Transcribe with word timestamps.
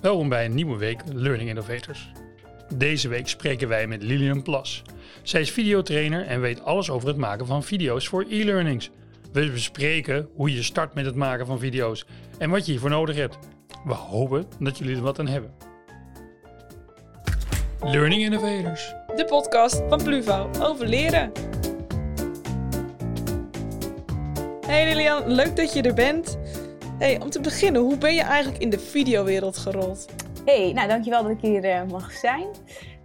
Welkom 0.00 0.28
bij 0.28 0.44
een 0.44 0.54
nieuwe 0.54 0.76
week 0.76 1.00
Learning 1.12 1.48
Innovators. 1.48 2.12
Deze 2.74 3.08
week 3.08 3.28
spreken 3.28 3.68
wij 3.68 3.86
met 3.86 4.02
Lilian 4.02 4.42
Plas. 4.42 4.82
Zij 5.22 5.40
is 5.40 5.50
videotrainer 5.50 6.26
en 6.26 6.40
weet 6.40 6.64
alles 6.64 6.90
over 6.90 7.08
het 7.08 7.16
maken 7.16 7.46
van 7.46 7.62
video's 7.62 8.08
voor 8.08 8.24
e-learnings. 8.28 8.90
We 9.32 9.50
bespreken 9.50 10.28
hoe 10.34 10.54
je 10.54 10.62
start 10.62 10.94
met 10.94 11.04
het 11.04 11.14
maken 11.14 11.46
van 11.46 11.58
video's 11.58 12.06
en 12.38 12.50
wat 12.50 12.64
je 12.66 12.70
hiervoor 12.70 12.90
nodig 12.90 13.16
hebt. 13.16 13.38
We 13.84 13.94
hopen 13.94 14.44
dat 14.58 14.78
jullie 14.78 14.96
er 14.96 15.02
wat 15.02 15.18
aan 15.18 15.28
hebben. 15.28 15.54
Learning 17.80 18.22
Innovators. 18.22 18.94
De 19.16 19.24
podcast 19.24 19.82
van 19.88 20.02
Pluvo 20.02 20.50
over 20.60 20.86
leren. 20.86 21.32
Hey 24.66 24.84
Lilian, 24.84 25.32
leuk 25.32 25.56
dat 25.56 25.72
je 25.72 25.82
er 25.82 25.94
bent. 25.94 26.37
Hey, 26.98 27.20
om 27.20 27.30
te 27.30 27.40
beginnen, 27.40 27.82
hoe 27.82 27.98
ben 27.98 28.14
je 28.14 28.22
eigenlijk 28.22 28.62
in 28.62 28.70
de 28.70 28.78
videowereld 28.78 29.56
gerold? 29.56 30.06
Hey, 30.44 30.72
nou 30.72 30.88
dankjewel 30.88 31.22
dat 31.22 31.32
ik 31.32 31.40
hier 31.40 31.64
uh, 31.64 31.90
mag 31.90 32.12
zijn. 32.12 32.46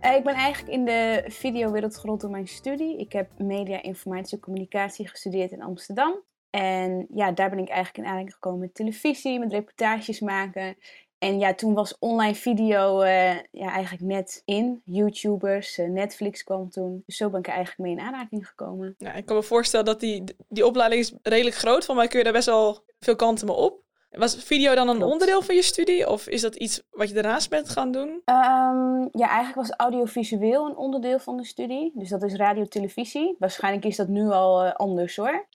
Uh, 0.02 0.16
ik 0.16 0.24
ben 0.24 0.34
eigenlijk 0.34 0.74
in 0.74 0.86
de 0.86 1.24
videowereld 1.28 1.98
gerold 1.98 2.22
door 2.22 2.30
mijn 2.30 2.48
studie. 2.48 2.98
Ik 2.98 3.12
heb 3.12 3.30
media, 3.38 3.82
informatie 3.82 4.38
en 4.38 4.44
communicatie 4.44 5.08
gestudeerd 5.08 5.52
in 5.52 5.62
Amsterdam. 5.62 6.22
En 6.50 7.08
ja, 7.10 7.32
daar 7.32 7.50
ben 7.50 7.60
ik 7.60 7.70
eigenlijk 7.70 7.98
in 7.98 8.06
aanraking 8.06 8.34
gekomen 8.34 8.60
met 8.60 8.74
televisie, 8.74 9.40
met 9.40 9.52
reportages 9.52 10.20
maken. 10.20 10.76
En 11.18 11.40
ja, 11.40 11.54
toen 11.54 11.74
was 11.74 11.98
online 12.00 12.36
video 12.36 13.02
uh, 13.02 13.36
ja, 13.52 13.72
eigenlijk 13.72 14.04
net 14.04 14.42
in. 14.46 14.82
YouTubers, 14.86 15.78
Netflix 15.78 16.44
kwam 16.44 16.70
toen. 16.70 17.04
Dus 17.06 17.18
zo 17.18 17.30
ben 17.30 17.40
ik 17.40 17.48
er 17.48 17.54
eigenlijk 17.54 17.90
mee 17.90 17.98
in 17.98 18.14
aanraking 18.14 18.48
gekomen. 18.48 18.96
Ja, 18.98 19.14
ik 19.14 19.26
kan 19.26 19.36
me 19.36 19.44
voorstellen 19.44 19.86
dat 19.86 20.00
die, 20.00 20.24
die 20.50 20.66
opleiding 20.66 21.02
is 21.02 21.14
redelijk 21.22 21.56
groot. 21.56 21.86
Van 21.86 21.96
mij 21.96 22.08
kun 22.08 22.18
je 22.18 22.24
daar 22.24 22.34
best 22.34 22.46
wel 22.46 22.84
veel 23.00 23.16
kanten 23.16 23.48
mee 23.48 23.56
op. 23.56 23.83
Was 24.18 24.36
video 24.36 24.76
dan 24.76 24.88
een 24.88 24.96
Klopt. 24.96 25.12
onderdeel 25.12 25.42
van 25.42 25.56
je 25.56 25.62
studie? 25.62 26.10
Of 26.10 26.28
is 26.28 26.42
dat 26.42 26.56
iets 26.56 26.82
wat 26.92 27.08
je 27.08 27.14
daarnaast 27.14 27.50
bent 27.50 27.70
gaan 27.70 27.92
doen? 27.92 28.08
Um, 28.10 29.10
ja, 29.12 29.28
eigenlijk 29.28 29.56
was 29.56 29.72
audiovisueel 29.78 30.66
een 30.66 30.76
onderdeel 30.76 31.20
van 31.20 31.38
de 31.38 31.46
studie. 31.46 31.92
Dus 31.96 32.10
dat 32.10 32.24
is 32.24 32.34
radio-televisie. 32.34 33.36
Waarschijnlijk 33.40 33.86
is 33.86 33.96
dat 33.96 34.08
nu 34.08 34.30
al 34.30 34.66
uh, 34.66 34.74
anders 34.74 35.16
hoor. 35.16 35.48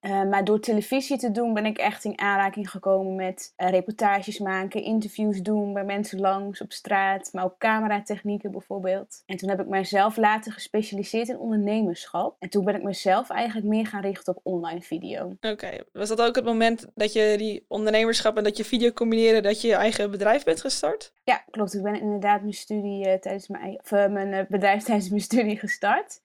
Uh, 0.00 0.22
maar 0.22 0.44
door 0.44 0.60
televisie 0.60 1.18
te 1.18 1.30
doen 1.30 1.54
ben 1.54 1.66
ik 1.66 1.78
echt 1.78 2.04
in 2.04 2.18
aanraking 2.18 2.70
gekomen 2.70 3.14
met 3.14 3.54
uh, 3.56 3.68
reportages 3.68 4.38
maken, 4.38 4.82
interviews 4.82 5.42
doen 5.42 5.72
bij 5.72 5.84
mensen 5.84 6.20
langs 6.20 6.60
op 6.60 6.72
straat, 6.72 7.28
maar 7.32 7.44
ook 7.44 7.58
cameratechnieken 7.58 8.50
bijvoorbeeld. 8.50 9.22
En 9.26 9.36
toen 9.36 9.48
heb 9.48 9.60
ik 9.60 9.66
mijzelf 9.66 10.16
later 10.16 10.52
gespecialiseerd 10.52 11.28
in 11.28 11.38
ondernemerschap. 11.38 12.36
En 12.38 12.48
toen 12.48 12.64
ben 12.64 12.74
ik 12.74 12.82
mezelf 12.82 13.30
eigenlijk 13.30 13.66
meer 13.66 13.86
gaan 13.86 14.00
richten 14.02 14.36
op 14.36 14.40
online 14.42 14.80
video. 14.80 15.24
Oké, 15.24 15.48
okay. 15.48 15.84
was 15.92 16.08
dat 16.08 16.22
ook 16.22 16.36
het 16.36 16.44
moment 16.44 16.86
dat 16.94 17.12
je 17.12 17.34
die 17.38 17.64
ondernemerschap 17.68 18.36
en 18.36 18.44
dat 18.44 18.56
je 18.56 18.64
video 18.64 18.90
combineerde, 18.90 19.40
dat 19.40 19.60
je 19.60 19.68
je 19.68 19.74
eigen 19.74 20.10
bedrijf 20.10 20.44
bent 20.44 20.60
gestart? 20.60 21.12
Ja, 21.24 21.44
klopt. 21.50 21.74
Ik 21.74 21.82
ben 21.82 22.00
inderdaad 22.00 22.40
mijn 22.40 22.52
studie 22.52 23.06
uh, 23.06 23.14
tijdens 23.14 23.48
mijn, 23.48 23.80
of, 23.82 23.90
mijn 23.90 24.46
bedrijf 24.48 24.82
tijdens 24.84 25.08
mijn 25.08 25.22
studie 25.22 25.58
gestart. 25.58 26.20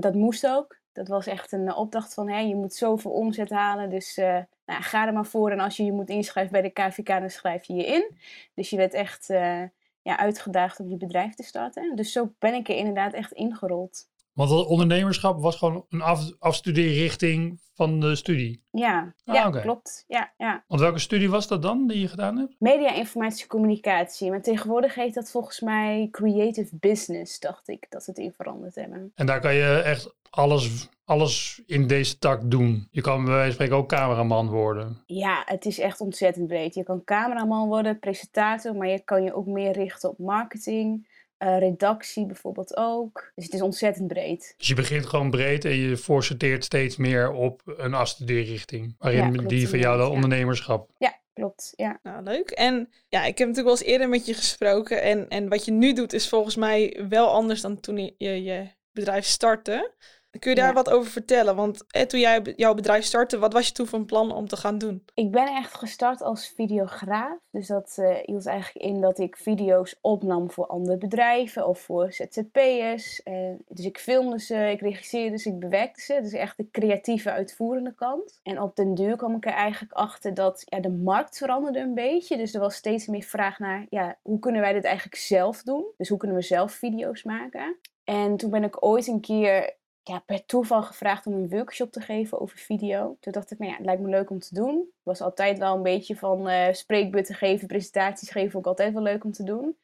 dat 0.00 0.14
moest 0.14 0.46
ook. 0.46 0.79
Dat 0.92 1.08
was 1.08 1.26
echt 1.26 1.52
een 1.52 1.74
opdracht 1.74 2.14
van, 2.14 2.28
hè, 2.28 2.38
je 2.38 2.56
moet 2.56 2.74
zoveel 2.74 3.10
omzet 3.10 3.50
halen, 3.50 3.90
dus 3.90 4.18
uh, 4.18 4.38
nou, 4.66 4.82
ga 4.82 5.06
er 5.06 5.12
maar 5.12 5.26
voor. 5.26 5.50
En 5.50 5.60
als 5.60 5.76
je 5.76 5.84
je 5.84 5.92
moet 5.92 6.08
inschrijven 6.08 6.52
bij 6.52 6.62
de 6.62 6.70
KVK, 6.70 7.06
dan 7.06 7.30
schrijf 7.30 7.64
je 7.64 7.74
je 7.74 7.86
in. 7.86 8.16
Dus 8.54 8.70
je 8.70 8.76
werd 8.76 8.94
echt 8.94 9.30
uh, 9.30 9.62
ja, 10.02 10.18
uitgedaagd 10.18 10.80
om 10.80 10.88
je 10.88 10.96
bedrijf 10.96 11.34
te 11.34 11.42
starten. 11.42 11.96
Dus 11.96 12.12
zo 12.12 12.32
ben 12.38 12.54
ik 12.54 12.68
er 12.68 12.76
inderdaad 12.76 13.12
echt 13.12 13.32
ingerold. 13.32 14.08
Want 14.40 14.52
dat 14.52 14.66
ondernemerschap 14.66 15.40
was 15.40 15.56
gewoon 15.56 15.86
een 15.88 16.00
af, 16.00 16.30
afstudeerrichting 16.38 17.60
van 17.74 18.00
de 18.00 18.14
studie? 18.16 18.62
Ja, 18.70 19.14
ah, 19.24 19.34
ja 19.34 19.48
okay. 19.48 19.62
klopt. 19.62 20.04
Ja, 20.08 20.32
ja. 20.36 20.64
Want 20.66 20.80
welke 20.80 20.98
studie 20.98 21.30
was 21.30 21.48
dat 21.48 21.62
dan 21.62 21.86
die 21.86 22.00
je 22.00 22.08
gedaan 22.08 22.36
hebt? 22.36 22.54
Media, 22.58 22.92
informatie, 22.92 23.46
communicatie. 23.46 24.30
Maar 24.30 24.42
tegenwoordig 24.42 24.94
heet 24.94 25.14
dat 25.14 25.30
volgens 25.30 25.60
mij 25.60 26.08
creative 26.10 26.76
business, 26.76 27.38
dacht 27.38 27.68
ik, 27.68 27.86
dat 27.88 28.04
ze 28.04 28.10
het 28.10 28.18
in 28.18 28.32
veranderd 28.32 28.74
hebben. 28.74 29.12
En 29.14 29.26
daar 29.26 29.40
kan 29.40 29.54
je 29.54 29.82
echt 29.84 30.14
alles, 30.30 30.88
alles 31.04 31.62
in 31.66 31.86
deze 31.86 32.18
tak 32.18 32.50
doen. 32.50 32.88
Je 32.90 33.00
kan 33.00 33.24
bij 33.24 33.32
wijze 33.32 33.44
van 33.44 33.52
spreken 33.52 33.76
ook 33.76 33.88
cameraman 33.88 34.48
worden. 34.48 35.02
Ja, 35.06 35.42
het 35.44 35.66
is 35.66 35.78
echt 35.78 36.00
ontzettend 36.00 36.46
breed. 36.46 36.74
Je 36.74 36.82
kan 36.82 37.04
cameraman 37.04 37.68
worden, 37.68 37.98
presentator, 37.98 38.76
maar 38.76 38.88
je 38.88 39.04
kan 39.04 39.22
je 39.22 39.34
ook 39.34 39.46
meer 39.46 39.72
richten 39.72 40.10
op 40.10 40.18
marketing. 40.18 41.08
Uh, 41.42 41.58
redactie 41.58 42.26
bijvoorbeeld 42.26 42.76
ook. 42.76 43.32
Dus 43.34 43.44
het 43.44 43.54
is 43.54 43.60
ontzettend 43.60 44.08
breed. 44.08 44.54
Dus 44.56 44.68
je 44.68 44.74
begint 44.74 45.06
gewoon 45.06 45.30
breed 45.30 45.64
en 45.64 45.76
je 45.76 45.96
voorsorteert 45.96 46.64
steeds 46.64 46.96
meer 46.96 47.32
op 47.32 47.62
een 47.64 47.94
afstudeerrichting. 47.94 48.94
Waarin 48.98 49.24
ja, 49.24 49.30
klopt, 49.30 49.48
die 49.48 49.68
van 49.68 49.78
jou 49.78 49.96
de 49.96 50.02
ja. 50.02 50.08
ondernemerschap. 50.08 50.90
Ja, 50.98 51.18
klopt. 51.32 51.72
Ja. 51.76 52.00
Nou, 52.02 52.22
leuk. 52.22 52.50
En 52.50 52.88
ja, 53.08 53.24
ik 53.24 53.38
heb 53.38 53.48
natuurlijk 53.48 53.76
wel 53.76 53.86
eens 53.86 53.92
eerder 53.92 54.08
met 54.08 54.26
je 54.26 54.34
gesproken. 54.34 55.02
En, 55.02 55.28
en 55.28 55.48
wat 55.48 55.64
je 55.64 55.72
nu 55.72 55.92
doet 55.92 56.12
is 56.12 56.28
volgens 56.28 56.56
mij 56.56 57.06
wel 57.08 57.30
anders 57.30 57.60
dan 57.60 57.80
toen 57.80 58.14
je 58.16 58.42
je 58.42 58.68
bedrijf 58.92 59.24
startte. 59.24 59.92
Kun 60.38 60.50
je 60.50 60.56
daar 60.56 60.66
ja. 60.66 60.72
wat 60.72 60.90
over 60.90 61.10
vertellen? 61.10 61.56
Want 61.56 61.84
eh, 61.88 62.02
toen 62.02 62.20
jij 62.20 62.52
jouw 62.56 62.74
bedrijf 62.74 63.04
startte, 63.04 63.38
wat 63.38 63.52
was 63.52 63.66
je 63.66 63.72
toen 63.72 63.86
van 63.86 64.06
plan 64.06 64.32
om 64.32 64.48
te 64.48 64.56
gaan 64.56 64.78
doen? 64.78 65.04
Ik 65.14 65.30
ben 65.30 65.46
echt 65.46 65.74
gestart 65.74 66.22
als 66.22 66.52
videograaf. 66.56 67.38
Dus 67.50 67.66
dat 67.66 67.96
uh, 68.00 68.16
hield 68.22 68.46
eigenlijk 68.46 68.86
in 68.86 69.00
dat 69.00 69.18
ik 69.18 69.36
video's 69.36 69.98
opnam 70.00 70.50
voor 70.50 70.66
andere 70.66 70.98
bedrijven 70.98 71.66
of 71.66 71.80
voor 71.80 72.12
ZZP'ers. 72.12 73.20
Uh, 73.24 73.50
dus 73.68 73.84
ik 73.84 73.98
filmde 73.98 74.40
ze, 74.40 74.70
ik 74.70 74.80
regisseerde 74.80 75.38
ze, 75.38 75.48
ik 75.48 75.58
bewerkte 75.58 76.00
ze. 76.00 76.18
Dus 76.22 76.32
echt 76.32 76.56
de 76.56 76.70
creatieve, 76.70 77.30
uitvoerende 77.30 77.94
kant. 77.94 78.40
En 78.42 78.60
op 78.60 78.76
den 78.76 78.94
duur 78.94 79.16
kwam 79.16 79.36
ik 79.36 79.46
er 79.46 79.52
eigenlijk 79.52 79.92
achter 79.92 80.34
dat 80.34 80.62
ja, 80.64 80.80
de 80.80 80.90
markt 80.90 81.38
veranderde 81.38 81.78
een 81.78 81.94
beetje. 81.94 82.36
Dus 82.36 82.54
er 82.54 82.60
was 82.60 82.74
steeds 82.74 83.06
meer 83.06 83.22
vraag 83.22 83.58
naar, 83.58 83.86
ja, 83.88 84.18
hoe 84.22 84.38
kunnen 84.38 84.60
wij 84.60 84.72
dit 84.72 84.84
eigenlijk 84.84 85.16
zelf 85.16 85.62
doen? 85.62 85.84
Dus 85.96 86.08
hoe 86.08 86.18
kunnen 86.18 86.36
we 86.36 86.42
zelf 86.42 86.72
video's 86.72 87.22
maken? 87.22 87.76
En 88.04 88.36
toen 88.36 88.50
ben 88.50 88.64
ik 88.64 88.84
ooit 88.84 89.06
een 89.06 89.20
keer 89.20 89.78
ja, 90.02 90.18
per 90.18 90.46
toeval 90.46 90.82
gevraagd 90.82 91.26
om 91.26 91.32
een 91.32 91.48
workshop 91.48 91.92
te 91.92 92.00
geven 92.00 92.40
over 92.40 92.58
video. 92.58 93.16
Toen 93.20 93.32
dacht 93.32 93.50
ik, 93.50 93.58
nou 93.58 93.70
ja, 93.70 93.76
het 93.76 93.86
lijkt 93.86 94.02
me 94.02 94.08
leuk 94.08 94.30
om 94.30 94.38
te 94.38 94.54
doen. 94.54 94.90
Was 95.02 95.20
altijd 95.20 95.58
wel 95.58 95.76
een 95.76 95.82
beetje 95.82 96.16
van 96.16 96.48
uh, 96.48 96.72
spreekbeurten 96.72 97.34
geven, 97.34 97.66
presentaties 97.66 98.30
geven, 98.30 98.58
ook 98.58 98.66
altijd 98.66 98.92
wel 98.92 99.02
leuk 99.02 99.24
om 99.24 99.32
te 99.32 99.44
doen. 99.44 99.76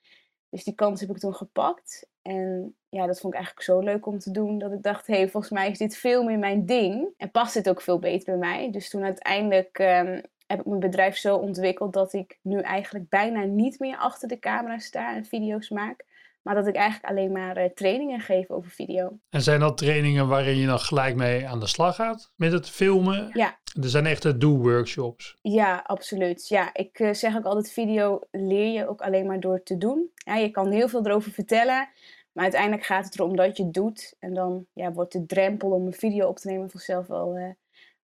Dus 0.48 0.64
die 0.64 0.74
kans 0.74 1.00
heb 1.00 1.10
ik 1.10 1.18
toen 1.18 1.34
gepakt. 1.34 2.08
En 2.22 2.76
ja, 2.88 3.06
dat 3.06 3.20
vond 3.20 3.32
ik 3.32 3.38
eigenlijk 3.38 3.66
zo 3.66 3.78
leuk 3.80 4.06
om 4.06 4.18
te 4.18 4.30
doen, 4.30 4.58
dat 4.58 4.72
ik 4.72 4.82
dacht, 4.82 5.06
hé, 5.06 5.14
hey, 5.16 5.28
volgens 5.28 5.52
mij 5.52 5.70
is 5.70 5.78
dit 5.78 5.96
veel 5.96 6.22
meer 6.22 6.38
mijn 6.38 6.66
ding. 6.66 7.08
En 7.16 7.30
past 7.30 7.54
dit 7.54 7.68
ook 7.68 7.80
veel 7.80 7.98
beter 7.98 8.38
bij 8.38 8.48
mij. 8.48 8.70
Dus 8.70 8.90
toen 8.90 9.04
uiteindelijk 9.04 9.78
um, 9.78 10.20
heb 10.46 10.60
ik 10.60 10.66
mijn 10.66 10.80
bedrijf 10.80 11.16
zo 11.16 11.36
ontwikkeld 11.36 11.92
dat 11.92 12.12
ik 12.12 12.38
nu 12.42 12.60
eigenlijk 12.60 13.08
bijna 13.08 13.42
niet 13.42 13.78
meer 13.78 13.96
achter 13.96 14.28
de 14.28 14.38
camera 14.38 14.78
sta 14.78 15.14
en 15.14 15.24
video's 15.24 15.68
maak. 15.68 16.04
Maar 16.46 16.54
dat 16.54 16.66
ik 16.66 16.74
eigenlijk 16.74 17.10
alleen 17.10 17.32
maar 17.32 17.58
uh, 17.58 17.64
trainingen 17.64 18.20
geef 18.20 18.50
over 18.50 18.70
video. 18.70 19.18
En 19.30 19.42
zijn 19.42 19.60
dat 19.60 19.78
trainingen 19.78 20.28
waarin 20.28 20.56
je 20.56 20.66
dan 20.66 20.78
gelijk 20.78 21.16
mee 21.16 21.48
aan 21.48 21.60
de 21.60 21.66
slag 21.66 21.94
gaat 21.94 22.32
met 22.36 22.52
het 22.52 22.70
filmen? 22.70 23.30
Ja. 23.32 23.58
Er 23.82 23.88
zijn 23.88 24.06
echte 24.06 24.36
do-workshops. 24.36 25.36
Ja, 25.42 25.82
absoluut. 25.86 26.48
Ja, 26.48 26.70
ik 26.74 26.98
uh, 26.98 27.12
zeg 27.12 27.36
ook 27.36 27.44
altijd, 27.44 27.72
video 27.72 28.20
leer 28.30 28.72
je 28.72 28.88
ook 28.88 29.00
alleen 29.00 29.26
maar 29.26 29.40
door 29.40 29.62
te 29.62 29.78
doen. 29.78 30.10
Ja, 30.14 30.36
je 30.36 30.50
kan 30.50 30.70
heel 30.70 30.88
veel 30.88 31.06
erover 31.06 31.32
vertellen, 31.32 31.88
maar 32.32 32.42
uiteindelijk 32.42 32.84
gaat 32.84 33.04
het 33.04 33.18
erom 33.18 33.36
dat 33.36 33.56
je 33.56 33.62
het 33.62 33.74
doet. 33.74 34.14
En 34.18 34.34
dan 34.34 34.66
ja, 34.72 34.92
wordt 34.92 35.12
de 35.12 35.26
drempel 35.26 35.70
om 35.70 35.86
een 35.86 35.92
video 35.92 36.28
op 36.28 36.38
te 36.38 36.48
nemen 36.48 36.70
vanzelf 36.70 37.06
wel... 37.06 37.38
Uh, 37.38 37.50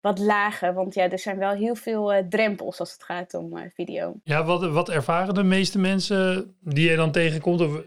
wat 0.00 0.18
lager. 0.18 0.74
Want 0.74 0.94
ja, 0.94 1.10
er 1.10 1.18
zijn 1.18 1.38
wel 1.38 1.52
heel 1.52 1.74
veel 1.74 2.14
uh, 2.14 2.18
drempels 2.28 2.80
als 2.80 2.92
het 2.92 3.02
gaat 3.02 3.34
om 3.34 3.56
uh, 3.56 3.62
video. 3.74 4.14
Ja, 4.24 4.44
wat, 4.44 4.70
wat 4.70 4.88
ervaren 4.88 5.34
de 5.34 5.42
meeste 5.42 5.78
mensen 5.78 6.54
die 6.60 6.90
je 6.90 6.96
dan 6.96 7.12
tegenkomt? 7.12 7.60
Of 7.60 7.82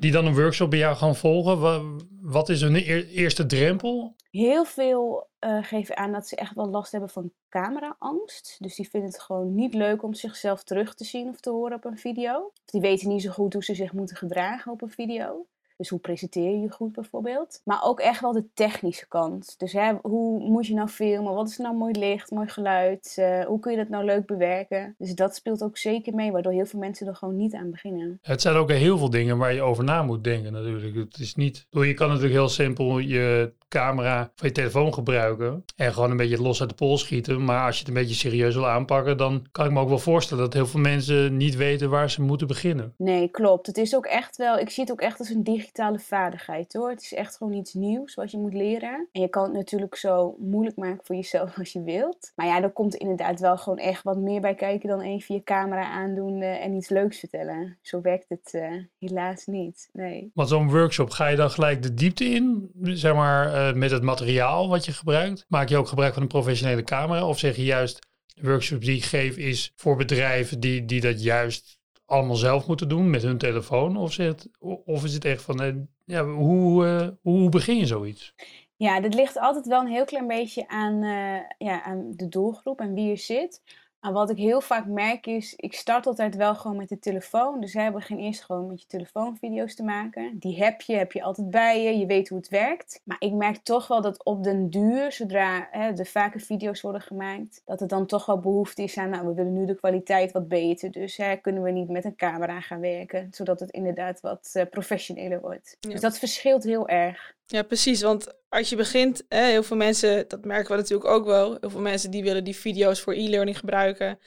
die 0.00 0.12
dan 0.12 0.26
een 0.26 0.34
workshop 0.34 0.70
bij 0.70 0.78
jou 0.78 0.96
gaan 0.96 1.16
volgen. 1.16 1.98
Wat, 2.20 2.48
is 2.48 2.60
hun 2.60 2.74
eerste 2.74 3.46
drempel? 3.46 4.14
Heel 4.30 4.64
veel 4.64 5.28
uh, 5.40 5.64
geven 5.64 5.96
aan 5.96 6.12
dat 6.12 6.28
ze 6.28 6.36
echt 6.36 6.54
wel 6.54 6.70
last 6.70 6.92
hebben 6.92 7.10
van 7.10 7.32
cameraangst. 7.48 8.56
Dus 8.58 8.74
die 8.74 8.88
vinden 8.88 9.10
het 9.10 9.20
gewoon 9.20 9.54
niet 9.54 9.74
leuk 9.74 10.02
om 10.02 10.14
zichzelf 10.14 10.62
terug 10.62 10.94
te 10.94 11.04
zien 11.04 11.28
of 11.28 11.40
te 11.40 11.50
horen 11.50 11.76
op 11.76 11.84
een 11.84 11.98
video. 11.98 12.52
Die 12.64 12.80
weten 12.80 13.08
niet 13.08 13.22
zo 13.22 13.30
goed 13.30 13.52
hoe 13.52 13.64
ze 13.64 13.74
zich 13.74 13.92
moeten 13.92 14.16
gedragen 14.16 14.72
op 14.72 14.82
een 14.82 14.90
video. 14.90 15.46
Dus 15.80 15.88
hoe 15.88 15.98
presenteer 15.98 16.50
je 16.50 16.60
je 16.60 16.70
goed 16.70 16.92
bijvoorbeeld. 16.92 17.60
Maar 17.64 17.82
ook 17.82 18.00
echt 18.00 18.20
wel 18.20 18.32
de 18.32 18.44
technische 18.54 19.08
kant. 19.08 19.54
Dus 19.58 19.72
hè, 19.72 19.92
hoe 20.02 20.48
moet 20.48 20.66
je 20.66 20.74
nou 20.74 20.88
filmen? 20.88 21.34
Wat 21.34 21.48
is 21.48 21.56
nou 21.56 21.76
mooi 21.76 21.98
licht, 21.98 22.30
mooi 22.30 22.48
geluid? 22.48 23.16
Uh, 23.18 23.44
hoe 23.44 23.58
kun 23.58 23.70
je 23.70 23.76
dat 23.76 23.88
nou 23.88 24.04
leuk 24.04 24.26
bewerken? 24.26 24.94
Dus 24.98 25.14
dat 25.14 25.34
speelt 25.34 25.62
ook 25.62 25.78
zeker 25.78 26.14
mee, 26.14 26.32
waardoor 26.32 26.52
heel 26.52 26.66
veel 26.66 26.78
mensen 26.78 27.06
er 27.06 27.16
gewoon 27.16 27.36
niet 27.36 27.54
aan 27.54 27.70
beginnen. 27.70 28.18
Het 28.22 28.40
zijn 28.40 28.56
ook 28.56 28.70
heel 28.70 28.98
veel 28.98 29.10
dingen 29.10 29.38
waar 29.38 29.54
je 29.54 29.62
over 29.62 29.84
na 29.84 30.02
moet 30.02 30.24
denken 30.24 30.52
natuurlijk. 30.52 30.94
Het 30.94 31.18
is 31.18 31.34
niet... 31.34 31.66
Je 31.70 31.94
kan 31.94 32.08
natuurlijk 32.08 32.34
heel 32.34 32.48
simpel 32.48 32.98
je 32.98 33.52
camera 33.68 34.30
van 34.34 34.48
je 34.48 34.54
telefoon 34.54 34.94
gebruiken 34.94 35.64
en 35.76 35.92
gewoon 35.92 36.10
een 36.10 36.16
beetje 36.16 36.42
los 36.42 36.60
uit 36.60 36.68
de 36.68 36.74
pols 36.74 37.00
schieten. 37.00 37.44
Maar 37.44 37.66
als 37.66 37.74
je 37.74 37.80
het 37.80 37.88
een 37.88 38.00
beetje 38.00 38.14
serieus 38.14 38.54
wil 38.54 38.68
aanpakken, 38.68 39.16
dan 39.16 39.46
kan 39.52 39.66
ik 39.66 39.72
me 39.72 39.80
ook 39.80 39.88
wel 39.88 39.98
voorstellen 39.98 40.44
dat 40.44 40.52
heel 40.52 40.66
veel 40.66 40.80
mensen 40.80 41.36
niet 41.36 41.56
weten 41.56 41.90
waar 41.90 42.10
ze 42.10 42.22
moeten 42.22 42.46
beginnen. 42.46 42.94
Nee, 42.96 43.28
klopt. 43.28 43.66
Het 43.66 43.78
is 43.78 43.96
ook 43.96 44.06
echt 44.06 44.36
wel, 44.36 44.58
ik 44.58 44.70
zie 44.70 44.82
het 44.82 44.92
ook 44.92 45.00
echt 45.00 45.18
als 45.18 45.28
een 45.28 45.44
digitale 45.44 45.69
digitale 45.70 45.98
vaardigheid 45.98 46.72
hoor. 46.72 46.90
Het 46.90 47.02
is 47.02 47.14
echt 47.14 47.36
gewoon 47.36 47.52
iets 47.52 47.74
nieuws 47.74 48.14
wat 48.14 48.30
je 48.30 48.38
moet 48.38 48.54
leren. 48.54 49.08
En 49.12 49.20
je 49.20 49.28
kan 49.28 49.42
het 49.42 49.52
natuurlijk 49.52 49.94
zo 49.94 50.36
moeilijk 50.38 50.76
maken 50.76 51.04
voor 51.04 51.16
jezelf 51.16 51.54
als 51.58 51.72
je 51.72 51.82
wilt. 51.82 52.32
Maar 52.34 52.46
ja, 52.46 52.62
er 52.62 52.70
komt 52.70 52.94
inderdaad 52.94 53.40
wel 53.40 53.58
gewoon 53.58 53.78
echt 53.78 54.02
wat 54.02 54.18
meer 54.18 54.40
bij 54.40 54.54
kijken 54.54 54.88
dan 54.88 55.00
even 55.00 55.34
je 55.34 55.42
camera 55.42 55.90
aandoen 55.90 56.42
en 56.42 56.74
iets 56.74 56.88
leuks 56.88 57.18
vertellen. 57.18 57.78
Zo 57.82 58.00
werkt 58.00 58.28
het 58.28 58.50
uh, 58.54 58.84
helaas 58.98 59.46
niet. 59.46 59.88
Nee. 59.92 60.30
Want 60.34 60.48
zo'n 60.48 60.70
workshop, 60.70 61.10
ga 61.10 61.26
je 61.26 61.36
dan 61.36 61.50
gelijk 61.50 61.82
de 61.82 61.94
diepte 61.94 62.24
in? 62.24 62.70
Zeg 62.82 63.14
maar 63.14 63.46
uh, 63.46 63.72
met 63.74 63.90
het 63.90 64.02
materiaal 64.02 64.68
wat 64.68 64.84
je 64.84 64.92
gebruikt? 64.92 65.44
Maak 65.48 65.68
je 65.68 65.76
ook 65.76 65.88
gebruik 65.88 66.12
van 66.12 66.22
een 66.22 66.28
professionele 66.28 66.84
camera? 66.84 67.26
Of 67.26 67.38
zeg 67.38 67.56
je 67.56 67.64
juist, 67.64 68.06
de 68.26 68.48
workshop 68.48 68.80
die 68.80 68.96
ik 68.96 69.04
geef 69.04 69.36
is 69.36 69.72
voor 69.76 69.96
bedrijven 69.96 70.60
die, 70.60 70.84
die 70.84 71.00
dat 71.00 71.22
juist 71.22 71.79
allemaal 72.10 72.36
zelf 72.36 72.66
moeten 72.66 72.88
doen 72.88 73.10
met 73.10 73.22
hun 73.22 73.38
telefoon? 73.38 73.96
Of, 73.96 74.12
zit, 74.12 74.48
of 74.84 75.04
is 75.04 75.14
het 75.14 75.24
echt 75.24 75.42
van, 75.42 75.62
uh, 75.62 75.74
ja, 76.04 76.24
hoe, 76.24 76.86
uh, 76.86 77.08
hoe 77.22 77.48
begin 77.48 77.76
je 77.76 77.86
zoiets? 77.86 78.34
Ja, 78.76 79.00
dit 79.00 79.14
ligt 79.14 79.38
altijd 79.38 79.66
wel 79.66 79.80
een 79.80 79.86
heel 79.86 80.04
klein 80.04 80.26
beetje 80.26 80.68
aan, 80.68 81.02
uh, 81.02 81.40
ja, 81.58 81.82
aan 81.82 82.12
de 82.16 82.28
doelgroep 82.28 82.80
en 82.80 82.94
wie 82.94 83.10
er 83.10 83.18
zit. 83.18 83.62
Maar 84.00 84.12
wat 84.12 84.30
ik 84.30 84.36
heel 84.36 84.60
vaak 84.60 84.86
merk 84.86 85.26
is, 85.26 85.54
ik 85.56 85.74
start 85.74 86.06
altijd 86.06 86.36
wel 86.36 86.54
gewoon 86.54 86.76
met 86.76 86.88
de 86.88 86.98
telefoon. 86.98 87.60
Dus 87.60 87.74
we 87.74 87.90
begin 87.92 88.18
eerst 88.18 88.44
gewoon 88.44 88.66
met 88.66 88.80
je 88.80 88.86
telefoonvideo's 88.86 89.74
te 89.74 89.82
maken. 89.82 90.38
Die 90.38 90.62
heb 90.62 90.80
je, 90.80 90.96
heb 90.96 91.12
je 91.12 91.22
altijd 91.22 91.50
bij 91.50 91.82
je. 91.82 91.98
Je 91.98 92.06
weet 92.06 92.28
hoe 92.28 92.38
het 92.38 92.48
werkt. 92.48 93.00
Maar 93.04 93.16
ik 93.18 93.32
merk 93.32 93.56
toch 93.56 93.86
wel 93.86 94.00
dat 94.00 94.24
op 94.24 94.44
den 94.44 94.70
duur, 94.70 95.12
zodra 95.12 95.68
hè, 95.70 95.92
er 95.92 96.06
vaker 96.06 96.40
video's 96.40 96.80
worden 96.80 97.00
gemaakt, 97.00 97.62
dat 97.64 97.80
er 97.80 97.88
dan 97.88 98.06
toch 98.06 98.26
wel 98.26 98.40
behoefte 98.40 98.82
is 98.82 98.98
aan, 98.98 99.10
nou, 99.10 99.26
we 99.26 99.34
willen 99.34 99.52
nu 99.52 99.66
de 99.66 99.74
kwaliteit 99.74 100.32
wat 100.32 100.48
beter. 100.48 100.90
Dus 100.90 101.16
hè, 101.16 101.36
kunnen 101.36 101.62
we 101.62 101.70
niet 101.70 101.88
met 101.88 102.04
een 102.04 102.16
camera 102.16 102.60
gaan 102.60 102.80
werken, 102.80 103.28
zodat 103.30 103.60
het 103.60 103.70
inderdaad 103.70 104.20
wat 104.20 104.50
uh, 104.54 104.62
professioneler 104.70 105.40
wordt. 105.40 105.76
Dus 105.80 106.00
dat 106.00 106.18
verschilt 106.18 106.64
heel 106.64 106.88
erg. 106.88 107.38
Ja, 107.50 107.62
precies. 107.62 108.02
Want 108.02 108.34
als 108.48 108.68
je 108.68 108.76
begint, 108.76 109.24
hè, 109.28 109.44
heel 109.44 109.62
veel 109.62 109.76
mensen, 109.76 110.24
dat 110.28 110.44
merken 110.44 110.70
we 110.70 110.80
natuurlijk 110.80 111.10
ook 111.10 111.24
wel, 111.24 111.56
heel 111.60 111.70
veel 111.70 111.80
mensen 111.80 112.10
die 112.10 112.22
willen 112.22 112.44
die 112.44 112.56
video's 112.56 113.00
voor 113.00 113.12
e-learning 113.12 113.58
gebruiken. 113.58 114.18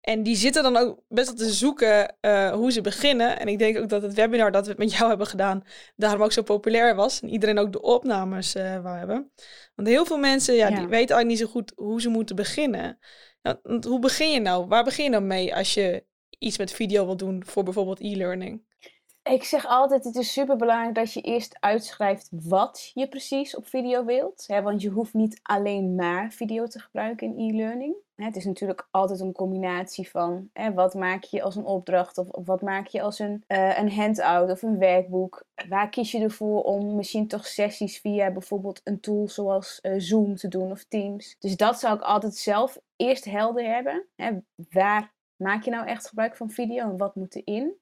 En 0.00 0.22
die 0.22 0.36
zitten 0.36 0.62
dan 0.62 0.76
ook 0.76 1.02
best 1.08 1.26
wel 1.26 1.36
te 1.36 1.52
zoeken 1.52 2.16
uh, 2.20 2.50
hoe 2.52 2.72
ze 2.72 2.80
beginnen. 2.80 3.38
En 3.38 3.48
ik 3.48 3.58
denk 3.58 3.78
ook 3.78 3.88
dat 3.88 4.02
het 4.02 4.14
webinar 4.14 4.52
dat 4.52 4.66
we 4.66 4.74
met 4.76 4.92
jou 4.92 5.08
hebben 5.08 5.26
gedaan, 5.26 5.64
daarom 5.96 6.22
ook 6.22 6.32
zo 6.32 6.42
populair 6.42 6.94
was. 6.94 7.22
En 7.22 7.28
iedereen 7.28 7.58
ook 7.58 7.72
de 7.72 7.82
opnames 7.82 8.56
uh, 8.56 8.82
wou 8.82 8.98
hebben. 8.98 9.30
Want 9.74 9.88
heel 9.88 10.04
veel 10.04 10.18
mensen, 10.18 10.54
ja, 10.54 10.68
die 10.68 10.76
weten 10.76 10.90
eigenlijk 10.90 11.26
niet 11.26 11.38
zo 11.38 11.46
goed 11.46 11.72
hoe 11.76 12.00
ze 12.00 12.08
moeten 12.08 12.36
beginnen. 12.36 12.98
Nou, 13.42 13.58
hoe 13.88 13.98
begin 14.00 14.30
je 14.30 14.40
nou? 14.40 14.66
Waar 14.66 14.84
begin 14.84 15.04
je 15.04 15.10
dan 15.10 15.26
mee 15.26 15.54
als 15.54 15.74
je 15.74 16.04
iets 16.38 16.58
met 16.58 16.72
video 16.72 17.04
wil 17.06 17.16
doen 17.16 17.42
voor 17.46 17.62
bijvoorbeeld 17.62 18.00
e-learning? 18.00 18.75
Ik 19.30 19.44
zeg 19.44 19.66
altijd, 19.66 20.04
het 20.04 20.16
is 20.16 20.32
super 20.32 20.56
belangrijk 20.56 20.94
dat 20.94 21.12
je 21.12 21.20
eerst 21.20 21.56
uitschrijft 21.60 22.28
wat 22.30 22.90
je 22.94 23.08
precies 23.08 23.56
op 23.56 23.66
video 23.66 24.04
wilt. 24.04 24.44
Hè, 24.46 24.62
want 24.62 24.82
je 24.82 24.88
hoeft 24.88 25.14
niet 25.14 25.40
alleen 25.42 25.94
maar 25.94 26.32
video 26.32 26.66
te 26.66 26.78
gebruiken 26.78 27.26
in 27.26 27.50
e-learning. 27.50 27.96
Het 28.14 28.36
is 28.36 28.44
natuurlijk 28.44 28.88
altijd 28.90 29.20
een 29.20 29.32
combinatie 29.32 30.10
van 30.10 30.48
hè, 30.52 30.72
wat 30.72 30.94
maak 30.94 31.24
je 31.24 31.42
als 31.42 31.56
een 31.56 31.64
opdracht 31.64 32.18
of, 32.18 32.28
wat 32.44 32.62
maak 32.62 32.86
je 32.86 33.02
als 33.02 33.18
een, 33.18 33.44
uh, 33.48 33.78
een 33.78 33.92
handout 33.92 34.50
of 34.50 34.62
een 34.62 34.78
werkboek. 34.78 35.44
Waar 35.68 35.88
kies 35.88 36.10
je 36.10 36.20
ervoor 36.20 36.62
om 36.62 36.96
misschien 36.96 37.28
toch 37.28 37.46
sessies 37.46 38.00
via 38.00 38.32
bijvoorbeeld 38.32 38.80
een 38.84 39.00
tool 39.00 39.28
zoals 39.28 39.78
uh, 39.82 39.94
Zoom 39.96 40.36
te 40.36 40.48
doen 40.48 40.70
of 40.70 40.84
Teams. 40.84 41.36
Dus 41.38 41.56
dat 41.56 41.80
zou 41.80 41.96
ik 41.96 42.02
altijd 42.02 42.36
zelf 42.36 42.78
eerst 42.96 43.24
helder 43.24 43.74
hebben. 43.74 44.06
Hè, 44.14 44.30
waar 44.70 45.14
maak 45.36 45.62
je 45.62 45.70
nou 45.70 45.86
echt 45.86 46.08
gebruik 46.08 46.36
van 46.36 46.50
video 46.50 46.90
en 46.90 46.96
wat 46.96 47.14
moet 47.14 47.34
erin? 47.44 47.74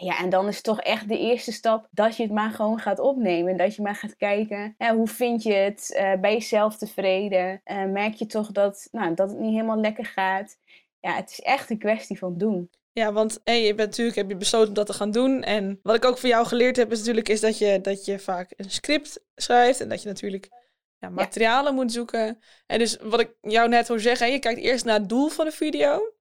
Ja, 0.00 0.18
en 0.18 0.28
dan 0.28 0.48
is 0.48 0.60
toch 0.60 0.80
echt 0.80 1.08
de 1.08 1.18
eerste 1.18 1.52
stap 1.52 1.88
dat 1.90 2.16
je 2.16 2.22
het 2.22 2.32
maar 2.32 2.50
gewoon 2.50 2.78
gaat 2.78 2.98
opnemen. 2.98 3.56
Dat 3.56 3.74
je 3.74 3.82
maar 3.82 3.94
gaat 3.94 4.16
kijken, 4.16 4.76
hoe 4.78 5.06
vind 5.06 5.42
je 5.42 5.52
het? 5.52 5.96
Uh, 6.00 6.20
ben 6.20 6.32
je 6.32 6.40
zelf 6.40 6.76
tevreden? 6.76 7.60
Uh, 7.64 7.84
merk 7.84 8.14
je 8.14 8.26
toch 8.26 8.52
dat, 8.52 8.88
nou, 8.92 9.14
dat 9.14 9.30
het 9.30 9.38
niet 9.38 9.52
helemaal 9.52 9.80
lekker 9.80 10.04
gaat? 10.04 10.58
Ja, 11.00 11.14
het 11.14 11.30
is 11.30 11.40
echt 11.40 11.70
een 11.70 11.78
kwestie 11.78 12.18
van 12.18 12.38
doen. 12.38 12.70
Ja, 12.92 13.12
want 13.12 13.40
hey, 13.44 13.64
je 13.64 13.74
bent 13.74 13.88
natuurlijk, 13.88 14.16
heb 14.16 14.28
je 14.28 14.36
besloten 14.36 14.68
om 14.68 14.74
dat 14.74 14.86
te 14.86 14.92
gaan 14.92 15.10
doen. 15.10 15.42
En 15.42 15.80
wat 15.82 15.96
ik 15.96 16.04
ook 16.04 16.18
van 16.18 16.28
jou 16.28 16.46
geleerd 16.46 16.76
heb, 16.76 16.92
is 16.92 16.98
natuurlijk 16.98 17.28
is 17.28 17.40
dat 17.40 17.58
je, 17.58 17.80
dat 17.80 18.04
je 18.04 18.18
vaak 18.18 18.52
een 18.56 18.70
script 18.70 19.24
schrijft. 19.34 19.80
En 19.80 19.88
dat 19.88 20.02
je 20.02 20.08
natuurlijk 20.08 20.48
ja, 20.98 21.08
materialen 21.08 21.74
moet 21.74 21.92
zoeken. 21.92 22.38
En 22.66 22.78
dus 22.78 22.96
wat 23.02 23.20
ik 23.20 23.34
jou 23.40 23.68
net 23.68 23.88
hoor 23.88 24.00
zeggen, 24.00 24.32
je 24.32 24.38
kijkt 24.38 24.60
eerst 24.60 24.84
naar 24.84 24.98
het 24.98 25.08
doel 25.08 25.28
van 25.28 25.44
de 25.44 25.52
video. 25.52 26.14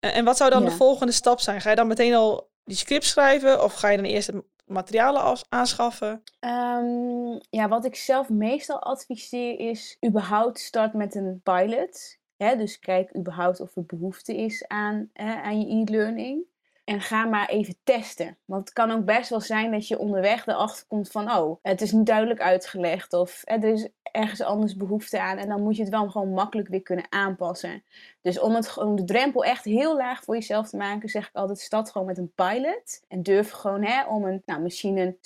En, 0.00 0.12
en 0.12 0.24
wat 0.24 0.36
zou 0.36 0.50
dan 0.50 0.64
de 0.64 0.70
volgende 0.70 1.12
stap 1.12 1.40
zijn? 1.40 1.60
Ga 1.60 1.70
je 1.70 1.76
dan 1.76 1.86
meteen 1.86 2.14
al 2.14 2.52
die 2.64 2.76
script 2.76 3.04
schrijven 3.04 3.62
of 3.62 3.74
ga 3.74 3.88
je 3.88 3.96
dan 3.96 4.06
eerst 4.06 4.26
het 4.26 4.44
materialen 4.66 5.36
aanschaffen? 5.48 6.22
Um, 6.40 7.40
ja, 7.50 7.68
wat 7.68 7.84
ik 7.84 7.96
zelf 7.96 8.28
meestal 8.28 8.82
adviseer 8.82 9.58
is 9.58 9.96
überhaupt 10.06 10.58
start 10.58 10.94
met 10.94 11.14
een 11.14 11.40
pilot. 11.42 12.18
Dus 12.36 12.78
kijk 12.78 13.16
überhaupt 13.16 13.60
of 13.60 13.76
er 13.76 13.84
behoefte 13.84 14.36
is 14.36 14.68
aan, 14.68 15.10
aan 15.14 15.60
je 15.60 15.66
e-learning. 15.66 16.44
En 16.84 17.00
ga 17.00 17.24
maar 17.24 17.48
even 17.48 17.76
testen. 17.84 18.36
Want 18.44 18.60
het 18.60 18.72
kan 18.72 18.90
ook 18.90 19.04
best 19.04 19.30
wel 19.30 19.40
zijn 19.40 19.70
dat 19.70 19.88
je 19.88 19.98
onderweg 19.98 20.46
erachter 20.46 20.86
komt 20.86 21.10
van... 21.10 21.30
oh, 21.30 21.58
het 21.62 21.80
is 21.80 21.92
niet 21.92 22.06
duidelijk 22.06 22.40
uitgelegd 22.40 23.12
of 23.12 23.42
er 23.44 23.64
is 23.64 23.88
ergens 24.02 24.40
anders 24.40 24.76
behoefte 24.76 25.20
aan. 25.20 25.38
En 25.38 25.48
dan 25.48 25.62
moet 25.62 25.76
je 25.76 25.82
het 25.82 25.90
wel 25.90 26.10
gewoon 26.10 26.32
makkelijk 26.32 26.68
weer 26.68 26.82
kunnen 26.82 27.06
aanpassen. 27.08 27.82
Dus 28.20 28.40
om, 28.40 28.54
het, 28.54 28.78
om 28.78 28.96
de 28.96 29.04
drempel 29.04 29.44
echt 29.44 29.64
heel 29.64 29.96
laag 29.96 30.24
voor 30.24 30.34
jezelf 30.34 30.68
te 30.68 30.76
maken... 30.76 31.08
zeg 31.08 31.28
ik 31.28 31.34
altijd, 31.34 31.60
start 31.60 31.90
gewoon 31.90 32.06
met 32.06 32.18
een 32.18 32.32
pilot. 32.34 33.02
En 33.08 33.22
durf 33.22 33.50
gewoon 33.50 33.84
hè, 33.84 34.04
om 34.06 34.24
een, 34.24 34.42
nou, 34.46 34.60
misschien 34.60 34.96
een 34.96 35.16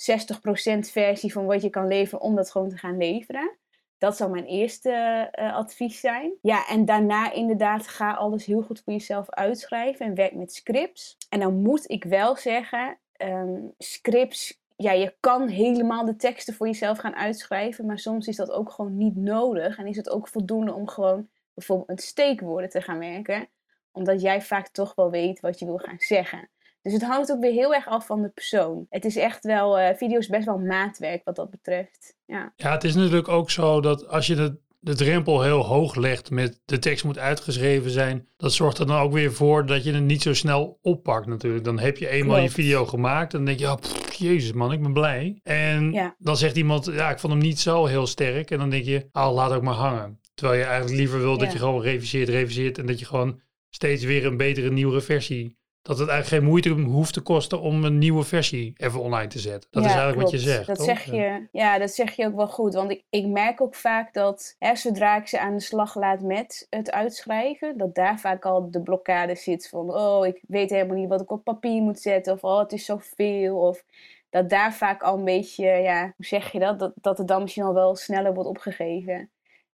60% 0.87 0.91
versie 0.91 1.31
van 1.31 1.45
wat 1.45 1.61
je 1.61 1.69
kan 1.69 1.87
leveren... 1.87 2.21
om 2.21 2.35
dat 2.35 2.51
gewoon 2.51 2.69
te 2.69 2.77
gaan 2.77 2.97
leveren. 2.97 3.57
Dat 3.99 4.17
zou 4.17 4.31
mijn 4.31 4.45
eerste 4.45 4.91
uh, 5.39 5.55
advies 5.55 5.99
zijn. 5.99 6.33
Ja, 6.41 6.67
en 6.67 6.85
daarna 6.85 7.31
inderdaad 7.31 7.87
ga 7.87 8.13
alles 8.13 8.45
heel 8.45 8.61
goed 8.61 8.81
voor 8.81 8.93
jezelf 8.93 9.29
uitschrijven 9.29 10.05
en 10.05 10.15
werk 10.15 10.35
met 10.35 10.53
scripts. 10.53 11.17
En 11.29 11.39
dan 11.39 11.61
moet 11.61 11.89
ik 11.89 12.03
wel 12.03 12.35
zeggen, 12.35 12.97
um, 13.17 13.73
scripts, 13.77 14.61
ja, 14.75 14.91
je 14.91 15.15
kan 15.19 15.47
helemaal 15.47 16.05
de 16.05 16.15
teksten 16.15 16.53
voor 16.53 16.67
jezelf 16.67 16.97
gaan 16.97 17.15
uitschrijven, 17.15 17.85
maar 17.85 17.99
soms 17.99 18.27
is 18.27 18.35
dat 18.35 18.51
ook 18.51 18.71
gewoon 18.71 18.97
niet 18.97 19.15
nodig. 19.15 19.77
En 19.77 19.87
is 19.87 19.97
het 19.97 20.09
ook 20.09 20.27
voldoende 20.27 20.73
om 20.73 20.87
gewoon 20.87 21.29
bijvoorbeeld 21.53 21.87
met 21.87 22.01
steekwoorden 22.01 22.69
te 22.69 22.81
gaan 22.81 22.99
werken, 22.99 23.47
omdat 23.91 24.21
jij 24.21 24.41
vaak 24.41 24.67
toch 24.67 24.95
wel 24.95 25.11
weet 25.11 25.39
wat 25.39 25.59
je 25.59 25.65
wil 25.65 25.77
gaan 25.77 25.99
zeggen. 25.99 26.49
Dus 26.81 26.93
het 26.93 27.03
hangt 27.03 27.31
ook 27.31 27.41
weer 27.41 27.51
heel 27.51 27.73
erg 27.73 27.87
af 27.87 28.05
van 28.05 28.21
de 28.21 28.29
persoon. 28.29 28.85
Het 28.89 29.05
is 29.05 29.15
echt 29.15 29.43
wel, 29.43 29.79
uh, 29.79 29.89
video 29.95 30.17
is 30.17 30.27
best 30.27 30.45
wel 30.45 30.59
maatwerk 30.59 31.23
wat 31.23 31.35
dat 31.35 31.49
betreft. 31.49 32.17
Ja. 32.25 32.53
ja, 32.55 32.71
het 32.71 32.83
is 32.83 32.95
natuurlijk 32.95 33.27
ook 33.27 33.51
zo 33.51 33.81
dat 33.81 34.07
als 34.07 34.27
je 34.27 34.35
de, 34.35 34.57
de 34.79 34.95
drempel 34.95 35.41
heel 35.41 35.65
hoog 35.65 35.95
legt 35.95 36.31
met 36.31 36.61
de 36.65 36.79
tekst 36.79 37.03
moet 37.03 37.17
uitgeschreven 37.17 37.91
zijn, 37.91 38.27
dat 38.37 38.53
zorgt 38.53 38.77
er 38.77 38.87
dan 38.87 38.99
ook 38.99 39.13
weer 39.13 39.33
voor 39.33 39.65
dat 39.65 39.83
je 39.83 39.93
het 39.93 40.03
niet 40.03 40.21
zo 40.21 40.33
snel 40.33 40.79
oppakt 40.81 41.27
natuurlijk. 41.27 41.63
Dan 41.63 41.79
heb 41.79 41.97
je 41.97 42.09
eenmaal 42.09 42.39
je 42.39 42.49
video 42.49 42.85
gemaakt 42.85 43.33
en 43.33 43.37
dan 43.37 43.47
denk 43.47 43.59
je, 43.59 43.67
oh, 43.67 43.77
jezus 44.17 44.53
man, 44.53 44.71
ik 44.71 44.81
ben 44.81 44.93
blij. 44.93 45.39
En 45.43 45.91
ja. 45.91 46.15
dan 46.17 46.37
zegt 46.37 46.57
iemand, 46.57 46.85
ja, 46.85 47.09
ik 47.09 47.19
vond 47.19 47.33
hem 47.33 47.41
niet 47.41 47.59
zo 47.59 47.85
heel 47.85 48.07
sterk. 48.07 48.51
En 48.51 48.57
dan 48.57 48.69
denk 48.69 48.85
je, 48.85 49.07
oh, 49.11 49.33
laat 49.33 49.51
ook 49.51 49.63
maar 49.63 49.73
hangen. 49.73 50.19
Terwijl 50.33 50.59
je 50.59 50.65
eigenlijk 50.65 50.97
liever 50.97 51.19
wil 51.19 51.37
dat 51.37 51.51
je 51.51 51.57
gewoon 51.57 51.81
reviseert, 51.81 52.29
reviseert 52.29 52.77
en 52.77 52.85
dat 52.85 52.99
je 52.99 53.05
gewoon 53.05 53.41
steeds 53.69 54.03
weer 54.03 54.25
een 54.25 54.37
betere, 54.37 54.71
nieuwere 54.71 55.01
versie 55.01 55.57
dat 55.89 55.99
het 55.99 56.09
eigenlijk 56.09 56.41
geen 56.41 56.51
moeite 56.51 56.69
hoeft 56.69 57.13
te 57.13 57.21
kosten 57.21 57.61
om 57.61 57.83
een 57.83 57.97
nieuwe 57.97 58.23
versie 58.23 58.73
even 58.77 59.01
online 59.01 59.27
te 59.27 59.39
zetten. 59.39 59.69
Dat 59.71 59.85
is 59.85 59.91
eigenlijk 59.91 60.21
wat 60.21 60.31
je 60.31 60.39
zegt. 60.39 60.67
Dat 60.67 60.81
zeg 60.81 61.03
je, 61.03 61.47
ja, 61.51 61.77
dat 61.77 61.91
zeg 61.91 62.15
je 62.15 62.25
ook 62.25 62.35
wel 62.35 62.47
goed. 62.47 62.73
Want 62.73 62.91
ik, 62.91 63.03
ik 63.09 63.25
merk 63.25 63.61
ook 63.61 63.75
vaak 63.75 64.13
dat 64.13 64.55
hè, 64.59 64.75
zodra 64.75 65.17
ik 65.17 65.27
ze 65.27 65.39
aan 65.39 65.55
de 65.55 65.61
slag 65.61 65.95
laat 65.95 66.21
met 66.21 66.67
het 66.69 66.91
uitschrijven, 66.91 67.77
dat 67.77 67.95
daar 67.95 68.19
vaak 68.19 68.45
al 68.45 68.71
de 68.71 68.81
blokkade 68.81 69.35
zit 69.35 69.69
van, 69.69 69.95
oh, 69.95 70.25
ik 70.25 70.43
weet 70.47 70.69
helemaal 70.69 70.97
niet 70.97 71.09
wat 71.09 71.21
ik 71.21 71.31
op 71.31 71.43
papier 71.43 71.81
moet 71.81 71.99
zetten. 71.99 72.33
Of 72.33 72.43
oh, 72.43 72.59
het 72.59 72.71
is 72.71 72.85
zoveel. 72.85 73.57
Of 73.57 73.83
dat 74.29 74.49
daar 74.49 74.73
vaak 74.73 75.01
al 75.01 75.17
een 75.17 75.25
beetje, 75.25 75.65
ja, 75.65 76.13
hoe 76.15 76.25
zeg 76.25 76.51
je 76.51 76.59
dat? 76.59 76.79
Dat, 76.79 76.91
dat 76.95 77.17
het 77.17 77.27
dan 77.27 77.41
misschien 77.41 77.63
al 77.63 77.73
wel 77.73 77.95
sneller 77.95 78.33
wordt 78.33 78.49
opgegeven. 78.49 79.29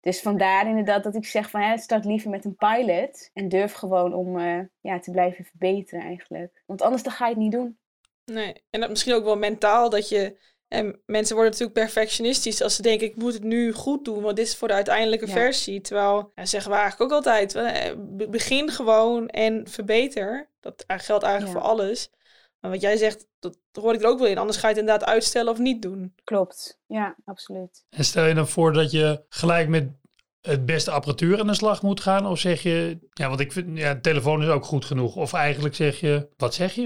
Dus 0.04 0.20
vandaar 0.20 0.68
inderdaad 0.68 1.04
dat 1.04 1.14
ik 1.14 1.26
zeg 1.26 1.50
van 1.50 1.60
hè, 1.60 1.78
start 1.78 2.04
liever 2.04 2.30
met 2.30 2.44
een 2.44 2.56
pilot 2.56 3.30
en 3.32 3.48
durf 3.48 3.72
gewoon 3.72 4.14
om 4.14 4.38
uh, 4.38 4.60
ja, 4.80 4.98
te 4.98 5.10
blijven 5.10 5.44
verbeteren 5.44 6.04
eigenlijk. 6.04 6.62
Want 6.66 6.82
anders 6.82 7.02
dan 7.02 7.12
ga 7.12 7.24
je 7.26 7.32
het 7.32 7.42
niet 7.42 7.52
doen. 7.52 7.78
Nee, 8.24 8.62
en 8.70 8.80
dat 8.80 8.88
misschien 8.88 9.14
ook 9.14 9.24
wel 9.24 9.36
mentaal 9.36 9.90
dat 9.90 10.08
je... 10.08 10.38
En 10.68 11.02
mensen 11.06 11.34
worden 11.34 11.52
natuurlijk 11.52 11.78
perfectionistisch 11.78 12.62
als 12.62 12.76
ze 12.76 12.82
denken 12.82 13.06
ik 13.06 13.16
moet 13.16 13.32
het 13.32 13.42
nu 13.42 13.72
goed 13.72 14.04
doen, 14.04 14.22
want 14.22 14.36
dit 14.36 14.46
is 14.46 14.56
voor 14.56 14.68
de 14.68 14.74
uiteindelijke 14.74 15.28
versie. 15.28 15.80
Terwijl, 15.80 16.32
ja, 16.34 16.44
zeggen 16.44 16.70
we 16.70 16.76
eigenlijk 16.76 17.12
ook 17.12 17.16
altijd, 17.16 17.58
begin 18.30 18.70
gewoon 18.70 19.28
en 19.28 19.68
verbeter. 19.68 20.50
Dat 20.60 20.84
geldt 20.86 21.24
eigenlijk 21.24 21.58
voor 21.58 21.68
alles. 21.70 22.10
Maar 22.64 22.72
wat 22.72 22.82
jij 22.82 22.96
zegt, 22.96 23.26
dat 23.38 23.58
hoor 23.72 23.94
ik 23.94 24.02
er 24.02 24.08
ook 24.08 24.18
wel 24.18 24.28
in. 24.28 24.38
Anders 24.38 24.58
ga 24.58 24.68
je 24.68 24.74
het 24.74 24.82
inderdaad 24.82 25.08
uitstellen 25.08 25.52
of 25.52 25.58
niet 25.58 25.82
doen. 25.82 26.14
Klopt, 26.24 26.80
ja, 26.86 27.16
absoluut. 27.24 27.84
En 27.90 28.04
stel 28.04 28.24
je 28.24 28.34
dan 28.34 28.48
voor 28.48 28.72
dat 28.72 28.90
je 28.90 29.24
gelijk 29.28 29.68
met 29.68 29.90
het 30.40 30.66
beste 30.66 30.90
apparatuur 30.90 31.40
aan 31.40 31.46
de 31.46 31.54
slag 31.54 31.82
moet 31.82 32.00
gaan? 32.00 32.26
Of 32.26 32.38
zeg 32.38 32.62
je, 32.62 32.98
ja, 33.10 33.28
want 33.28 33.40
ik 33.40 33.52
vind, 33.52 33.78
ja, 33.78 33.94
de 33.94 34.00
telefoon 34.00 34.42
is 34.42 34.48
ook 34.48 34.64
goed 34.64 34.84
genoeg. 34.84 35.16
Of 35.16 35.32
eigenlijk 35.32 35.74
zeg 35.74 36.00
je, 36.00 36.28
wat 36.36 36.54
zeg 36.54 36.74
je? 36.74 36.82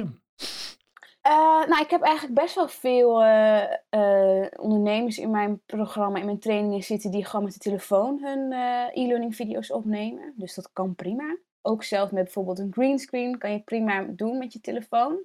Uh, 1.27 1.67
nou, 1.69 1.83
ik 1.83 1.91
heb 1.91 2.03
eigenlijk 2.03 2.41
best 2.41 2.55
wel 2.55 2.69
veel 2.69 3.23
uh, 3.23 3.63
uh, 3.91 4.47
ondernemers 4.57 5.19
in 5.19 5.31
mijn 5.31 5.61
programma, 5.67 6.19
in 6.19 6.25
mijn 6.25 6.41
trainingen 6.41 6.83
zitten 6.83 7.11
die 7.11 7.25
gewoon 7.25 7.45
met 7.45 7.55
de 7.55 7.61
telefoon 7.61 8.19
hun 8.23 8.53
e-learning 8.93 9.37
video's 9.37 9.71
opnemen. 9.71 10.33
Dus 10.37 10.55
dat 10.55 10.71
kan 10.73 10.95
prima. 10.95 11.37
Ook 11.63 11.85
zelf 11.85 12.11
met 12.11 12.25
bijvoorbeeld 12.25 12.59
een 12.59 12.73
greenscreen 12.73 13.39
kan 13.39 13.53
je 13.53 13.61
prima 13.61 14.07
doen 14.11 14.39
met 14.39 14.53
je 14.53 14.61
telefoon. 14.61 15.19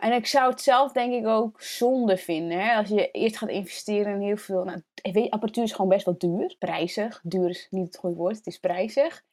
En 0.00 0.12
ik 0.12 0.26
zou 0.26 0.50
het 0.50 0.60
zelf 0.60 0.92
denk 0.92 1.12
ik 1.12 1.26
ook 1.26 1.62
zonde 1.62 2.16
vinden. 2.16 2.60
Hè? 2.60 2.76
Als 2.76 2.88
je 2.88 3.10
eerst 3.10 3.36
gaat 3.36 3.48
investeren 3.48 4.14
in 4.14 4.20
heel 4.20 4.36
veel. 4.36 4.64
Nou, 4.64 4.82
apparatuur 5.28 5.64
is 5.64 5.72
gewoon 5.72 5.90
best 5.90 6.04
wel 6.04 6.18
duur. 6.18 6.56
Prijzig. 6.58 7.20
Duur 7.22 7.48
is 7.48 7.66
niet 7.70 7.86
het 7.86 7.96
goede 7.96 8.16
woord. 8.16 8.36
Het 8.36 8.46
is 8.46 8.58
prijzig. 8.58 9.24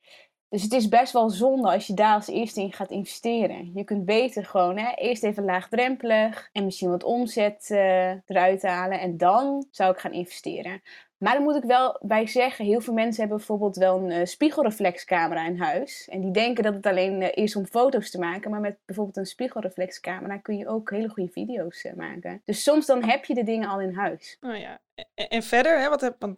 Dus 0.49 0.63
het 0.63 0.73
is 0.73 0.87
best 0.87 1.13
wel 1.13 1.29
zonde 1.29 1.71
als 1.71 1.87
je 1.87 1.93
daar 1.93 2.13
als 2.13 2.27
eerste 2.27 2.61
in 2.61 2.73
gaat 2.73 2.91
investeren. 2.91 3.71
Je 3.73 3.83
kunt 3.83 4.05
beter 4.05 4.45
gewoon 4.45 4.77
hè, 4.77 4.93
eerst 4.95 5.23
even 5.23 5.43
laagdrempelig 5.43 6.49
en 6.51 6.65
misschien 6.65 6.89
wat 6.89 7.03
omzet 7.03 7.69
uh, 7.71 8.09
eruit 8.09 8.61
halen. 8.61 8.99
En 8.99 9.17
dan 9.17 9.65
zou 9.71 9.91
ik 9.91 9.99
gaan 9.99 10.13
investeren. 10.13 10.81
Maar 11.25 11.33
dan 11.33 11.43
moet 11.43 11.55
ik 11.55 11.63
wel 11.63 11.99
bij 12.01 12.27
zeggen, 12.27 12.65
heel 12.65 12.81
veel 12.81 12.93
mensen 12.93 13.19
hebben 13.19 13.37
bijvoorbeeld 13.37 13.75
wel 13.75 13.97
een 13.97 14.11
uh, 14.11 14.25
spiegelreflexcamera 14.25 15.45
in 15.45 15.59
huis. 15.59 16.07
En 16.11 16.21
die 16.21 16.31
denken 16.31 16.63
dat 16.63 16.73
het 16.73 16.85
alleen 16.85 17.21
uh, 17.21 17.27
is 17.31 17.55
om 17.55 17.65
foto's 17.65 18.11
te 18.11 18.19
maken. 18.19 18.51
Maar 18.51 18.59
met 18.59 18.77
bijvoorbeeld 18.85 19.17
een 19.17 19.25
spiegelreflexcamera 19.25 20.37
kun 20.37 20.57
je 20.57 20.67
ook 20.67 20.89
hele 20.89 21.09
goede 21.09 21.31
video's 21.31 21.87
maken. 21.95 22.41
Dus 22.45 22.63
soms 22.63 22.85
dan 22.85 23.03
heb 23.03 23.25
je 23.25 23.33
de 23.33 23.43
dingen 23.43 23.69
al 23.69 23.81
in 23.81 23.93
huis. 23.93 24.37
Oh 24.41 24.57
ja. 24.57 24.79
En, 25.13 25.27
en 25.29 25.43
verder, 25.43 25.79
hè, 25.79 25.89
wat 25.89 26.01
heb, 26.01 26.15
want 26.19 26.37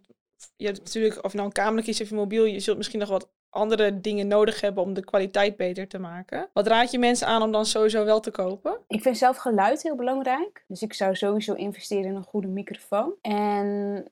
je 0.56 0.66
hebt 0.66 0.80
natuurlijk, 0.80 1.24
of 1.26 1.34
nou 1.34 1.46
een 1.46 1.54
camera 1.54 1.82
kiest 1.82 2.02
of 2.02 2.10
je 2.10 2.16
mobiel, 2.16 2.46
je 2.46 2.60
zult 2.60 2.78
misschien 2.78 3.00
nog 3.00 3.10
wat 3.10 3.30
andere 3.50 4.02
dingen 4.02 4.28
nodig 4.28 4.62
hebben 4.62 4.84
om 4.84 4.94
de 4.94 5.04
kwaliteit 5.04 5.58
beter 5.58 5.88
te 5.88 6.00
maken. 6.00 6.50
Wat 6.54 6.68
raad 6.68 6.92
je 6.92 7.00
mensen 7.00 7.28
aan 7.28 7.42
om 7.42 7.52
dan 7.52 7.66
sowieso 7.66 8.06
wel 8.06 8.20
te 8.20 8.32
kopen? 8.32 8.80
Ik 8.88 9.02
vind 9.02 9.18
zelf 9.18 9.38
geluid 9.38 9.84
heel 9.84 9.96
belangrijk. 9.96 10.64
Dus 10.68 10.82
ik 10.82 10.94
zou 10.94 11.16
sowieso 11.16 11.54
investeren 11.54 12.06
in 12.06 12.16
een 12.16 12.24
goede 12.24 12.48
microfoon. 12.48 13.14
En 13.22 14.06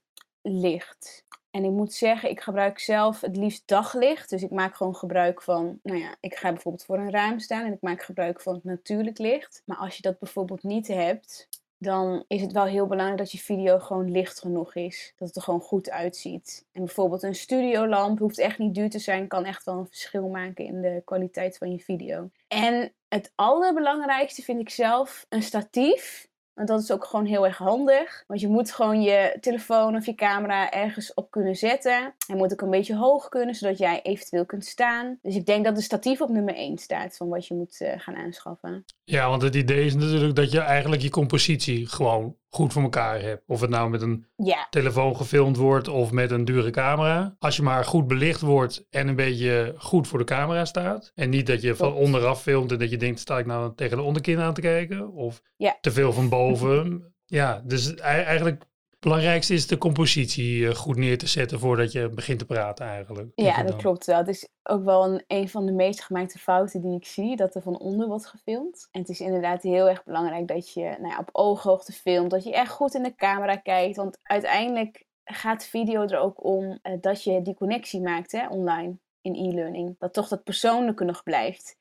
licht. 0.48 1.25
En 1.52 1.64
ik 1.64 1.72
moet 1.72 1.94
zeggen, 1.94 2.30
ik 2.30 2.42
gebruik 2.42 2.80
zelf 2.80 3.22
het 3.22 3.38
liefst 3.38 3.64
daglicht. 3.66 4.30
Dus 4.30 4.44
ik 4.44 4.52
maak 4.52 4.75
gewoon 4.75 4.96
gebruik 4.96 5.42
van, 5.42 5.80
nou 5.84 6.00
ja, 6.00 6.16
ik 6.20 6.36
ga 6.36 6.52
bijvoorbeeld 6.52 6.86
voor 6.86 6.98
een 6.98 7.12
raam 7.12 7.40
staan 7.40 7.66
en 7.66 7.74
ik 7.74 7.82
maak 7.82 8.04
gebruik 8.04 8.42
van 8.42 8.54
het 8.54 8.64
natuurlijk 8.64 9.18
licht. 9.18 9.62
Maar 9.66 9.78
als 9.78 9.96
je 9.96 10.02
dat 10.02 10.20
bijvoorbeeld 10.20 10.64
niet 10.64 10.88
hebt, 10.88 11.48
dan 11.78 12.24
is 12.28 12.42
het 12.42 12.52
wel 12.52 12.66
heel 12.66 12.88
belangrijk 12.88 13.20
dat 13.20 13.32
je 13.32 13.38
video 13.38 13.80
gewoon 13.80 14.12
licht 14.12 14.40
genoeg 14.40 14.75
is. 14.75 15.14
Dat 15.18 15.28
het 15.28 15.38
er 15.38 15.44
gewoon 15.44 15.62
goed 15.62 15.90
uitziet. 15.90 16.66
En 16.72 16.86
bijvoorbeeld 16.86 17.24
een 17.24 17.36
studiolamp 17.36 18.20
hoeft 18.20 18.40
echt 18.40 18.58
niet 18.58 18.75
duur 18.75 18.90
te 18.90 19.00
zijn, 19.00 19.28
kan 19.28 19.46
echt 19.46 19.64
wel 19.64 19.78
een 19.78 19.88
verschil 19.88 20.28
maken 20.28 20.66
in 20.66 20.82
de 20.82 21.02
kwaliteit 21.06 21.58
van 21.58 21.72
je 21.72 21.80
video. 21.80 22.30
En 22.48 22.94
het 23.08 23.32
allerbelangrijkste 23.36 24.42
vind 24.42 24.60
ik 24.60 24.70
zelf 24.70 25.25
een 25.30 25.44
statief 25.44 26.28
want 26.56 26.68
dat 26.68 26.82
is 26.82 26.92
ook 26.92 27.06
gewoon 27.06 27.26
heel 27.26 27.46
erg 27.46 27.58
handig. 27.58 28.24
Want 28.28 28.40
je 28.40 28.48
moet 28.48 28.72
gewoon 28.72 29.02
je 29.02 29.38
telefoon 29.42 29.96
of 29.96 30.06
je 30.06 30.16
camera 30.16 30.72
ergens 30.72 31.14
op 31.14 31.32
kunnen 31.32 31.56
zetten. 31.56 32.14
Hij 32.28 32.36
moet 32.36 32.52
ook 32.52 32.62
een 32.62 32.70
beetje 32.70 32.96
hoog 32.96 33.30
kunnen, 33.30 33.56
zodat 33.56 33.78
jij 33.78 34.02
eventueel 34.02 34.46
kunt 34.46 34.66
staan. 34.66 35.20
Dus 35.22 35.36
ik 35.36 35.46
denk 35.46 35.66
dat 35.66 35.76
de 35.76 35.82
statief 35.82 36.22
op 36.22 36.30
nummer 36.30 36.56
1 36.56 36.78
staat 36.78 37.18
van 37.18 37.30
wat 37.30 37.48
je 37.48 37.54
moet 37.54 37.80
uh, 37.82 37.92
gaan 37.98 38.16
aanschaffen. 38.16 38.86
Ja, 39.04 39.30
want 39.30 39.42
het 39.42 39.56
idee 39.56 39.86
is 39.86 39.96
natuurlijk 39.96 40.36
dat 40.36 40.52
je 40.52 40.60
eigenlijk 40.60 41.02
je 41.02 41.10
compositie 41.10 41.88
gewoon 41.88 42.36
goed 42.56 42.74
voor 42.74 42.82
elkaar 42.82 43.22
hebt. 43.22 43.44
Of 43.48 43.62
het 43.62 43.70
nou 43.70 43.90
met 43.90 44.02
een 44.02 44.26
telefoon 44.70 45.16
gefilmd 45.16 45.58
wordt 45.58 45.88
of 45.88 46.12
met 46.12 46.32
een 46.32 46.46
dure 46.46 46.70
camera. 46.70 47.36
Als 47.40 47.56
je 47.56 47.62
maar 47.62 47.86
goed 47.86 48.08
belicht 48.08 48.42
wordt 48.42 48.86
en 48.90 49.08
een 49.08 49.16
beetje 49.16 49.76
goed 49.78 50.08
voor 50.08 50.20
de 50.20 50.26
camera 50.26 50.66
staat. 50.66 51.12
En 51.16 51.30
niet 51.30 51.48
dat 51.48 51.62
je 51.62 51.76
van 51.76 51.94
onderaf 51.94 52.42
filmt 52.42 52.72
en 52.72 52.80
dat 52.80 52.90
je 52.90 52.98
denkt, 52.98 53.20
sta 53.20 53.38
ik 53.38 53.46
nou 53.46 53.76
tegen 53.76 53.98
de 53.98 54.04
onderkin 54.04 54.40
aan 54.40 54.54
te 54.54 54.62
kijken? 54.62 55.12
Of 55.12 55.42
te 55.82 55.92
veel 55.92 56.14
van 56.14 56.30
boven. 56.30 57.14
ja, 57.26 57.62
dus 57.66 57.96
eigenlijk 57.96 58.64
belangrijkste 59.06 59.54
is 59.54 59.68
de 59.68 59.78
compositie 59.78 60.68
eh, 60.68 60.76
goed 60.76 60.96
neer 60.96 61.18
te 61.18 61.28
zetten 61.28 61.60
voordat 61.60 61.92
je 61.92 62.10
begint 62.10 62.40
te 62.40 62.46
praten 62.46 62.86
eigenlijk. 62.86 63.32
Ja, 63.36 63.64
dat 63.64 63.76
klopt 63.76 64.06
wel. 64.06 64.18
Het 64.18 64.28
is 64.28 64.48
ook 64.64 64.84
wel 64.84 65.06
een, 65.06 65.24
een 65.28 65.50
van 65.50 65.66
de 65.66 65.72
meest 65.72 66.02
gemaakte 66.02 66.40
fouten 66.40 66.82
die 66.82 66.96
ik 66.96 67.06
zie, 67.06 67.36
dat 67.36 67.56
er 67.56 67.62
van 67.62 67.80
onder 67.80 68.08
wordt 68.08 68.26
gefilmd. 68.26 68.88
En 68.92 69.02
het 69.02 69.10
is 69.10 69.20
inderdaad 69.20 69.62
heel 69.62 69.90
erg 69.90 70.04
belangrijk 70.04 70.48
dat 70.48 70.74
je 70.74 70.84
nou 70.84 71.08
ja, 71.08 71.20
op 71.20 71.30
ooghoogte 71.32 71.92
filmt, 71.92 72.32
dat 72.32 72.44
je 72.44 72.54
echt 72.54 72.72
goed 72.72 72.94
in 72.94 73.04
de 73.04 73.16
camera 73.16 73.56
kijkt. 73.56 73.96
Want 73.96 74.20
uiteindelijk 74.24 75.06
gaat 75.24 75.66
video 75.66 76.02
er 76.02 76.20
ook 76.20 76.44
om 76.44 76.64
uh, 76.64 76.94
dat 77.02 77.24
je 77.24 77.42
die 77.42 77.56
connectie 77.56 78.02
maakt 78.02 78.32
hè, 78.32 78.48
online 78.48 78.98
in 79.22 79.36
e-learning. 79.36 79.96
Dat 80.00 80.14
toch 80.14 80.28
dat 80.28 80.44
persoonlijke 80.44 81.04
nog 81.04 81.24
blijft. 81.24 81.78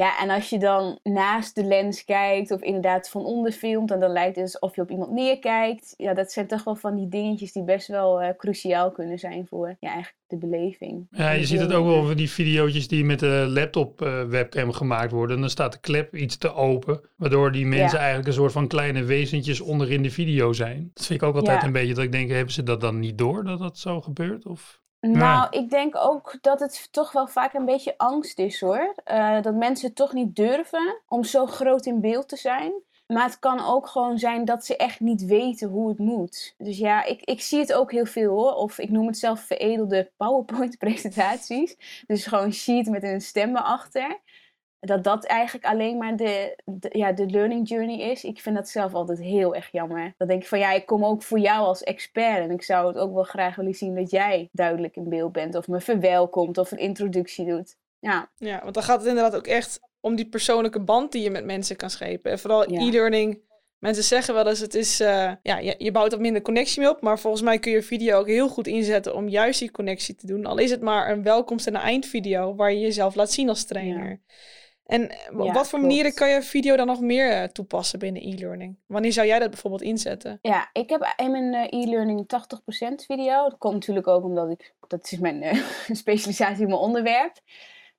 Ja, 0.00 0.18
en 0.20 0.30
als 0.30 0.50
je 0.50 0.58
dan 0.58 0.98
naast 1.02 1.54
de 1.54 1.64
lens 1.64 2.04
kijkt 2.04 2.50
of 2.50 2.60
inderdaad 2.60 3.10
van 3.10 3.24
onder 3.24 3.52
filmt 3.52 3.90
en 3.90 4.00
dan 4.00 4.10
lijkt 4.10 4.36
het 4.36 4.44
alsof 4.44 4.76
je 4.76 4.82
op 4.82 4.90
iemand 4.90 5.10
neerkijkt. 5.10 5.94
Ja, 5.96 6.14
dat 6.14 6.32
zijn 6.32 6.46
toch 6.46 6.64
wel 6.64 6.76
van 6.76 6.96
die 6.96 7.08
dingetjes 7.08 7.52
die 7.52 7.64
best 7.64 7.88
wel 7.88 8.22
uh, 8.22 8.28
cruciaal 8.36 8.90
kunnen 8.90 9.18
zijn 9.18 9.46
voor 9.46 9.76
ja, 9.80 9.88
eigenlijk 9.88 10.16
de 10.26 10.36
beleving. 10.36 11.06
Ja, 11.10 11.30
je 11.30 11.46
ziet 11.46 11.60
het 11.60 11.72
ook 11.72 11.86
wel 11.86 12.04
van 12.04 12.16
die 12.16 12.30
video's 12.30 12.88
die 12.88 13.04
met 13.04 13.18
de 13.18 13.46
laptop 13.48 14.02
uh, 14.02 14.22
webcam 14.22 14.72
gemaakt 14.72 15.12
worden. 15.12 15.40
Dan 15.40 15.50
staat 15.50 15.72
de 15.72 15.80
klep 15.80 16.14
iets 16.14 16.36
te 16.36 16.54
open, 16.54 17.00
waardoor 17.16 17.52
die 17.52 17.66
mensen 17.66 17.98
eigenlijk 17.98 18.28
een 18.28 18.34
soort 18.34 18.52
van 18.52 18.68
kleine 18.68 19.04
wezentjes 19.04 19.60
onderin 19.60 20.02
de 20.02 20.10
video 20.10 20.52
zijn. 20.52 20.90
Dat 20.94 21.06
vind 21.06 21.22
ik 21.22 21.28
ook 21.28 21.36
altijd 21.36 21.62
een 21.62 21.72
beetje 21.72 21.94
dat 21.94 22.04
ik 22.04 22.12
denk, 22.12 22.30
hebben 22.30 22.54
ze 22.54 22.62
dat 22.62 22.80
dan 22.80 22.98
niet 22.98 23.18
door 23.18 23.44
dat 23.44 23.58
dat 23.58 23.78
zo 23.78 24.00
gebeurt? 24.00 24.46
Of... 24.46 24.80
Nou, 25.00 25.46
ik 25.50 25.70
denk 25.70 25.96
ook 25.96 26.38
dat 26.40 26.60
het 26.60 26.88
toch 26.90 27.12
wel 27.12 27.26
vaak 27.26 27.54
een 27.54 27.64
beetje 27.64 27.94
angst 27.98 28.38
is 28.38 28.60
hoor. 28.60 28.94
Uh, 29.12 29.42
dat 29.42 29.54
mensen 29.54 29.94
toch 29.94 30.12
niet 30.12 30.36
durven 30.36 31.00
om 31.08 31.24
zo 31.24 31.46
groot 31.46 31.86
in 31.86 32.00
beeld 32.00 32.28
te 32.28 32.36
zijn. 32.36 32.72
Maar 33.06 33.24
het 33.24 33.38
kan 33.38 33.64
ook 33.64 33.86
gewoon 33.86 34.18
zijn 34.18 34.44
dat 34.44 34.64
ze 34.64 34.76
echt 34.76 35.00
niet 35.00 35.24
weten 35.24 35.68
hoe 35.68 35.88
het 35.88 35.98
moet. 35.98 36.54
Dus 36.58 36.78
ja, 36.78 37.04
ik, 37.04 37.20
ik 37.24 37.40
zie 37.40 37.58
het 37.58 37.72
ook 37.72 37.90
heel 37.90 38.06
veel 38.06 38.32
hoor. 38.32 38.52
Of 38.52 38.78
ik 38.78 38.90
noem 38.90 39.06
het 39.06 39.18
zelf 39.18 39.40
veredelde 39.40 40.10
PowerPoint-presentaties. 40.16 41.76
Dus 42.06 42.26
gewoon 42.26 42.52
sheet 42.52 42.88
met 42.88 43.02
een 43.02 43.20
stem 43.20 43.56
erachter 43.56 44.18
dat 44.80 45.04
dat 45.04 45.24
eigenlijk 45.24 45.66
alleen 45.66 45.96
maar 45.96 46.16
de, 46.16 46.58
ja, 46.90 47.12
de 47.12 47.26
learning 47.26 47.68
journey 47.68 48.10
is. 48.10 48.24
Ik 48.24 48.40
vind 48.40 48.56
dat 48.56 48.68
zelf 48.68 48.94
altijd 48.94 49.18
heel 49.18 49.54
erg 49.54 49.72
jammer. 49.72 50.14
Dan 50.16 50.28
denk 50.28 50.42
ik 50.42 50.48
van 50.48 50.58
ja, 50.58 50.72
ik 50.72 50.86
kom 50.86 51.04
ook 51.04 51.22
voor 51.22 51.38
jou 51.38 51.60
als 51.66 51.82
expert. 51.82 52.38
En 52.38 52.50
ik 52.50 52.62
zou 52.62 52.86
het 52.86 52.96
ook 52.96 53.14
wel 53.14 53.22
graag 53.22 53.56
willen 53.56 53.74
zien 53.74 53.94
dat 53.94 54.10
jij 54.10 54.48
duidelijk 54.52 54.96
in 54.96 55.08
beeld 55.08 55.32
bent. 55.32 55.54
Of 55.54 55.68
me 55.68 55.80
verwelkomt 55.80 56.58
of 56.58 56.70
een 56.70 56.78
introductie 56.78 57.46
doet. 57.46 57.76
Ja. 57.98 58.30
ja, 58.36 58.60
want 58.62 58.74
dan 58.74 58.82
gaat 58.82 58.98
het 58.98 59.08
inderdaad 59.08 59.36
ook 59.36 59.46
echt 59.46 59.80
om 60.00 60.16
die 60.16 60.28
persoonlijke 60.28 60.80
band 60.80 61.12
die 61.12 61.22
je 61.22 61.30
met 61.30 61.44
mensen 61.44 61.76
kan 61.76 61.90
schepen. 61.90 62.30
En 62.30 62.38
vooral 62.38 62.64
e-learning. 62.64 63.48
Mensen 63.78 64.04
zeggen 64.04 64.34
wel 64.34 64.48
eens, 64.48 64.60
het 64.60 64.74
is, 64.74 65.00
uh, 65.00 65.32
ja, 65.42 65.58
je, 65.58 65.74
je, 65.78 65.90
bouwt 65.90 66.10
wat 66.10 66.20
minder 66.20 66.42
connectie 66.42 66.80
mee 66.80 66.90
op. 66.90 67.00
Maar 67.00 67.18
volgens 67.18 67.42
mij 67.42 67.58
kun 67.58 67.72
je 67.72 67.82
video 67.82 68.18
ook 68.18 68.26
heel 68.26 68.48
goed 68.48 68.66
inzetten 68.66 69.14
om 69.14 69.28
juist 69.28 69.58
die 69.58 69.70
connectie 69.70 70.14
te 70.14 70.26
doen. 70.26 70.46
Al 70.46 70.58
is 70.58 70.70
het 70.70 70.80
maar 70.80 71.10
een 71.10 71.22
welkomst- 71.22 71.66
en 71.66 71.74
een 71.74 71.80
eindvideo 71.80 72.54
waar 72.54 72.72
je 72.72 72.78
jezelf 72.78 73.14
laat 73.14 73.32
zien 73.32 73.48
als 73.48 73.64
trainer. 73.64 74.08
Ja. 74.08 74.18
En 74.90 75.10
eh, 75.10 75.38
op 75.38 75.52
wat 75.52 75.68
voor 75.68 75.80
manieren 75.80 76.14
kan 76.14 76.28
je 76.28 76.42
video 76.42 76.76
dan 76.76 76.86
nog 76.86 77.00
meer 77.00 77.42
uh, 77.42 77.44
toepassen 77.44 77.98
binnen 77.98 78.22
e-learning? 78.22 78.76
Wanneer 78.86 79.12
zou 79.12 79.26
jij 79.26 79.38
dat 79.38 79.50
bijvoorbeeld 79.50 79.82
inzetten? 79.82 80.38
Ja, 80.42 80.70
ik 80.72 80.90
heb 80.90 81.14
in 81.16 81.30
mijn 81.30 81.54
uh, 81.54 81.82
e-learning 81.82 82.20
80% 82.22 82.94
video. 83.06 83.48
Dat 83.48 83.58
komt 83.58 83.74
natuurlijk 83.74 84.06
ook 84.06 84.24
omdat 84.24 84.50
ik, 84.50 84.74
dat 84.88 85.12
is 85.12 85.18
mijn 85.18 85.56
specialisatie, 86.02 86.66
mijn 86.66 86.78
onderwerp. 86.78 87.40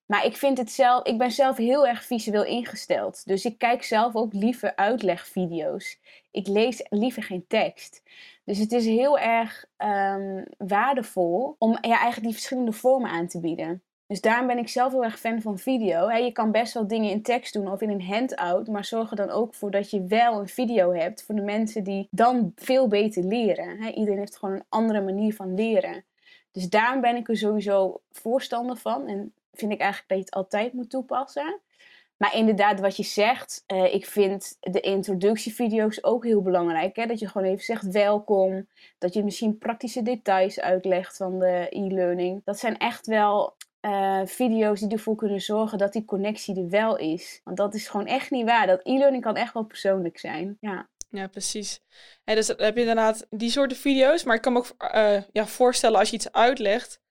Maar 0.05 0.25
ik 0.25 0.38
vind 0.38 0.57
het 0.57 0.71
zelf, 0.71 1.05
ik 1.05 1.17
ben 1.17 1.31
zelf 1.31 1.57
heel 1.57 1.88
erg 1.88 2.03
visueel 2.03 2.45
ingesteld. 2.45 3.25
Dus 3.25 3.45
ik 3.45 3.57
kijk 3.57 3.83
zelf 3.83 4.15
ook 4.15 4.33
liever 4.33 4.75
uitlegvideo's. 4.75 6.00
Ik 6.31 6.48
lees 6.48 6.86
liever 6.89 7.24
geen 7.24 7.45
tekst. 7.48 8.03
Dus 8.45 8.57
het 8.57 8.71
is 8.71 8.86
heel 8.86 9.19
erg 9.19 9.65
um, 9.77 10.45
waardevol 10.57 11.55
om 11.57 11.71
ja, 11.71 11.81
eigenlijk 11.81 12.24
die 12.24 12.33
verschillende 12.33 12.71
vormen 12.71 13.10
aan 13.10 13.27
te 13.27 13.39
bieden. 13.39 13.83
Dus 14.12 14.22
daarom 14.22 14.48
ben 14.48 14.58
ik 14.58 14.68
zelf 14.68 14.91
heel 14.91 15.03
erg 15.03 15.20
fan 15.20 15.41
van 15.41 15.58
video. 15.58 16.10
je 16.10 16.32
kan 16.32 16.51
best 16.51 16.74
wel 16.74 16.88
dingen 16.88 17.10
in 17.10 17.22
tekst 17.22 17.53
doen 17.53 17.72
of 17.72 17.82
in 17.82 17.89
een 17.89 18.03
handout, 18.03 18.68
maar 18.68 18.86
zorg 18.86 19.10
er 19.10 19.15
dan 19.15 19.30
ook 19.30 19.53
voor 19.53 19.72
dat 19.72 19.89
je 19.89 20.06
wel 20.06 20.39
een 20.39 20.48
video 20.48 20.94
hebt 20.94 21.24
voor 21.24 21.36
de 21.36 21.41
mensen 21.41 21.84
die 21.84 22.08
dan 22.10 22.51
veel 22.56 22.88
beter 22.88 23.24
leren. 23.24 23.94
iedereen 23.94 24.20
heeft 24.20 24.38
gewoon 24.38 24.56
een 24.56 24.65
andere 24.70 25.01
manier 25.01 25.34
van 25.34 25.53
leren. 25.53 26.03
Dus 26.51 26.70
daarom 26.70 27.01
ben 27.01 27.15
ik 27.15 27.30
er 27.30 27.38
sowieso 27.38 28.01
voorstander 28.12 28.77
van 28.77 29.08
en 29.08 29.34
vind 29.53 29.72
ik 29.72 29.80
eigenlijk 29.80 30.10
dat 30.10 30.18
je 30.18 30.24
het 30.24 30.34
altijd 30.34 30.74
moet 30.74 30.89
toepassen. 30.89 31.60
Maar 32.18 32.36
inderdaad, 32.36 32.80
wat 32.80 32.98
je 32.98 33.03
zegt, 33.03 33.63
uh, 33.68 33.94
ik 33.94 34.06
vind 34.06 34.58
de 34.60 34.80
introductievideo's 34.80 36.03
ook 36.03 36.24
heel 36.24 36.41
belangrijk. 36.41 36.96
Hè? 36.96 37.06
Dat 37.06 37.20
je 37.20 37.27
gewoon 37.27 37.48
even 37.48 37.63
zegt 37.63 37.91
welkom. 37.91 38.68
Dat 38.98 39.13
je 39.13 39.24
misschien 39.24 39.58
praktische 39.58 40.01
details 40.01 40.60
uitlegt 40.60 41.18
van 41.18 41.39
de 41.39 41.68
e-learning. 41.70 42.41
Dat 42.46 42.60
zijn 42.60 42.77
echt 42.77 43.08
wel 43.08 43.56
uh, 43.85 44.21
video's 44.25 44.79
die 44.79 44.89
ervoor 44.89 45.15
kunnen 45.15 45.41
zorgen 45.41 45.77
dat 45.77 45.93
die 45.93 46.05
connectie 46.05 46.55
er 46.57 46.69
wel 46.69 46.97
is. 46.97 47.41
Want 47.43 47.57
dat 47.57 47.73
is 47.73 47.88
gewoon 47.88 48.07
echt 48.07 48.31
niet 48.31 48.45
waar. 48.45 48.67
Dat 48.67 48.79
e-learning 48.83 49.23
kan 49.23 49.35
echt 49.35 49.53
wel 49.53 49.63
persoonlijk 49.63 50.17
zijn. 50.19 50.57
Ja. 50.59 50.89
Ja, 51.09 51.27
precies. 51.27 51.81
En 52.23 52.35
dus 52.35 52.47
heb 52.47 52.75
je 52.75 52.79
inderdaad 52.79 53.27
die 53.29 53.50
soorten 53.50 53.77
video's. 53.77 54.23
Maar 54.23 54.35
ik 54.35 54.41
kan 54.41 54.53
me 54.53 54.59
ook 54.59 54.93
uh, 54.95 55.21
ja, 55.31 55.47
voorstellen 55.47 56.00
als 56.00 56.09
je 56.09 56.15
iets 56.15 56.31
uitlegt. 56.31 57.01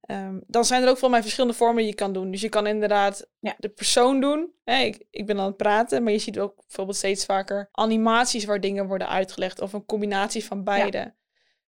Ehm, 0.00 0.38
dan 0.46 0.64
zijn 0.64 0.82
er 0.82 0.88
ook 0.88 0.98
voor 0.98 1.10
mij 1.10 1.22
verschillende 1.22 1.56
vormen 1.56 1.76
die 1.76 1.86
je 1.86 1.94
kan 1.94 2.12
doen. 2.12 2.30
Dus 2.30 2.40
je 2.40 2.48
kan 2.48 2.66
inderdaad 2.66 3.26
Ja. 3.38 3.54
de 3.58 3.68
persoon 3.68 4.20
doen. 4.20 4.52
Ik, 4.64 5.04
ik 5.10 5.26
ben 5.26 5.38
aan 5.38 5.46
het 5.46 5.56
praten, 5.56 6.02
maar 6.02 6.12
je 6.12 6.18
ziet 6.18 6.38
ook 6.38 6.54
bijvoorbeeld 6.56 6.96
steeds 6.96 7.24
vaker 7.24 7.68
animaties 7.70 8.44
waar 8.44 8.60
dingen 8.60 8.86
worden 8.86 9.08
uitgelegd. 9.08 9.60
Of 9.60 9.72
een 9.72 9.86
combinatie 9.86 10.44
van 10.44 10.64
beide. 10.64 11.14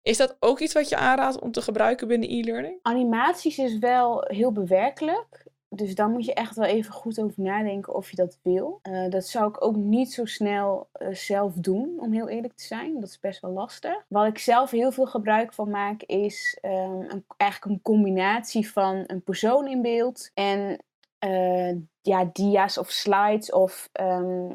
Is 0.03 0.17
dat 0.17 0.37
ook 0.39 0.59
iets 0.59 0.73
wat 0.73 0.89
je 0.89 0.97
aanraadt 0.97 1.39
om 1.39 1.51
te 1.51 1.61
gebruiken 1.61 2.07
binnen 2.07 2.29
e-learning? 2.29 2.79
Animaties 2.81 3.57
is 3.57 3.77
wel 3.77 4.23
heel 4.27 4.51
bewerkelijk. 4.51 5.43
Dus 5.69 5.95
daar 5.95 6.09
moet 6.09 6.25
je 6.25 6.33
echt 6.33 6.55
wel 6.55 6.65
even 6.65 6.93
goed 6.93 7.19
over 7.19 7.43
nadenken 7.43 7.95
of 7.95 8.09
je 8.09 8.15
dat 8.15 8.39
wil. 8.41 8.79
Eh, 8.81 9.09
dat 9.09 9.27
zou 9.27 9.47
ik 9.49 9.63
ook 9.63 9.75
niet 9.75 10.13
zo 10.13 10.25
snel 10.25 10.89
eh, 10.91 11.07
zelf 11.11 11.53
doen, 11.53 11.99
om 11.99 12.13
heel 12.13 12.29
eerlijk 12.29 12.53
te 12.53 12.63
zijn. 12.63 12.99
Dat 12.99 13.09
is 13.09 13.19
best 13.19 13.41
wel 13.41 13.51
lastig. 13.51 14.05
Waar 14.07 14.27
ik 14.27 14.37
zelf 14.37 14.71
heel 14.71 14.91
veel 14.91 15.05
gebruik 15.05 15.53
van 15.53 15.69
maak, 15.69 16.03
is 16.03 16.57
ehm, 16.61 17.01
een, 17.01 17.25
eigenlijk 17.37 17.71
een 17.71 17.81
combinatie 17.81 18.71
van 18.71 19.03
een 19.07 19.23
persoon 19.23 19.67
in 19.67 19.81
beeld 19.81 20.31
en 20.33 20.83
eh, 21.19 21.75
ja, 22.01 22.29
dia's 22.33 22.77
of 22.77 22.91
slides 22.91 23.51
of 23.51 23.89
ehm, 23.91 24.51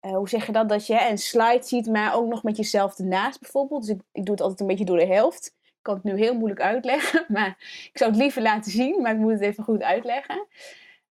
eh, 0.00 0.10
hoe 0.10 0.28
zeg 0.28 0.46
je 0.46 0.52
dat? 0.52 0.68
Dat 0.68 0.86
je 0.86 1.08
een 1.08 1.18
slide 1.18 1.62
ziet, 1.62 1.86
maar 1.86 2.14
ook 2.14 2.28
nog 2.28 2.42
met 2.42 2.56
jezelf 2.56 2.98
ernaast 2.98 3.40
bijvoorbeeld. 3.40 3.86
Dus 3.86 3.96
ik, 3.96 4.00
ik 4.12 4.24
doe 4.24 4.34
het 4.34 4.40
altijd 4.40 4.60
een 4.60 4.66
beetje 4.66 4.84
door 4.84 4.98
de 4.98 5.06
helft. 5.06 5.54
Ik 5.64 5.72
kan 5.82 5.94
het 5.94 6.04
nu 6.04 6.18
heel 6.18 6.34
moeilijk 6.34 6.60
uitleggen, 6.60 7.24
maar 7.36 7.56
ik 7.92 7.98
zou 7.98 8.10
het 8.10 8.20
liever 8.20 8.42
laten 8.42 8.70
zien, 8.70 9.02
maar 9.02 9.12
ik 9.12 9.18
moet 9.18 9.32
het 9.32 9.40
even 9.40 9.64
goed 9.64 9.82
uitleggen. 9.82 10.46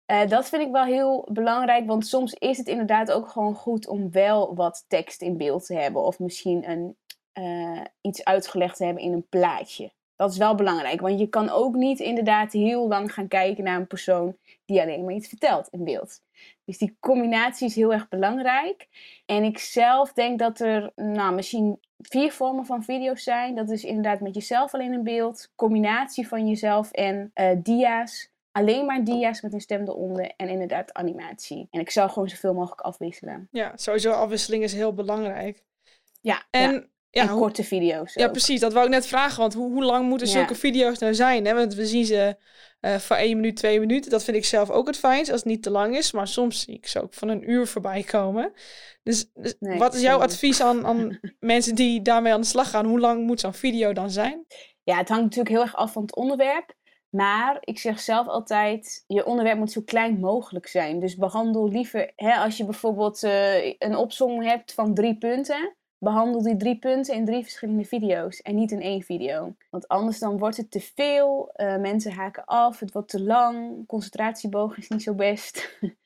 Eh, 0.05 0.27
dat 0.27 0.49
vind 0.49 0.61
ik 0.61 0.71
wel 0.71 0.83
heel 0.83 1.27
belangrijk, 1.31 1.87
want 1.87 2.07
soms 2.07 2.33
is 2.33 2.57
het 2.57 2.67
inderdaad 2.67 3.11
ook 3.11 3.29
gewoon 3.29 3.55
goed 3.55 3.87
om 3.87 4.11
wel 4.11 4.55
wat 4.55 4.85
tekst 4.87 5.21
in 5.21 5.37
beeld 5.37 5.65
te 5.65 5.73
hebben. 5.73 6.03
Of 6.03 6.19
misschien 6.19 6.69
een, 6.69 6.95
eh, 7.33 7.81
iets 8.01 8.23
uitgelegd 8.23 8.77
te 8.77 8.85
hebben 8.85 9.03
in 9.03 9.13
een 9.13 9.27
plaatje. 9.29 9.91
Dat 10.19 10.31
is 10.31 10.37
wel 10.37 10.55
belangrijk, 10.55 11.01
want 11.01 11.19
je 11.19 11.27
kan 11.27 11.49
ook 11.49 11.75
niet 11.75 11.99
inderdaad 11.99 12.51
heel 12.51 12.87
lang 12.87 13.13
gaan 13.13 13.27
kijken 13.27 13.63
naar 13.63 13.79
een 13.79 13.87
persoon 13.87 14.37
die 14.65 14.81
alleen 14.81 15.05
maar 15.05 15.13
iets 15.13 15.27
vertelt 15.27 15.67
in 15.71 15.83
beeld. 15.83 16.21
Dus 16.65 16.77
die 16.77 16.97
combinatie 16.99 17.67
is 17.67 17.75
heel 17.75 17.93
erg 17.93 18.07
belangrijk. 18.07 18.87
En 19.25 19.43
ik 19.43 19.57
zelf 19.57 20.13
denk 20.13 20.39
dat 20.39 20.59
er 20.59 20.91
nou, 20.95 21.35
misschien 21.35 21.79
vier 21.97 22.31
vormen 22.31 22.65
van 22.65 22.83
video's 22.83 23.23
zijn. 23.23 23.55
Dat 23.55 23.69
is 23.69 23.83
inderdaad 23.83 24.19
met 24.19 24.35
jezelf 24.35 24.73
alleen 24.73 24.93
in 24.93 25.03
beeld, 25.03 25.51
combinatie 25.55 26.27
van 26.27 26.47
jezelf 26.47 26.91
en 26.91 27.31
eh, 27.33 27.51
dia's. 27.63 28.31
Alleen 28.51 28.85
maar 28.85 29.03
dia's 29.03 29.41
met 29.41 29.53
een 29.53 29.61
stem 29.61 29.81
eronder 29.81 30.33
en 30.37 30.49
inderdaad 30.49 30.93
animatie. 30.93 31.67
En 31.71 31.79
ik 31.79 31.89
zou 31.89 32.09
gewoon 32.09 32.29
zoveel 32.29 32.53
mogelijk 32.53 32.81
afwisselen. 32.81 33.47
Ja, 33.51 33.71
sowieso 33.75 34.11
afwisseling 34.11 34.63
is 34.63 34.73
heel 34.73 34.93
belangrijk. 34.93 35.63
Ja, 36.21 36.43
En 36.49 36.73
ja. 36.73 36.85
Ja, 37.11 37.21
en 37.21 37.27
korte 37.37 37.63
video's. 37.63 38.13
Ja, 38.13 38.25
ook. 38.25 38.31
precies. 38.31 38.59
Dat 38.59 38.73
wou 38.73 38.85
ik 38.85 38.91
net 38.91 39.07
vragen. 39.07 39.39
Want 39.39 39.53
hoe, 39.53 39.71
hoe 39.71 39.83
lang 39.83 40.07
moeten 40.07 40.27
Ja. 40.27 40.33
zulke 40.33 40.55
video's 40.55 40.97
nou 40.99 41.13
zijn? 41.15 41.45
Hè? 41.45 41.53
Want 41.53 41.73
we 41.73 41.85
zien 41.85 42.05
ze 42.05 42.35
eh 42.79 42.95
voor 42.95 43.15
één 43.15 43.35
minuut, 43.35 43.55
twee 43.55 43.79
minuten. 43.79 44.11
Dat 44.11 44.23
vind 44.23 44.37
ik 44.37 44.45
zelf 44.45 44.69
ook 44.69 44.87
het 44.87 44.97
fijnst 44.97 45.31
als 45.31 45.39
het 45.39 45.49
niet 45.49 45.63
te 45.63 45.69
lang 45.69 45.97
is. 45.97 46.11
Maar 46.11 46.27
soms 46.27 46.61
zie 46.61 46.73
ik 46.75 46.87
ze 46.87 47.01
ook 47.01 47.13
van 47.13 47.27
een 47.27 47.49
uur 47.49 47.67
voorbij 47.67 48.03
komen. 48.03 48.51
Dus, 49.03 49.31
dus 49.33 49.55
Nee, 49.59 49.77
wat 49.77 49.93
is 49.93 50.01
jouw 50.01 50.11
sorry. 50.19 50.27
advies 50.31 50.61
aan, 50.61 50.85
aan 50.85 51.19
mensen 51.39 51.75
die 51.75 52.01
daarmee 52.01 52.33
aan 52.33 52.41
de 52.41 52.47
slag 52.47 52.69
gaan? 52.69 52.85
Hoe 52.85 52.99
lang 52.99 53.25
moet 53.25 53.39
zo'n 53.39 53.53
video 53.53 53.93
dan 53.93 54.09
zijn? 54.11 54.45
Ja, 54.83 54.97
het 54.97 55.07
hangt 55.09 55.23
natuurlijk 55.23 55.49
heel 55.55 55.61
erg 55.61 55.75
af 55.75 55.91
van 55.91 56.01
het 56.01 56.15
onderwerp. 56.15 56.77
Maar 57.09 57.57
ik 57.59 57.79
zeg 57.79 57.99
zelf 57.99 58.27
altijd, 58.27 59.03
je 59.07 59.25
onderwerp 59.25 59.57
moet 59.57 59.71
zo 59.71 59.81
klein 59.85 60.19
mogelijk 60.19 60.67
zijn. 60.67 60.99
Dus 60.99 61.15
behandel 61.15 61.69
liever, 61.69 62.11
hè, 62.15 62.33
als 62.33 62.57
je 62.57 62.65
bijvoorbeeld 62.65 63.23
eh, 63.23 63.65
een 63.77 63.95
opzomming 63.95 64.43
hebt 64.43 64.73
van 64.73 64.93
drie 64.93 65.17
punten, 65.17 65.75
behandel 65.99 66.41
die 66.43 66.57
drie 66.57 66.79
punten 66.79 67.15
in 67.15 67.25
drie 67.25 67.43
verschillende 67.43 67.85
video's 67.85 68.41
en 68.41 68.55
niet 68.55 68.71
in 68.71 68.81
één 68.81 69.01
video. 69.01 69.55
Want 69.69 69.87
anders 69.87 70.19
dan 70.19 70.37
wordt 70.37 70.57
het 70.57 70.71
te 70.71 70.79
veel, 70.79 71.51
eh, 71.53 71.77
mensen 71.77 72.11
haken 72.11 72.45
af, 72.45 72.79
het 72.79 72.91
wordt 72.91 73.09
te 73.09 73.23
lang, 73.23 73.85
concentratieboog 73.87 74.77
is 74.77 74.87
niet 74.87 75.03
zo 75.03 75.13
best. 75.13 75.69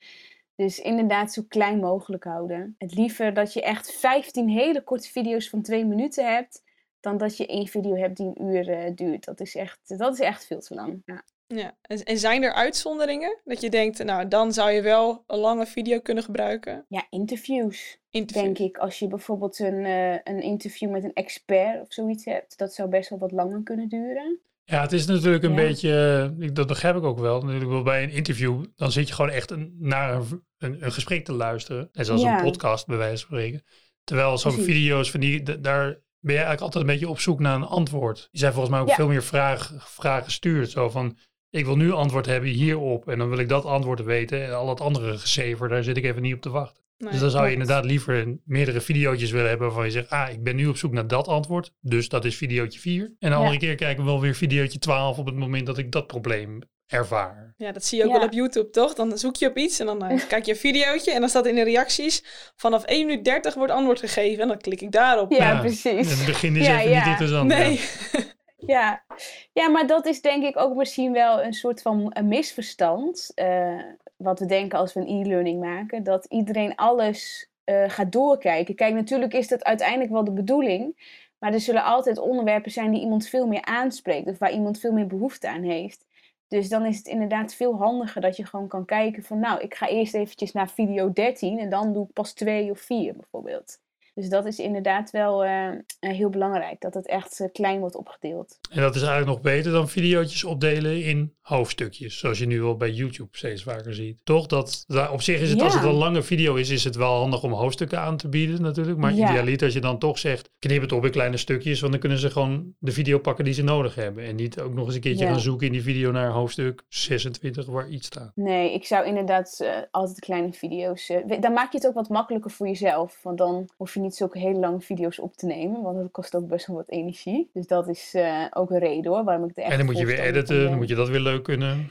Dus 0.56 0.78
inderdaad 0.78 1.32
zo 1.32 1.42
klein 1.48 1.78
mogelijk 1.78 2.24
houden. 2.24 2.74
Het 2.78 2.94
liever 2.94 3.34
dat 3.34 3.52
je 3.52 3.62
echt 3.62 3.92
15 3.92 4.48
hele 4.48 4.82
korte 4.82 5.10
video's 5.10 5.48
van 5.48 5.62
twee 5.62 5.84
minuten 5.84 6.34
hebt, 6.34 6.62
dan 7.00 7.16
dat 7.16 7.36
je 7.36 7.46
één 7.46 7.66
video 7.66 7.96
hebt 7.96 8.16
die 8.16 8.26
een 8.26 8.42
uur 8.46 8.68
eh, 8.68 8.94
duurt. 8.94 9.24
Dat 9.24 9.40
is, 9.40 9.54
echt, 9.54 9.98
dat 9.98 10.12
is 10.12 10.20
echt 10.20 10.46
veel 10.46 10.60
te 10.60 10.74
lang. 10.74 11.02
Ja. 11.04 11.24
Ja. 11.46 11.76
En, 11.82 12.18
zijn 12.18 12.42
er 12.42 12.52
uitzonderingen? 12.52 13.40
Dat 13.44 13.60
je 13.60 13.70
denkt, 13.70 14.04
nou, 14.04 14.28
dan 14.28 14.52
zou 14.52 14.70
je 14.70 14.82
wel 14.82 15.24
een 15.26 15.38
lange 15.38 15.66
video 15.66 16.00
kunnen 16.00 16.24
gebruiken. 16.24 16.84
ja, 16.88 17.06
interviews, 17.10 17.98
denk 18.10 18.58
ik. 18.58 18.78
Als 18.78 18.98
je 18.98 19.06
bijvoorbeeld 19.08 19.58
een, 19.58 19.84
eh, 19.84 20.12
een 20.12 20.40
interview 20.42 20.90
met 20.90 21.04
een 21.04 21.12
expert 21.12 21.80
of 21.80 21.92
zoiets 21.92 22.24
hebt, 22.24 22.58
dat 22.58 22.74
zou 22.74 22.88
best 22.88 23.10
wel 23.10 23.18
wat 23.18 23.32
langer 23.32 23.62
kunnen 23.62 23.88
duren. 23.88 24.40
Ja, 24.64 24.80
het 24.80 24.92
is 24.92 25.06
natuurlijk 25.06 25.44
een 25.44 25.50
Ja. 25.50 25.56
beetje, 25.56 26.30
eh, 26.38 26.46
ik- 26.46 26.54
dat 26.54 26.66
begrijp 26.66 26.96
ik 26.96 27.02
ook 27.02 27.18
wel. 27.18 27.40
Natuurlijk 27.42 27.70
wel 27.70 27.82
bij 27.82 28.02
een 28.02 28.10
interview, 28.10 28.64
dan 28.76 28.92
zit 28.92 29.08
je 29.08 29.14
gewoon 29.14 29.30
echt 29.30 29.50
een, 29.50 29.76
naar 29.78 30.14
een, 30.14 30.42
een, 30.58 30.84
een 30.84 30.92
gesprek 30.92 31.24
te 31.24 31.32
luisteren. 31.32 31.88
En 31.92 32.04
zoals 32.04 32.22
Ja. 32.22 32.36
een 32.38 32.44
podcast, 32.44 32.86
bij 32.86 32.96
wijze 32.96 33.26
van 33.26 33.36
spreken. 33.36 33.64
Terwijl 34.04 34.38
zo'n 34.38 34.52
video's 34.52 35.10
van 35.10 35.20
die, 35.20 35.42
daar 35.60 35.84
ben 36.20 36.32
je 36.34 36.40
eigenlijk 36.40 36.60
altijd 36.60 36.84
een 36.84 36.90
beetje 36.90 37.08
op 37.08 37.20
zoek 37.20 37.38
naar 37.40 37.54
een 37.54 37.62
antwoord. 37.64 38.28
Die 38.30 38.40
zijn 38.40 38.52
volgens 38.52 38.72
mij 38.72 38.82
ook 38.82 38.88
Ja. 38.88 38.94
veel 38.94 39.08
meer 39.08 39.22
vragen, 39.22 39.80
vragen 39.80 40.24
gestuurd. 40.24 40.70
Zo 40.70 40.88
van, 40.90 41.18
ik 41.54 41.64
wil 41.64 41.76
nu 41.76 41.92
antwoord 41.92 42.26
hebben 42.26 42.48
hierop. 42.50 43.08
En 43.08 43.18
dan 43.18 43.28
wil 43.28 43.38
ik 43.38 43.48
dat 43.48 43.64
antwoord 43.64 44.02
weten. 44.04 44.44
En 44.44 44.54
al 44.56 44.66
dat 44.66 44.80
andere 44.80 45.18
gezever, 45.18 45.68
daar 45.68 45.82
zit 45.84 45.96
ik 45.96 46.04
even 46.04 46.22
niet 46.22 46.34
op 46.34 46.40
te 46.40 46.50
wachten. 46.50 46.82
Nee. 46.98 47.10
dus 47.12 47.20
dan 47.20 47.30
zou 47.30 47.42
je 47.46 47.50
klopt. 47.54 47.62
inderdaad 47.70 47.90
liever 47.90 48.36
meerdere 48.44 48.80
videootjes 48.80 49.30
willen 49.30 49.48
hebben 49.48 49.66
waarvan 49.66 49.84
je 49.84 49.90
zegt, 49.90 50.10
ah, 50.10 50.30
ik 50.30 50.42
ben 50.42 50.56
nu 50.56 50.66
op 50.66 50.76
zoek 50.76 50.92
naar 50.92 51.06
dat 51.06 51.28
antwoord. 51.28 51.72
Dus 51.80 52.08
dat 52.08 52.24
is 52.24 52.36
videootje 52.36 52.80
4. 52.80 53.00
En 53.04 53.14
de 53.18 53.26
Ja. 53.28 53.34
andere 53.34 53.58
keer 53.58 53.74
kijken 53.74 54.04
we 54.04 54.10
wel 54.10 54.20
weer 54.20 54.34
videootje 54.34 54.78
12 54.78 55.18
op 55.18 55.26
het 55.26 55.34
moment 55.36 55.66
dat 55.66 55.78
ik 55.78 55.92
dat 55.92 56.06
probleem 56.06 56.58
ervaar. 56.86 57.54
Ja, 57.56 57.72
dat 57.72 57.84
zie 57.84 57.98
je 57.98 58.04
ook 58.04 58.10
Ja. 58.10 58.16
wel 58.18 58.26
op 58.26 58.32
YouTube, 58.32 58.70
toch? 58.70 58.94
Dan 58.94 59.18
zoek 59.18 59.36
je 59.36 59.48
op 59.48 59.56
iets 59.56 59.80
en 59.80 59.86
dan 59.86 60.04
eh, 60.04 60.20
kijk 60.28 60.44
je 60.44 60.52
een 60.52 60.58
videootje 60.58 61.12
en 61.12 61.20
dan 61.20 61.28
staat 61.28 61.46
in 61.46 61.54
de 61.54 61.64
reacties 61.64 62.24
vanaf 62.56 62.84
1 62.84 63.06
minuut 63.06 63.24
30 63.24 63.54
wordt 63.54 63.72
antwoord 63.72 63.98
gegeven 64.00 64.42
en 64.42 64.48
dan 64.48 64.58
klik 64.58 64.80
ik 64.80 64.92
daarop. 64.92 65.32
Ja, 65.32 65.52
In 65.54 65.60
precies. 65.60 66.10
het 66.18 66.26
begin 66.26 66.56
is 66.56 66.66
Ja, 66.66 66.78
even 66.80 66.90
ja. 66.90 66.98
niet 66.98 67.06
interessant. 67.08 67.48
Nee. 67.48 67.80
ja. 68.66 69.04
Ja. 69.52 69.68
maar 69.68 69.86
dat 69.86 70.06
is 70.06 70.20
denk 70.20 70.44
ik 70.44 70.56
ook 70.56 70.74
misschien 70.74 71.12
wel 71.12 71.42
een 71.42 71.52
soort 71.52 71.82
van 71.82 72.06
een 72.08 72.28
misverstand. 72.28 73.32
eh, 73.34 73.78
wat 74.16 74.38
we 74.38 74.46
denken 74.46 74.78
als 74.78 74.92
we 74.92 75.00
een 75.00 75.20
e-learning 75.20 75.60
maken. 75.60 76.02
Dat 76.02 76.24
iedereen 76.24 76.74
alles 76.74 77.50
eh, 77.64 77.84
gaat 77.88 78.12
doorkijken. 78.12 78.74
Kijk, 78.74 78.94
natuurlijk 78.94 79.34
is 79.34 79.48
dat 79.48 79.64
uiteindelijk 79.64 80.10
wel 80.10 80.24
de 80.24 80.32
bedoeling. 80.32 81.12
Maar 81.38 81.52
er 81.52 81.60
zullen 81.60 81.84
altijd 81.84 82.18
onderwerpen 82.18 82.70
zijn 82.70 82.90
die 82.90 83.00
iemand 83.00 83.28
veel 83.28 83.46
meer 83.46 83.64
aanspreekt. 83.64 84.28
Of 84.28 84.38
waar 84.38 84.52
iemand 84.52 84.80
veel 84.80 84.92
meer 84.92 85.06
behoefte 85.06 85.48
aan 85.48 85.62
heeft. 85.62 86.06
Dus 86.48 86.68
dan 86.68 86.86
is 86.86 86.96
het 86.96 87.06
inderdaad 87.06 87.54
veel 87.54 87.76
handiger 87.76 88.20
dat 88.20 88.36
je 88.36 88.46
gewoon 88.46 88.68
kan 88.68 88.84
kijken 88.84 89.22
van... 89.22 89.38
Nou, 89.38 89.60
ik 89.60 89.74
ga 89.74 89.88
eerst 89.88 90.14
eventjes 90.14 90.52
naar 90.52 90.70
video 90.70 91.12
13 91.12 91.58
en 91.58 91.70
dan 91.70 91.92
doe 91.92 92.04
ik 92.06 92.12
pas 92.12 92.32
2 92.32 92.70
of 92.70 92.80
4 92.80 93.16
bijvoorbeeld. 93.16 93.78
Dus 94.14 94.28
dat 94.28 94.46
is 94.46 94.58
inderdaad 94.58 95.10
wel 95.10 95.44
eh, 95.44 95.68
eh, 95.68 95.76
heel 96.00 96.30
belangrijk. 96.30 96.80
Dat 96.80 96.94
het 96.94 97.06
echt 97.08 97.40
eh, 97.40 97.48
klein 97.52 97.80
wordt 97.80 97.96
opgedeeld. 97.96 98.58
En 98.70 98.80
dat 98.80 98.94
is 98.94 99.02
eigenlijk 99.02 99.30
nog 99.30 99.40
beter 99.40 99.72
dan 99.72 99.88
videootjes 99.88 100.44
opdelen 100.44 101.02
in 101.04 101.34
hoofdstukjes. 101.40 102.18
Zoals 102.18 102.38
je 102.38 102.46
nu 102.46 102.60
wel 102.62 102.76
bij 102.76 102.90
YouTube 102.90 103.36
steeds 103.36 103.62
vaker 103.62 103.94
ziet. 103.94 104.18
Toch? 104.24 104.46
Dat, 104.46 104.84
daar, 104.86 105.12
op 105.12 105.22
zich 105.22 105.40
is 105.40 105.50
het, 105.50 105.62
als 105.62 105.74
het 105.74 105.82
een 105.84 105.92
lange 105.92 106.22
video 106.22 106.54
is, 106.54 106.70
is 106.70 106.84
het 106.84 106.96
wel 106.96 107.18
handig 107.18 107.42
om 107.42 107.52
hoofdstukken 107.52 108.00
aan 108.00 108.16
te 108.16 108.28
bieden 108.28 108.62
natuurlijk. 108.62 108.98
Maar 108.98 109.14
Ja. 109.14 109.28
idealiter 109.30 109.64
als 109.64 109.74
je 109.74 109.80
dan 109.80 109.98
toch 109.98 110.18
zegt, 110.18 110.50
knip 110.58 110.80
het 110.82 110.92
op 110.92 111.04
in 111.04 111.10
kleine 111.10 111.36
stukjes. 111.36 111.80
Want 111.80 111.92
dan 111.92 112.00
kunnen 112.00 112.18
ze 112.18 112.30
gewoon 112.30 112.74
de 112.78 112.92
video 112.92 113.18
pakken 113.18 113.44
die 113.44 113.54
ze 113.54 113.62
nodig 113.62 113.94
hebben. 113.94 114.24
En 114.24 114.34
niet 114.36 114.60
ook 114.60 114.74
nog 114.74 114.86
eens 114.86 114.94
een 114.94 115.00
keertje 115.00 115.24
Ja. 115.24 115.30
gaan 115.30 115.40
zoeken 115.40 115.66
in 115.66 115.72
die 115.72 115.82
video 115.82 116.10
naar 116.10 116.30
hoofdstuk 116.30 116.84
26 116.88 117.66
waar 117.66 117.88
iets 117.88 118.06
staat. 118.06 118.32
Nee, 118.34 118.74
ik 118.74 118.84
zou 118.84 119.06
inderdaad 119.06 119.66
altijd 119.90 120.18
kleine 120.18 120.52
video's. 120.52 121.12
dan 121.40 121.52
maak 121.52 121.72
je 121.72 121.78
het 121.78 121.86
ook 121.86 121.94
wat 121.94 122.08
makkelijker 122.08 122.50
voor 122.50 122.66
jezelf. 122.66 123.18
Want 123.22 123.38
dan 123.38 123.68
hoef 123.76 123.94
je 123.94 124.00
niet 124.04 124.14
zulke 124.14 124.38
hele 124.38 124.58
lange 124.58 124.80
video's 124.80 125.18
op 125.20 125.36
te 125.36 125.46
nemen. 125.46 125.82
Want 125.82 125.96
dat 125.98 126.10
kost 126.10 126.34
ook 126.34 126.48
best 126.48 126.66
wel 126.66 126.76
wat 126.76 126.88
energie. 126.90 127.50
Dus 127.52 127.66
dat 127.66 127.88
is 127.88 128.10
eh, 128.14 128.44
ook 128.50 128.70
een 128.70 128.78
reden 128.78 129.12
hoor. 129.12 129.24
Waarom 129.24 129.44
ik 129.48 129.56
er 129.56 129.62
echt 129.62 129.70
En 129.72 129.76
dan 129.78 129.86
moet 129.86 129.98
je 129.98 130.06
weer 130.06 130.20
editen, 130.20 130.64
dan 130.64 130.76
moet 130.76 130.88
je 130.88 130.94
dat 130.94 131.08
weer 131.08 131.20
leuk 131.20 131.42
kunnen. 131.42 131.90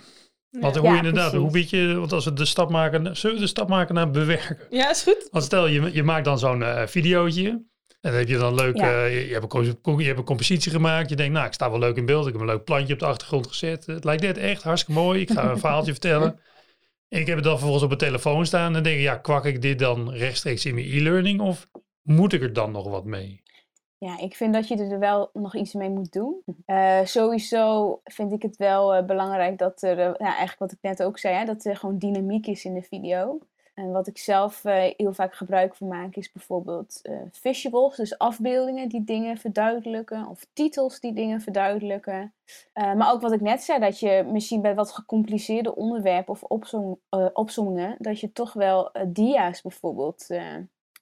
Want 0.50 0.76
Ja. 0.76 0.82
hoe 0.82 0.90
Ja, 0.90 0.98
inderdaad, 0.98 1.30
precies. 1.32 1.40
hoe 1.48 1.52
weet 1.52 1.70
je, 1.70 1.96
want 2.00 2.12
als 2.12 2.26
we 2.26 2.34
de 2.34 2.46
stap 2.46 2.70
maken, 2.70 3.18
zullen 3.18 3.36
we 3.36 3.42
de 3.42 3.48
stap 3.48 3.70
maken 3.70 3.96
naar 3.96 4.12
bewerken? 4.12 4.58
Ja, 4.70 4.90
is 4.90 5.04
goed. 5.04 5.28
Want 5.32 5.44
stel, 5.44 5.68
je, 5.68 5.94
je 5.94 6.04
maakt 6.04 6.26
dan 6.26 6.40
zo'n 6.40 6.64
eh 6.64 6.88
videootje. 6.88 7.50
En 7.50 8.12
dan 8.12 8.14
heb 8.20 8.28
je 8.28 8.38
dan 8.38 8.56
leuk, 8.56 8.78
Ja. 8.78 9.04
eh, 9.06 9.14
je, 9.14 9.28
je 9.28 9.34
hebt 9.34 9.54
een, 9.54 9.98
je 9.98 10.06
hebt 10.06 10.18
een 10.20 10.24
compositie 10.26 10.72
gemaakt. 10.72 11.10
Je 11.10 11.16
denkt, 11.16 11.34
nou, 11.34 11.46
ik 11.46 11.54
sta 11.54 11.70
wel 11.70 11.80
leuk 11.80 11.96
in 11.98 12.06
beeld. 12.06 12.26
Ik 12.28 12.32
heb 12.32 12.42
een 12.42 12.48
leuk 12.48 12.64
plantje 12.64 12.94
op 12.94 13.00
de 13.00 13.06
achtergrond 13.06 13.48
gezet. 13.48 13.86
Het 13.86 14.04
lijkt 14.04 14.22
net 14.22 14.38
echt 14.38 14.64
hartstikke 14.64 15.02
mooi. 15.02 15.22
Ik 15.22 15.32
ga 15.32 15.50
een 15.52 15.60
verhaaltje 15.66 15.92
vertellen. 15.92 16.40
En 17.10 17.20
ik 17.20 17.26
heb 17.28 17.36
het 17.36 17.44
dan 17.46 17.54
vervolgens 17.54 17.84
op 17.84 17.88
mijn 17.90 18.02
telefoon 18.02 18.46
staan. 18.46 18.68
En 18.68 18.74
dan 18.74 18.84
denk 18.84 18.96
ik, 18.96 19.02
ja, 19.02 19.16
kwak 19.18 19.46
ik 19.46 19.62
dit 19.62 19.80
dan 19.80 20.12
rechtstreeks 20.14 20.66
in 20.66 20.74
mijn 20.74 20.86
e-learning? 20.90 21.42
Of 21.42 21.68
moet 22.04 22.34
ik 22.34 22.42
er 22.42 22.54
dan 22.54 22.72
nog 22.72 22.90
wat 22.90 23.06
mee? 23.06 23.44
Ja, 24.04 24.20
ik 24.20 24.36
vind 24.36 24.54
dat 24.54 24.68
je 24.68 24.78
er 24.78 25.00
wel 25.00 25.30
nog 25.34 25.56
iets 25.56 25.74
mee 25.74 25.90
moet 25.90 26.12
doen. 26.12 26.44
Eh, 26.66 27.04
sowieso 27.04 28.00
vind 28.04 28.32
ik 28.32 28.42
het 28.42 28.58
wel 28.58 28.94
eh, 28.94 29.06
belangrijk 29.06 29.58
dat 29.58 29.82
er, 29.82 29.96
nou, 29.96 30.16
eigenlijk 30.18 30.60
wat 30.60 30.72
ik 30.72 30.78
net 30.82 31.04
ook 31.04 31.18
zei, 31.20 31.36
hè, 31.36 31.46
dat 31.46 31.66
er 31.66 31.76
gewoon 31.76 31.98
dynamiek 31.98 32.48
is 32.48 32.66
in 32.66 32.74
de 32.74 32.82
video. 32.82 33.40
En 33.74 33.92
wat 33.92 34.08
ik 34.08 34.18
zelf 34.18 34.64
heel 34.98 35.14
vaak 35.14 35.36
gebruik 35.36 35.76
van 35.76 35.88
maak 35.88 36.16
is 36.16 36.32
bijvoorbeeld 36.32 37.02
visuals, 37.32 37.96
dus 37.96 38.18
afbeeldingen 38.18 38.90
die 38.90 39.04
dingen 39.04 39.38
verduidelijken 39.38 40.28
of 40.28 40.48
titels 40.54 41.00
die 41.00 41.14
dingen 41.14 41.42
verduidelijken. 41.42 42.34
Maar 42.74 43.14
ook 43.14 43.22
wat 43.22 43.32
ik 43.32 43.42
net 43.42 43.64
zei, 43.64 43.80
dat 43.80 44.00
je 44.00 44.24
misschien 44.32 44.62
bij 44.62 44.76
wat 44.76 44.92
gecompliceerde 44.92 45.76
onderwerpen 45.76 46.34
of 46.34 46.44
opzom, 46.44 47.00
opzommingen, 47.34 47.96
dat 48.00 48.20
je 48.20 48.32
toch 48.32 48.54
wel 48.54 48.92
dia's 49.08 49.62
bijvoorbeeld 49.62 50.28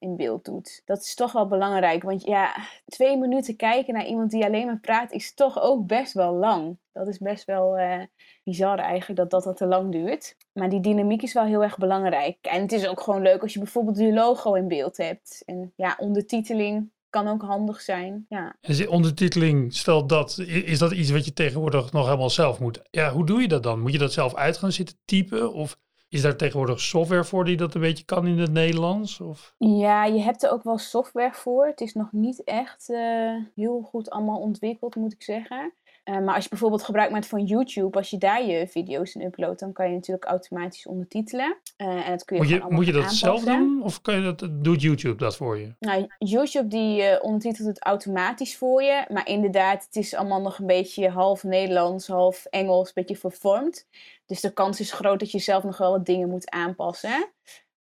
in 0.01 0.15
beeld 0.15 0.45
doet. 0.45 0.81
Dat 0.85 1.01
is 1.01 1.15
toch 1.15 1.31
wel 1.31 1.47
belangrijk, 1.47 2.03
want 2.03 2.23
ja, 2.23 2.55
twee 2.85 3.17
minuten 3.17 3.55
kijken 3.55 3.93
naar 3.93 4.05
iemand 4.05 4.31
die 4.31 4.45
alleen 4.45 4.65
maar 4.65 4.79
praat 4.79 5.11
is 5.11 5.33
toch 5.33 5.61
ook 5.61 5.87
best 5.87 6.13
wel 6.13 6.33
lang. 6.33 6.77
Dat 6.91 7.07
is 7.07 7.17
best 7.17 7.45
wel 7.45 7.79
uh, 7.79 8.01
bizar 8.43 8.79
eigenlijk 8.79 9.19
dat, 9.19 9.29
dat 9.29 9.43
dat 9.43 9.57
te 9.57 9.65
lang 9.65 9.91
duurt. 9.91 10.35
Maar 10.53 10.69
die 10.69 10.79
dynamiek 10.79 11.21
is 11.21 11.33
wel 11.33 11.45
heel 11.45 11.63
erg 11.63 11.77
belangrijk. 11.77 12.37
En 12.41 12.61
het 12.61 12.71
is 12.71 12.87
ook 12.87 13.01
gewoon 13.01 13.21
leuk 13.21 13.41
als 13.41 13.53
je 13.53 13.59
bijvoorbeeld 13.59 13.97
je 13.97 14.13
logo 14.13 14.53
in 14.53 14.67
beeld 14.67 14.97
hebt. 14.97 15.43
En 15.45 15.73
ja, 15.75 15.95
ondertiteling 15.99 16.91
kan 17.09 17.27
ook 17.27 17.41
handig 17.41 17.81
zijn. 17.81 18.25
Ja. 18.29 18.55
En 18.61 18.89
ondertiteling, 18.89 19.73
stel 19.73 20.07
dat, 20.07 20.37
is 20.37 20.79
dat 20.79 20.91
iets 20.91 21.09
wat 21.09 21.25
je 21.25 21.33
tegenwoordig 21.33 21.91
nog 21.91 22.05
helemaal 22.05 22.29
zelf 22.29 22.59
moet? 22.59 22.81
Ja, 22.91 23.11
hoe 23.11 23.25
doe 23.25 23.41
je 23.41 23.47
dat 23.47 23.63
dan? 23.63 23.79
Moet 23.79 23.91
je 23.91 23.97
dat 23.97 24.13
zelf 24.13 24.35
uit 24.35 24.57
gaan 24.57 24.71
zitten 24.71 24.97
typen? 25.05 25.53
Of 25.53 25.77
is 26.11 26.21
daar 26.21 26.35
tegenwoordig 26.35 26.79
software 26.79 27.23
voor 27.23 27.45
die 27.45 27.57
dat 27.57 27.73
een 27.73 27.81
beetje 27.81 28.05
kan 28.05 28.27
in 28.27 28.39
het 28.39 28.51
Nederlands? 28.51 29.19
Of? 29.19 29.55
Ja, 29.57 30.05
je 30.05 30.19
hebt 30.19 30.43
er 30.43 30.51
ook 30.51 30.63
wel 30.63 30.77
software 30.77 31.33
voor. 31.33 31.65
Het 31.65 31.81
is 31.81 31.93
nog 31.93 32.11
niet 32.11 32.43
echt 32.43 32.89
uh, 32.89 33.43
heel 33.55 33.81
goed 33.81 34.09
allemaal 34.09 34.39
ontwikkeld, 34.39 34.95
moet 34.95 35.13
ik 35.13 35.23
zeggen. 35.23 35.73
Uh, 36.05 36.19
maar 36.19 36.35
als 36.35 36.43
je 36.43 36.49
bijvoorbeeld 36.49 36.83
gebruik 36.83 37.11
maakt 37.11 37.27
van 37.27 37.43
YouTube, 37.43 37.97
als 37.97 38.09
je 38.09 38.17
daar 38.17 38.45
je 38.45 38.67
video's 38.67 39.15
in 39.15 39.21
uploadt, 39.21 39.59
dan 39.59 39.73
kan 39.73 39.87
je 39.87 39.93
natuurlijk 39.93 40.25
automatisch 40.25 40.87
ondertitelen. 40.87 41.57
Uh, 41.77 41.87
en 41.87 42.11
dat 42.11 42.25
kun 42.25 42.35
je 42.35 42.41
moet 42.41 42.51
je, 42.51 42.65
moet 42.69 42.85
je 42.85 42.91
dat 42.91 43.01
aanpassen. 43.01 43.27
zelf 43.27 43.43
doen 43.43 43.83
of 43.83 44.01
kan 44.01 44.15
je 44.15 44.21
dat, 44.21 44.49
doet 44.51 44.81
YouTube 44.81 45.15
dat 45.15 45.35
voor 45.35 45.59
je? 45.59 45.73
Nou, 45.79 46.07
YouTube 46.17 46.67
die 46.67 47.01
uh, 47.01 47.17
ondertitelt 47.21 47.67
het 47.67 47.83
automatisch 47.83 48.57
voor 48.57 48.83
je. 48.83 49.05
Maar 49.09 49.27
inderdaad, 49.27 49.85
het 49.85 49.95
is 49.95 50.15
allemaal 50.15 50.41
nog 50.41 50.59
een 50.59 50.65
beetje 50.67 51.09
half 51.09 51.43
Nederlands, 51.43 52.07
half 52.07 52.45
Engels, 52.45 52.87
een 52.87 52.93
beetje 52.95 53.15
vervormd. 53.15 53.87
Dus 54.25 54.41
de 54.41 54.53
kans 54.53 54.79
is 54.79 54.91
groot 54.91 55.19
dat 55.19 55.31
je 55.31 55.39
zelf 55.39 55.63
nog 55.63 55.77
wel 55.77 55.91
wat 55.91 56.05
dingen 56.05 56.29
moet 56.29 56.49
aanpassen. 56.49 57.29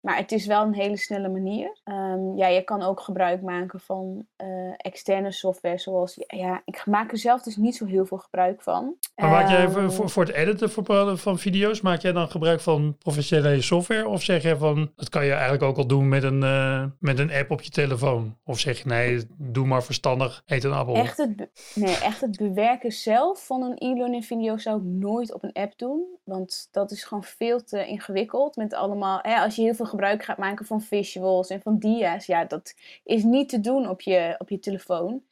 Maar 0.06 0.18
het 0.18 0.32
is 0.32 0.46
wel 0.46 0.64
een 0.64 0.74
hele 0.74 0.98
snelle 0.98 1.30
manier. 1.30 1.78
Um, 1.86 2.38
ja, 2.38 2.48
je 2.48 2.62
kan 2.62 2.82
ook 2.82 3.00
gebruik 3.00 3.42
maken 3.42 3.80
van 3.80 4.26
uh, 4.44 4.48
externe 4.78 5.32
software, 5.32 5.78
zoals... 5.78 6.16
Ja, 6.28 6.62
ik 6.66 6.86
maak 6.86 7.12
er 7.12 7.18
zelf 7.18 7.42
dus 7.42 7.56
niet 7.56 7.76
zo 7.76 7.86
heel 7.86 8.06
veel 8.06 8.18
gebruik 8.18 8.62
van. 8.62 8.96
Maar 9.16 9.30
maak 9.30 9.50
jij 9.50 9.70
voor, 9.70 9.82
ehm, 9.82 10.08
voor, 10.08 10.26
het 10.26 10.34
editen 10.34 10.72
voor, 10.72 11.18
van 11.18 11.40
video's, 11.40 11.82
maak 11.82 12.02
jij 12.02 12.12
dan 12.12 12.30
gebruik 12.30 12.60
van 12.60 12.98
professionele 12.98 13.62
software? 13.62 14.08
Of 14.08 14.22
zeg 14.22 14.44
je 14.44 14.58
van, 14.58 14.92
dat 14.96 15.10
kan 15.10 15.26
je 15.26 15.32
eigenlijk 15.32 15.64
ook 15.64 15.78
al 15.78 15.88
doen 15.88 16.10
met 16.10 16.24
een, 16.24 16.42
uh, 16.42 16.86
met 17.00 17.20
een 17.20 17.32
app 17.32 17.52
op 17.52 17.62
je 17.62 17.70
telefoon? 17.70 18.38
Of 18.44 18.60
zeg 18.60 18.78
je, 18.78 18.88
nee, 18.88 19.24
doe 19.38 19.66
maar 19.66 19.84
verstandig, 19.84 20.44
eet 20.46 20.64
een 20.64 20.74
appel. 20.74 20.96
Echt 20.96 21.18
het, 21.18 21.50
nee, 21.76 21.98
echt 21.98 22.22
het 22.22 22.38
bewerken 22.38 22.92
zelf 22.92 23.46
van 23.46 23.62
een 23.62 23.76
e-learning 23.78 24.26
video 24.26 24.58
zou 24.58 24.78
ik 24.78 24.84
nooit 24.84 25.34
op 25.34 25.44
een 25.44 25.54
app 25.54 25.78
doen. 25.78 26.04
Want 26.24 26.68
dat 26.72 26.92
is 26.92 27.04
gewoon 27.04 27.24
veel 27.24 27.64
te 27.64 27.88
ingewikkeld 27.88 28.56
met 28.56 28.74
allemaal... 28.74 29.20
Hè, 29.22 29.36
als 29.36 29.56
je 29.56 29.62
heel 29.62 29.74
veel 29.74 29.94
gebruik 29.96 30.24
gaat 30.24 30.38
maken 30.38 30.66
van 30.66 30.82
visuals 30.82 31.50
en 31.50 31.62
van 31.62 31.78
dia's, 31.78 32.26
ja, 32.26 32.46
dat 32.46 32.74
is 33.04 33.24
niet 33.24 33.50
te 33.50 33.60
doen 33.60 33.90
op 33.90 34.02
je, 34.02 34.36
op 34.38 34.50
je 34.50 34.60
telefoon. 34.60 35.24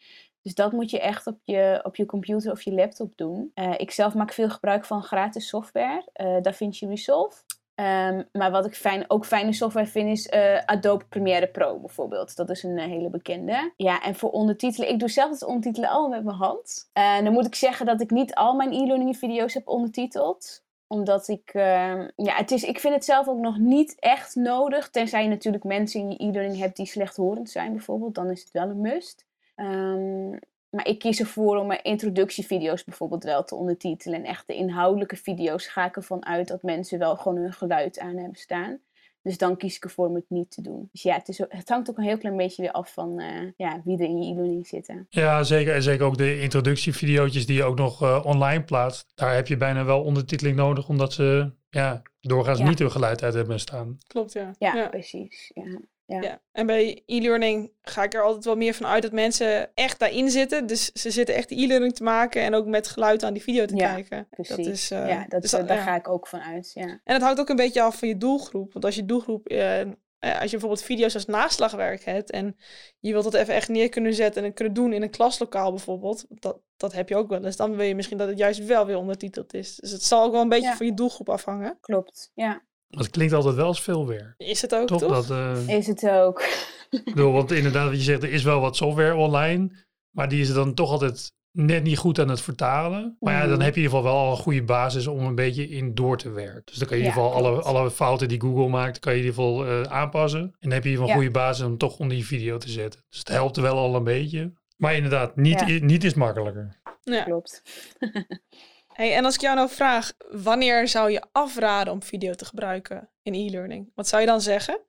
Dus 0.42 0.56
dat 0.56 0.72
moet 0.72 0.90
je 0.90 1.00
echt 1.00 1.28
op 1.28 1.38
je, 1.44 1.80
op 1.84 1.96
je 1.96 2.06
computer 2.06 2.52
of 2.52 2.62
je 2.62 2.74
laptop 2.74 3.18
doen. 3.18 3.52
Uh, 3.56 3.74
ik 3.78 3.92
zelf 3.92 4.14
maak 4.14 4.34
veel 4.34 4.50
gebruik 4.50 4.86
van 4.86 5.04
gratis 5.04 5.48
software, 5.48 6.10
uh, 6.16 6.42
DaVinci 6.42 6.88
Resolve. 6.88 7.42
Um, 7.76 8.30
maar 8.32 8.52
wat 8.52 8.66
ik 8.66 8.76
fijn, 8.76 9.06
ook 9.08 9.26
fijne 9.26 9.54
software 9.54 9.88
vind 9.88 10.10
is 10.10 10.32
uh, 10.34 10.60
Adobe 10.66 11.06
Premiere 11.06 11.48
Pro 11.48 11.80
bijvoorbeeld. 11.80 12.36
Dat 12.36 12.50
is 12.50 12.64
een 12.64 12.80
hele 12.80 13.10
bekende. 13.10 13.74
Ja, 13.78 14.02
en 14.02 14.16
voor 14.16 14.32
ondertitelen, 14.32 14.90
ik 14.90 15.00
doe 15.00 15.10
zelf 15.10 15.30
het 15.30 15.44
ondertitelen 15.44 15.90
al 15.90 16.08
met 16.08 16.24
mijn 16.24 16.38
hand. 16.38 16.90
En 16.94 17.24
dan 17.24 17.34
moet 17.34 17.46
ik 17.46 17.56
zeggen 17.56 17.86
dat 17.86 18.02
ik 18.02 18.12
niet 18.12 18.36
al 18.36 18.56
mijn 18.56 18.72
e-learning 18.72 19.18
video's 19.18 19.54
heb 19.54 19.68
ondertiteld 19.68 20.64
omdat 20.94 21.28
ik, 21.28 21.54
uh, 21.54 22.08
ja, 22.16 22.36
het 22.36 22.52
is, 22.52 22.64
ik 22.64 22.80
vind 22.80 22.94
het 22.94 23.06
zelf 23.06 23.28
ook 23.28 23.40
nog 23.40 23.58
niet 23.58 23.96
echt 24.00 24.36
nodig. 24.36 24.90
Tenzij 24.90 25.24
je 25.24 25.30
natuurlijk 25.30 25.64
mensen 25.64 26.00
in 26.00 26.10
je 26.10 26.24
e-learning 26.24 26.58
hebt 26.58 26.76
die 26.76 26.86
slechthorend 26.86 27.50
zijn 27.50 27.72
bijvoorbeeld. 27.72 28.16
Dan 28.16 28.30
is 28.30 28.40
het 28.40 28.52
wel 28.52 28.70
een 28.70 28.82
must. 28.82 29.26
Um, 29.56 30.40
maar 30.70 30.88
ik 30.88 31.00
kies 31.00 31.20
ervoor 31.20 31.58
om 31.58 31.68
mijn 31.68 31.84
introductievideo's 31.84 32.84
bijvoorbeeld 32.84 33.24
wel 33.24 33.44
te 33.44 33.56
ondertitelen. 33.56 34.20
En 34.20 34.26
echt 34.26 34.48
de 34.48 34.56
inhoudelijke 34.56 35.16
video's 35.16 35.68
ga 35.68 35.86
ik 35.86 35.96
ervan 35.96 36.26
uit 36.26 36.48
dat 36.48 36.64
mensen 36.64 37.00
wel 37.00 37.16
gewoon 37.16 37.38
hun 37.38 37.54
geluid 37.54 38.00
aan 38.00 38.18
hebben 38.18 38.40
staan. 38.40 38.80
Dus 39.24 39.38
dan 39.38 39.58
kies 39.58 39.76
ik 39.76 39.84
ervoor 39.84 40.08
om 40.08 40.16
het 40.16 40.30
niet 40.30 40.52
te 40.52 40.62
doen. 40.62 40.90
Dus 40.92 41.02
ja, 41.02 41.14
het, 41.14 41.28
is, 41.28 41.38
het 41.38 41.70
hangt 41.70 41.90
ook 41.90 41.98
een 41.98 42.04
heel 42.04 42.18
klein 42.18 42.38
beetje 42.38 42.62
weer 42.62 42.72
af 42.72 42.94
van 42.94 43.22
uh, 43.22 43.52
ja, 43.58 43.82
wie 43.84 43.98
er 43.98 44.06
in 44.06 44.22
je 44.22 44.32
e-learning 44.32 44.68
zitten. 44.68 45.06
Ja, 45.10 45.44
zeker. 45.44 45.74
En 45.74 45.84
zeker 45.84 46.06
ook 46.06 46.18
de 46.18 46.42
introductievideo's 46.42 47.46
die 47.46 47.56
je 47.56 47.64
ook 47.64 47.78
nog 47.78 48.04
uh, 48.04 48.22
online 48.24 48.64
plaatst. 48.64 49.12
Daar 49.16 49.36
heb 49.36 49.48
je 49.48 49.58
bijna 49.58 49.86
wel 49.86 50.04
ondertiteling 50.04 50.56
nodig, 50.56 50.90
omdat 50.90 51.14
ze 51.14 51.52
ja, 51.70 52.02
doorgaans 52.22 52.60
ja. 52.60 52.68
niet 52.68 52.80
hun 52.80 52.92
geluid 52.92 53.24
uit 53.24 53.34
hebben 53.34 53.60
staan. 53.60 53.98
Klopt, 54.08 54.34
ja. 54.34 54.52
Ja, 54.58 54.76
ja. 54.76 54.88
precies. 54.88 55.52
Ja. 55.54 55.80
Ja. 56.14 56.22
ja. 56.22 56.42
En 56.52 56.66
bij 56.66 57.04
e-learning 57.06 57.72
ga 57.82 58.04
ik 58.04 58.14
er 58.14 58.24
altijd 58.24 58.46
wel 58.46 58.56
meer 58.56 58.74
van 58.74 58.86
uit 58.86 59.02
dat 59.02 59.12
mensen 59.12 59.76
echt 59.76 60.00
daarin 60.00 60.30
zitten. 60.30 60.68
Dus 60.68 60.92
ze 60.92 61.12
zitten 61.12 61.36
echt 61.36 61.52
e-learning 61.52 61.96
te 61.96 62.04
maken 62.04 62.42
en 62.42 62.54
ook 62.54 62.66
met 62.66 62.88
geluid 62.88 63.24
aan 63.24 63.34
die 63.34 63.44
video 63.44 63.66
te 63.66 63.76
ja, 63.76 63.94
kijken. 63.94 64.28
Precies. 64.30 64.56
Dat 64.56 64.66
is, 64.66 64.92
uh, 64.92 65.08
ja, 65.08 65.26
dat, 65.28 65.42
dus 65.42 65.52
daar 65.52 65.78
ga 65.78 65.96
ik 65.96 66.08
ook 66.08 66.28
van 66.28 66.40
uit. 66.40 66.72
Ja. 66.74 67.00
En 67.04 67.14
het 67.14 67.22
hangt 67.22 67.40
ook 67.40 67.50
een 67.50 67.56
beetje 67.56 67.82
af 67.82 67.98
van 68.00 68.08
je 68.08 68.18
doelgroep. 68.18 68.74
Want 68.74 68.86
als 68.86 68.96
je 68.96 69.06
doelgroep, 69.06 69.52
uh, 69.52 69.82
als 70.20 70.44
je 70.44 70.50
bijvoorbeeld 70.50 70.84
video's 70.84 71.14
als 71.14 71.26
naslagwerk 71.26 72.04
hebt 72.04 72.32
en 72.32 72.58
je 73.00 73.12
wilt 73.12 73.24
dat 73.24 73.34
even 73.34 73.54
echt 73.54 73.70
neer 73.70 73.90
kunnen 73.90 74.14
zetten 74.14 74.44
en 74.44 74.54
kunnen 74.54 74.74
doen 74.74 74.94
in 74.94 75.02
een 75.02 75.10
klaslokaal 75.10 75.72
bijvoorbeeld, 75.72 76.26
dat, 76.30 76.60
dat 76.78 76.94
heb 76.94 77.10
je 77.10 77.16
ook 77.16 77.30
wel 77.30 77.46
eens. 77.46 77.56
Dan 77.56 77.76
wil 77.76 77.86
je 77.86 77.96
misschien 77.96 78.18
dat 78.18 78.28
het 78.28 78.38
juist 78.38 78.66
wel 78.66 78.86
weer 78.86 78.98
ondertiteld 78.98 79.54
is. 79.54 79.76
Dus 79.76 79.92
het 79.92 80.04
zal 80.04 80.24
ook 80.24 80.32
wel 80.32 80.42
een 80.42 80.50
beetje 80.50 80.76
van 80.76 80.86
je 80.86 80.94
doelgroep 80.94 81.30
afhangen. 81.30 81.78
Klopt, 81.82 82.32
ja. 82.34 82.62
Dat 82.96 83.10
klinkt 83.10 83.34
altijd 83.34 83.56
wel 83.56 83.66
als 83.66 83.82
veel 83.82 84.08
weer. 84.08 84.34
Is 84.38 84.62
het 84.62 84.76
ook, 84.76 84.88
toch? 84.88 85.00
toch? 85.00 85.28
Dat, 85.28 85.38
uh... 85.38 85.78
Is 85.78 85.88
het 85.88 86.10
ook. 86.10 86.42
ik 86.90 87.04
bedoel, 87.04 87.32
want 87.32 87.52
inderdaad, 87.52 87.88
wat 87.88 87.98
je 87.98 88.04
zegt, 88.04 88.24
er 88.24 88.32
is 88.32 88.44
wel 88.44 88.60
wat 88.60 88.76
software 88.76 89.16
online, 89.16 89.86
maar 90.10 90.30
die 90.30 90.42
is 90.42 90.54
dan 90.54 90.74
toch 90.74 90.92
altijd 90.92 91.32
net 91.52 91.84
niet 91.84 91.98
goed 91.98 92.20
aan 92.20 92.30
het 92.30 92.42
vertalen. 92.42 93.18
Maar 93.20 93.34
ja, 93.34 93.40
dan 93.40 93.50
mhm. 93.50 93.62
heb 93.62 93.76
je 93.76 93.82
in 93.82 93.86
ieder 93.86 93.98
geval 93.98 94.14
wel 94.14 94.26
al 94.26 94.32
een 94.32 94.42
goede 94.44 94.64
basis 94.64 95.08
om 95.08 95.26
een 95.26 95.36
beetje 95.36 95.70
in 95.70 95.94
door 95.94 96.18
te 96.18 96.30
werken. 96.30 96.62
Dus 96.66 96.78
dan 96.78 96.88
kan 96.88 96.98
je 96.98 97.04
in 97.04 97.10
ieder 97.10 97.24
geval 97.24 97.38
alle, 97.38 97.62
alle 97.62 97.92
fouten 97.92 98.28
die 98.28 98.42
Google 98.42 98.68
maakt, 98.68 99.00
kan 99.00 99.14
je 99.14 99.20
in 99.20 99.26
ieder 99.26 99.42
geval 99.42 99.68
uh, 99.68 99.82
aanpassen. 99.82 100.42
En 100.42 100.58
dan 100.60 100.72
heb 100.72 100.84
je 100.84 100.90
in 100.90 100.96
ieder 100.96 101.06
geval 101.06 101.10
een 101.10 101.26
goede 101.26 101.40
basis 101.40 101.66
om 101.66 101.78
toch 101.78 102.00
onder 102.00 102.16
die 102.16 102.26
video 102.26 102.58
te 102.58 102.70
zetten. 102.70 103.02
Dus 103.10 103.20
het 103.20 103.28
helpt 103.28 103.58
wel 103.58 103.78
al 103.78 103.96
een 103.96 104.04
beetje. 104.04 104.54
Maar 104.78 104.96
inderdaad, 104.96 105.36
niet, 105.36 105.82
niet 105.82 106.04
is 106.04 106.14
makkelijker. 106.14 106.82
Ja. 107.02 107.24
Klopt. 107.24 107.62
Hey, 108.94 109.16
en 109.16 109.26
als 109.26 109.36
ik 109.36 109.42
jou 109.42 109.56
nou 109.56 109.70
vraag, 109.70 110.14
wanneer 110.32 110.88
zou 110.88 111.12
je 111.12 111.24
afraden 111.32 111.94
om 111.94 112.04
video 112.04 112.34
te 112.34 112.46
gebruiken 112.46 113.10
in 113.22 113.34
e-learning? 113.34 113.92
Wat 113.96 114.08
zou 114.08 114.22
je 114.22 114.28
dan 114.28 114.42
zeggen? 114.42 114.80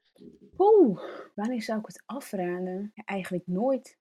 Oeh, 0.58 1.00
wanneer 1.34 1.62
zou 1.62 1.78
ik 1.78 1.86
het 1.86 2.02
afraden? 2.06 2.92
Eigenlijk 3.04 3.46
nooit. 3.46 3.98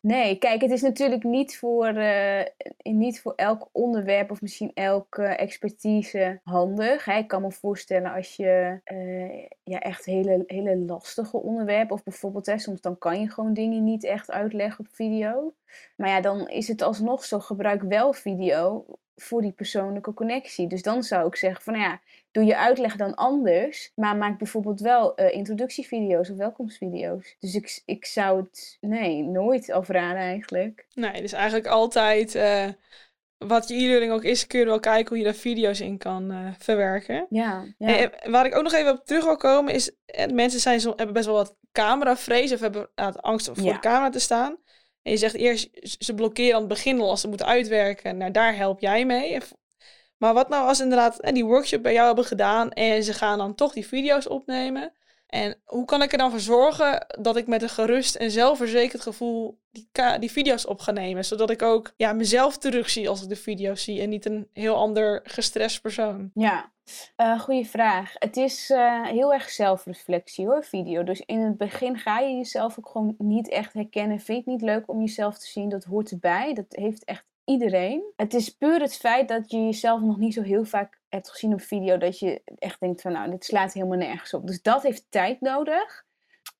Nee, 0.00 0.38
kijk, 0.38 0.60
het 0.60 0.70
is 0.70 0.82
natuurlijk 0.82 1.24
niet 1.24 1.58
voor, 1.58 1.96
uh, 1.96 2.42
niet 2.82 3.20
voor 3.20 3.32
elk 3.36 3.68
onderwerp 3.72 4.30
of 4.30 4.40
misschien 4.40 4.70
elke 4.74 5.22
expertise 5.24 6.40
handig. 6.44 7.04
Hè. 7.04 7.18
Ik 7.18 7.28
kan 7.28 7.42
me 7.42 7.52
voorstellen 7.52 8.12
als 8.12 8.36
je 8.36 8.80
uh, 8.92 9.46
ja, 9.62 9.78
echt 9.78 10.04
hele, 10.04 10.44
hele 10.46 10.76
lastige 10.76 11.36
onderwerpen, 11.36 11.94
of 11.94 12.02
bijvoorbeeld 12.02 12.46
hè, 12.46 12.58
soms 12.58 12.80
dan 12.80 12.98
kan 12.98 13.20
je 13.20 13.30
gewoon 13.30 13.54
dingen 13.54 13.84
niet 13.84 14.04
echt 14.04 14.30
uitleggen 14.30 14.84
op 14.84 14.94
video. 14.94 15.54
Maar 15.96 16.08
ja, 16.08 16.20
dan 16.20 16.48
is 16.48 16.68
het 16.68 16.82
alsnog 16.82 17.24
zo, 17.24 17.38
gebruik 17.38 17.82
wel 17.82 18.12
video 18.12 18.84
voor 19.16 19.42
die 19.42 19.52
persoonlijke 19.52 20.14
connectie. 20.14 20.66
Dus 20.66 20.82
dan 20.82 21.02
zou 21.02 21.26
ik 21.26 21.36
zeggen 21.36 21.62
van 21.62 21.72
nou 21.72 21.84
ja, 21.84 22.00
doe 22.34 22.44
je 22.44 22.56
uitleg 22.56 22.96
dan 22.96 23.14
anders, 23.14 23.92
maar 23.94 24.16
maak 24.16 24.38
bijvoorbeeld 24.38 24.80
wel 24.80 25.20
uh, 25.20 25.32
introductievideo's 25.32 26.30
of 26.30 26.36
welkomstvideo's. 26.36 27.36
Dus 27.38 27.54
ik, 27.54 27.82
ik 27.84 28.04
zou 28.04 28.40
het, 28.40 28.78
nee, 28.80 29.22
nooit 29.22 29.70
afraden 29.70 30.22
eigenlijk. 30.22 30.86
Nee, 30.94 31.20
dus 31.20 31.32
eigenlijk 31.32 31.66
altijd, 31.66 32.34
uh, 32.34 32.68
wat 33.38 33.68
je 33.68 33.74
e-learning 33.74 34.12
ook 34.12 34.24
is, 34.24 34.46
kun 34.46 34.58
je 34.58 34.64
wel 34.64 34.80
kijken 34.80 35.08
hoe 35.08 35.18
je 35.18 35.24
daar 35.24 35.34
video's 35.34 35.80
in 35.80 35.98
kan 35.98 36.32
uh, 36.32 36.48
verwerken. 36.58 37.26
Ja, 37.30 37.64
ja. 37.78 37.96
En, 37.96 38.30
waar 38.30 38.46
ik 38.46 38.56
ook 38.56 38.62
nog 38.62 38.72
even 38.72 38.92
op 38.92 39.04
terug 39.04 39.24
wil 39.24 39.36
komen 39.36 39.74
is, 39.74 39.90
mensen 40.32 40.60
zijn 40.60 40.80
hebben 40.80 41.12
best 41.12 41.26
wel 41.26 41.34
wat 41.34 41.56
cameravrees 41.72 42.52
of 42.52 42.60
hebben 42.60 42.88
angst 43.20 43.48
om 43.48 43.56
voor 43.56 43.72
de 43.72 43.78
camera 43.78 44.10
te 44.10 44.20
staan. 44.20 44.56
En 45.02 45.10
je 45.12 45.18
zegt 45.18 45.34
eerst, 45.34 45.68
ze 45.98 46.14
blokkeren 46.14 46.54
aan 46.54 46.58
het 46.58 46.68
begin 46.68 47.00
als 47.00 47.20
ze 47.20 47.28
moeten 47.28 47.46
uitwerken. 47.46 48.16
Nou, 48.16 48.30
daar 48.30 48.56
help 48.56 48.80
jij 48.80 49.04
mee. 49.04 49.40
Maar 50.24 50.34
wat 50.34 50.48
nou 50.48 50.68
als 50.68 50.80
inderdaad 50.80 51.32
die 51.32 51.44
workshop 51.44 51.82
bij 51.82 51.92
jou 51.92 52.06
hebben 52.06 52.24
gedaan 52.24 52.70
en 52.70 53.02
ze 53.02 53.12
gaan 53.12 53.38
dan 53.38 53.54
toch 53.54 53.72
die 53.72 53.86
video's 53.86 54.28
opnemen. 54.28 54.92
En 55.26 55.56
hoe 55.64 55.84
kan 55.84 56.02
ik 56.02 56.12
er 56.12 56.18
dan 56.18 56.30
voor 56.30 56.40
zorgen 56.40 57.06
dat 57.20 57.36
ik 57.36 57.46
met 57.46 57.62
een 57.62 57.68
gerust 57.68 58.14
en 58.14 58.30
zelfverzekerd 58.30 59.02
gevoel 59.02 59.58
die, 59.70 59.88
die 60.18 60.30
video's 60.30 60.66
op 60.66 60.80
ga 60.80 60.90
nemen? 60.90 61.24
Zodat 61.24 61.50
ik 61.50 61.62
ook 61.62 61.92
ja, 61.96 62.12
mezelf 62.12 62.58
terugzie 62.58 63.08
als 63.08 63.22
ik 63.22 63.28
de 63.28 63.36
video's 63.36 63.84
zie 63.84 64.00
en 64.00 64.08
niet 64.08 64.26
een 64.26 64.48
heel 64.52 64.74
ander 64.74 65.20
gestrest 65.24 65.80
persoon. 65.80 66.30
Ja, 66.34 66.72
uh, 67.16 67.40
goeie 67.40 67.66
vraag. 67.66 68.12
Het 68.18 68.36
is 68.36 68.70
uh, 68.70 69.06
heel 69.06 69.32
erg 69.32 69.50
zelfreflectie 69.50 70.46
hoor, 70.46 70.64
video. 70.64 71.02
Dus 71.02 71.20
in 71.20 71.40
het 71.40 71.56
begin 71.56 71.96
ga 71.96 72.18
je 72.18 72.36
jezelf 72.36 72.78
ook 72.78 72.88
gewoon 72.88 73.14
niet 73.18 73.48
echt 73.48 73.72
herkennen. 73.72 74.20
Vind 74.20 74.44
je 74.44 74.50
het 74.50 74.60
niet 74.60 74.70
leuk 74.70 74.88
om 74.88 75.00
jezelf 75.00 75.38
te 75.38 75.46
zien? 75.46 75.68
Dat 75.68 75.84
hoort 75.84 76.10
erbij. 76.10 76.54
Dat 76.54 76.66
heeft 76.68 77.04
echt 77.04 77.24
iedereen. 77.44 78.12
Het 78.16 78.34
is 78.34 78.48
puur 78.48 78.80
het 78.80 78.96
feit 78.96 79.28
dat 79.28 79.50
je 79.50 79.64
jezelf 79.64 80.00
nog 80.00 80.18
niet 80.18 80.34
zo 80.34 80.42
heel 80.42 80.64
vaak 80.64 81.00
hebt 81.08 81.30
gezien 81.30 81.52
op 81.52 81.60
video. 81.60 81.98
Dat 81.98 82.18
je 82.18 82.42
echt 82.58 82.80
denkt 82.80 83.00
van 83.00 83.12
nou, 83.12 83.30
dit 83.30 83.44
slaat 83.44 83.72
helemaal 83.72 83.98
nergens 83.98 84.34
op. 84.34 84.46
Dus 84.46 84.62
dat 84.62 84.82
heeft 84.82 85.06
tijd 85.10 85.40
nodig. 85.40 86.04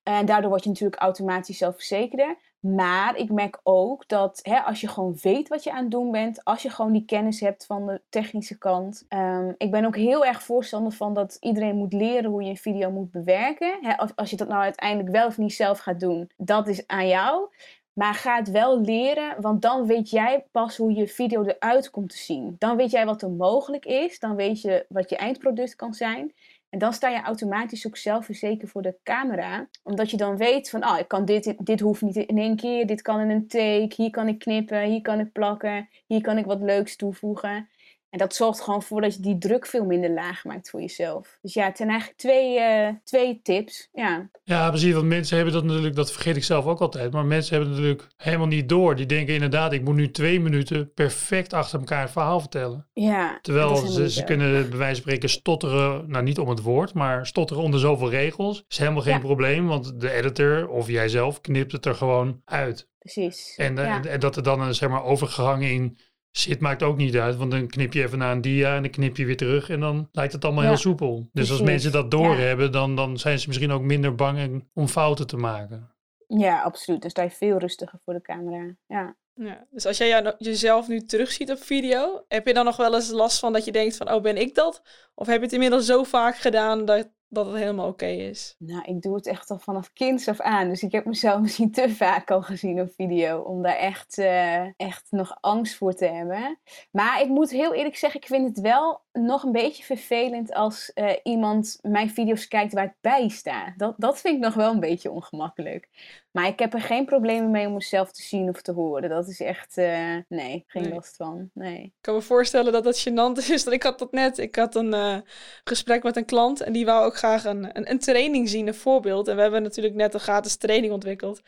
En 0.03 0.25
daardoor 0.25 0.49
word 0.49 0.63
je 0.63 0.69
natuurlijk 0.69 1.01
automatisch 1.01 1.57
zelfverzekerder. 1.57 2.37
Maar 2.59 3.15
ik 3.15 3.31
merk 3.31 3.59
ook 3.63 4.07
dat 4.07 4.39
hè, 4.41 4.59
als 4.59 4.81
je 4.81 4.87
gewoon 4.87 5.17
weet 5.21 5.47
wat 5.47 5.63
je 5.63 5.71
aan 5.71 5.81
het 5.81 5.91
doen 5.91 6.11
bent, 6.11 6.43
als 6.43 6.61
je 6.61 6.69
gewoon 6.69 6.91
die 6.91 7.05
kennis 7.05 7.39
hebt 7.39 7.65
van 7.65 7.85
de 7.85 8.01
technische 8.09 8.57
kant. 8.57 9.05
Um, 9.09 9.55
ik 9.57 9.71
ben 9.71 9.85
ook 9.85 9.95
heel 9.95 10.25
erg 10.25 10.43
voorstander 10.43 10.91
van 10.91 11.13
dat 11.13 11.37
iedereen 11.39 11.75
moet 11.75 11.93
leren 11.93 12.31
hoe 12.31 12.43
je 12.43 12.49
een 12.49 12.57
video 12.57 12.91
moet 12.91 13.11
bewerken. 13.11 13.77
Hè, 13.81 13.97
als, 13.97 14.11
als 14.15 14.29
je 14.29 14.35
dat 14.35 14.47
nou 14.47 14.61
uiteindelijk 14.61 15.09
wel 15.09 15.27
of 15.27 15.37
niet 15.37 15.53
zelf 15.53 15.79
gaat 15.79 15.99
doen, 15.99 16.31
dat 16.37 16.67
is 16.67 16.87
aan 16.87 17.07
jou. 17.07 17.49
Maar 17.95 18.13
ga 18.13 18.35
het 18.35 18.51
wel 18.51 18.81
leren, 18.81 19.41
want 19.41 19.61
dan 19.61 19.85
weet 19.85 20.09
jij 20.09 20.45
pas 20.51 20.77
hoe 20.77 20.93
je 20.93 21.07
video 21.07 21.43
eruit 21.43 21.89
komt 21.89 22.09
te 22.09 22.17
zien. 22.17 22.55
Dan 22.59 22.77
weet 22.77 22.91
jij 22.91 23.05
wat 23.05 23.21
er 23.21 23.29
mogelijk 23.29 23.85
is, 23.85 24.19
dan 24.19 24.35
weet 24.35 24.61
je 24.61 24.85
wat 24.89 25.09
je 25.09 25.15
eindproduct 25.15 25.75
kan 25.75 25.93
zijn. 25.93 26.33
En 26.69 26.81
dan 26.81 26.93
sta 26.93 27.09
je 27.09 27.21
automatisch 27.21 27.87
ook 27.87 27.97
zelfverzekerd 27.97 28.71
voor 28.71 28.81
de 28.81 28.95
camera. 29.03 29.67
Omdat 29.83 30.11
je 30.11 30.17
dan 30.17 30.37
weet 30.37 30.69
van, 30.69 30.85
oh, 30.87 30.99
ik 30.99 31.07
kan 31.07 31.25
dit, 31.25 31.55
dit 31.57 31.79
hoeft 31.79 32.01
niet 32.01 32.15
in 32.15 32.37
één 32.37 32.55
keer. 32.55 32.87
Dit 32.87 33.01
kan 33.01 33.19
in 33.19 33.29
een 33.29 33.47
take. 33.47 33.93
Hier 33.95 34.09
kan 34.09 34.27
ik 34.27 34.39
knippen. 34.39 34.83
Hier 34.83 35.01
kan 35.01 35.19
ik 35.19 35.31
plakken. 35.31 35.89
Hier 36.07 36.21
kan 36.21 36.37
ik 36.37 36.45
wat 36.45 36.61
leuks 36.61 36.95
toevoegen. 36.95 37.69
En 38.15 38.21
dat 38.21 38.35
zorgt 38.35 38.61
gewoon 38.61 38.83
voor 38.83 39.01
dat 39.01 39.15
je 39.15 39.21
die 39.21 39.37
druk 39.37 39.65
veel 39.65 39.85
minder 39.85 40.09
laag 40.09 40.43
maakt 40.43 40.69
voor 40.69 40.81
jezelf. 40.81 41.37
Dus 41.41 41.53
ja, 41.53 41.65
het 41.65 41.77
zijn 41.77 41.89
eigenlijk 41.89 42.19
twee, 42.19 42.59
uh, 42.59 42.89
twee 43.03 43.39
tips. 43.43 43.89
Ja. 43.93 44.29
ja, 44.43 44.69
precies. 44.69 44.93
Want 44.93 45.05
mensen 45.05 45.35
hebben 45.35 45.53
dat 45.53 45.63
natuurlijk, 45.63 45.95
dat 45.95 46.11
vergeet 46.11 46.35
ik 46.35 46.43
zelf 46.43 46.65
ook 46.65 46.79
altijd. 46.79 47.11
Maar 47.11 47.25
mensen 47.25 47.55
hebben 47.55 47.73
het 47.73 47.81
natuurlijk 47.81 48.11
helemaal 48.17 48.47
niet 48.47 48.69
door. 48.69 48.95
Die 48.95 49.05
denken 49.05 49.33
inderdaad, 49.33 49.73
ik 49.73 49.83
moet 49.83 49.95
nu 49.95 50.11
twee 50.11 50.39
minuten 50.39 50.93
perfect 50.93 51.53
achter 51.53 51.79
elkaar 51.79 52.01
het 52.01 52.11
verhaal 52.11 52.39
vertellen. 52.39 52.87
Ja. 52.93 53.39
Terwijl 53.41 53.75
ze, 53.75 54.09
ze 54.09 54.23
kunnen 54.23 54.69
bij 54.69 54.77
wijze 54.77 54.93
van 54.93 54.95
spreken 54.95 55.29
stotteren, 55.29 56.09
nou 56.09 56.23
niet 56.23 56.39
om 56.39 56.49
het 56.49 56.61
woord, 56.61 56.93
maar 56.93 57.25
stotteren 57.25 57.63
onder 57.63 57.79
zoveel 57.79 58.09
regels. 58.09 58.63
Is 58.67 58.77
helemaal 58.77 59.01
geen 59.01 59.19
probleem, 59.19 59.67
want 59.67 59.99
de 60.01 60.11
editor 60.11 60.67
of 60.69 60.87
jij 60.87 61.09
zelf 61.09 61.41
knipt 61.41 61.71
het 61.71 61.85
er 61.85 61.95
gewoon 61.95 62.41
uit. 62.45 62.89
Precies. 62.99 63.53
En, 63.55 63.77
eh, 63.77 64.13
en 64.13 64.19
dat 64.19 64.35
er 64.35 64.43
dan 64.43 64.61
een 64.61 64.75
zeg 64.75 64.89
maar, 64.89 65.03
overgang 65.03 65.63
in 65.63 65.97
Zit 66.37 66.59
maakt 66.59 66.83
ook 66.83 66.97
niet 66.97 67.15
uit, 67.15 67.35
want 67.35 67.51
dan 67.51 67.67
knip 67.67 67.93
je 67.93 68.03
even 68.03 68.17
naar 68.17 68.31
een 68.31 68.41
dia 68.41 68.75
en 68.75 68.81
dan 68.81 68.91
knip 68.91 69.17
je 69.17 69.25
weer 69.25 69.37
terug 69.37 69.69
en 69.69 69.79
dan 69.79 70.09
lijkt 70.11 70.33
het 70.33 70.45
allemaal 70.45 70.63
heel 70.63 70.77
soepel. 70.77 71.29
Dus 71.33 71.51
als 71.51 71.61
mensen 71.61 71.91
dat 71.91 72.11
doorhebben, 72.11 72.71
dan, 72.71 72.95
dan 72.95 73.17
zijn 73.17 73.39
ze 73.39 73.47
misschien 73.47 73.71
ook 73.71 73.81
minder 73.81 74.15
bang 74.15 74.65
om 74.73 74.87
fouten 74.87 75.27
te 75.27 75.37
maken. 75.37 75.91
Ja, 76.27 76.61
absoluut. 76.61 77.01
Dan 77.01 77.09
sta 77.09 77.21
je 77.21 77.29
veel 77.29 77.57
rustiger 77.57 77.99
voor 78.03 78.13
de 78.13 78.21
camera. 78.21 78.75
Ja. 78.87 79.15
Ja, 79.33 79.65
dus 79.69 79.85
als 79.85 79.97
jij 79.97 80.07
jou, 80.07 80.33
jezelf 80.37 80.87
nu 80.87 81.01
terugziet 81.01 81.51
op 81.51 81.63
video, 81.63 82.23
heb 82.27 82.47
je 82.47 82.53
dan 82.53 82.65
nog 82.65 82.77
wel 82.77 82.95
eens 82.95 83.09
last 83.09 83.39
van 83.39 83.53
dat 83.53 83.65
je 83.65 83.71
denkt 83.71 83.97
van, 83.97 84.11
oh 84.11 84.21
ben 84.21 84.37
ik 84.37 84.55
dat? 84.55 84.81
Of 85.15 85.27
heb 85.27 85.37
je 85.37 85.43
het 85.43 85.53
inmiddels 85.53 85.85
zo 85.85 86.03
vaak 86.03 86.37
gedaan 86.37 86.85
dat, 86.85 87.09
dat 87.27 87.45
het 87.45 87.55
helemaal 87.55 87.87
oké 87.87 88.05
is? 88.05 88.55
Nou, 88.57 88.83
ik 88.83 89.01
doe 89.01 89.15
het 89.15 89.27
echt 89.27 89.49
al 89.49 89.59
vanaf 89.59 89.93
kinds 89.93 90.27
af 90.27 90.39
aan. 90.39 90.69
Dus 90.69 90.83
ik 90.83 90.91
heb 90.91 91.05
mezelf 91.05 91.41
misschien 91.45 91.71
te 91.71 91.89
vaak 91.89 92.31
al 92.31 92.41
gezien 92.41 92.81
op 92.81 92.93
video 92.95 93.39
om 93.39 93.61
daar 93.61 93.77
echt, 93.77 94.17
uh, 94.17 94.79
echt 94.79 95.07
nog 95.09 95.37
angst 95.41 95.75
voor 95.75 95.93
te 95.93 96.05
hebben. 96.05 96.59
Maar 96.91 97.21
ik 97.21 97.27
moet 97.27 97.49
heel 97.49 97.73
eerlijk 97.73 97.95
zeggen, 97.95 98.19
ik 98.19 98.27
vind 98.27 98.47
het 98.47 98.59
wel 98.59 99.01
nog 99.11 99.43
een 99.43 99.51
beetje 99.51 99.83
vervelend 99.83 100.53
als 100.53 100.91
uh, 100.95 101.11
iemand 101.23 101.79
mijn 101.81 102.09
video's 102.09 102.47
kijkt 102.47 102.73
waar 102.73 102.85
ik 102.85 102.95
bij 103.01 103.29
sta. 103.29 103.73
Dat, 103.77 103.93
dat 103.97 104.19
vind 104.19 104.35
ik 104.35 104.41
nog 104.41 104.53
wel 104.53 104.71
een 104.71 104.79
beetje 104.79 105.11
ongemakkelijk. 105.11 105.89
Maar 106.35 106.47
ik 106.47 106.59
heb 106.59 106.73
er 106.73 106.81
geen 106.81 107.05
problemen 107.05 107.51
mee 107.51 107.67
om 107.67 107.73
mezelf 107.73 108.11
te 108.11 108.21
zien 108.21 108.49
of 108.49 108.61
te 108.61 108.71
horen. 108.71 109.09
Dat 109.09 109.27
is 109.27 109.39
echt, 109.39 109.77
uh, 109.77 110.15
nee, 110.27 110.63
geen 110.67 110.89
last 110.89 111.15
van. 111.15 111.49
Nee. 111.53 111.81
Ik 111.83 111.93
kan 112.01 112.15
me 112.15 112.21
voorstellen 112.21 112.71
dat 112.71 112.83
dat 112.83 113.07
gênant 113.09 113.49
is. 113.49 113.63
Dat 113.63 113.73
ik 113.73 113.83
had 113.83 113.99
dat 113.99 114.11
net, 114.11 114.37
ik 114.37 114.55
had 114.55 114.75
een 114.75 114.93
uh, 114.93 115.17
gesprek 115.63 116.03
met 116.03 116.15
een 116.15 116.25
klant 116.25 116.61
en 116.61 116.73
die 116.73 116.85
wou 116.85 117.05
ook 117.05 117.17
graag 117.17 117.45
een, 117.45 117.77
een, 117.77 117.89
een, 117.89 117.99
training 117.99 118.49
zien, 118.49 118.67
een 118.67 118.75
voorbeeld. 118.75 119.27
En 119.27 119.35
we 119.35 119.41
hebben 119.41 119.63
natuurlijk 119.63 119.95
net 119.95 120.13
een 120.13 120.19
gratis 120.19 120.55
training 120.55 120.93
ontwikkeld. 120.93 121.41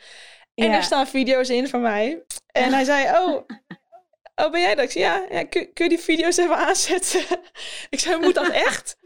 En 0.54 0.72
er 0.72 0.82
staan 0.82 1.06
video's 1.06 1.48
in 1.48 1.68
van 1.68 1.80
mij. 1.80 2.24
En 2.46 2.72
hij 2.72 2.84
zei, 2.84 3.18
oh, 3.18 3.42
oh 4.44 4.50
ben 4.50 4.60
jij 4.60 4.74
dat? 4.74 4.84
Ik 4.84 4.90
zei, 4.90 5.04
ja, 5.04 5.26
ja 5.30 5.44
kun, 5.44 5.72
kun 5.72 5.84
je 5.84 5.90
die 5.90 6.04
video's 6.04 6.36
even 6.36 6.56
aanzetten? 6.56 7.20
ik 7.90 8.00
zei, 8.00 8.20
moet 8.20 8.34
dat 8.34 8.48
echt? 8.48 8.97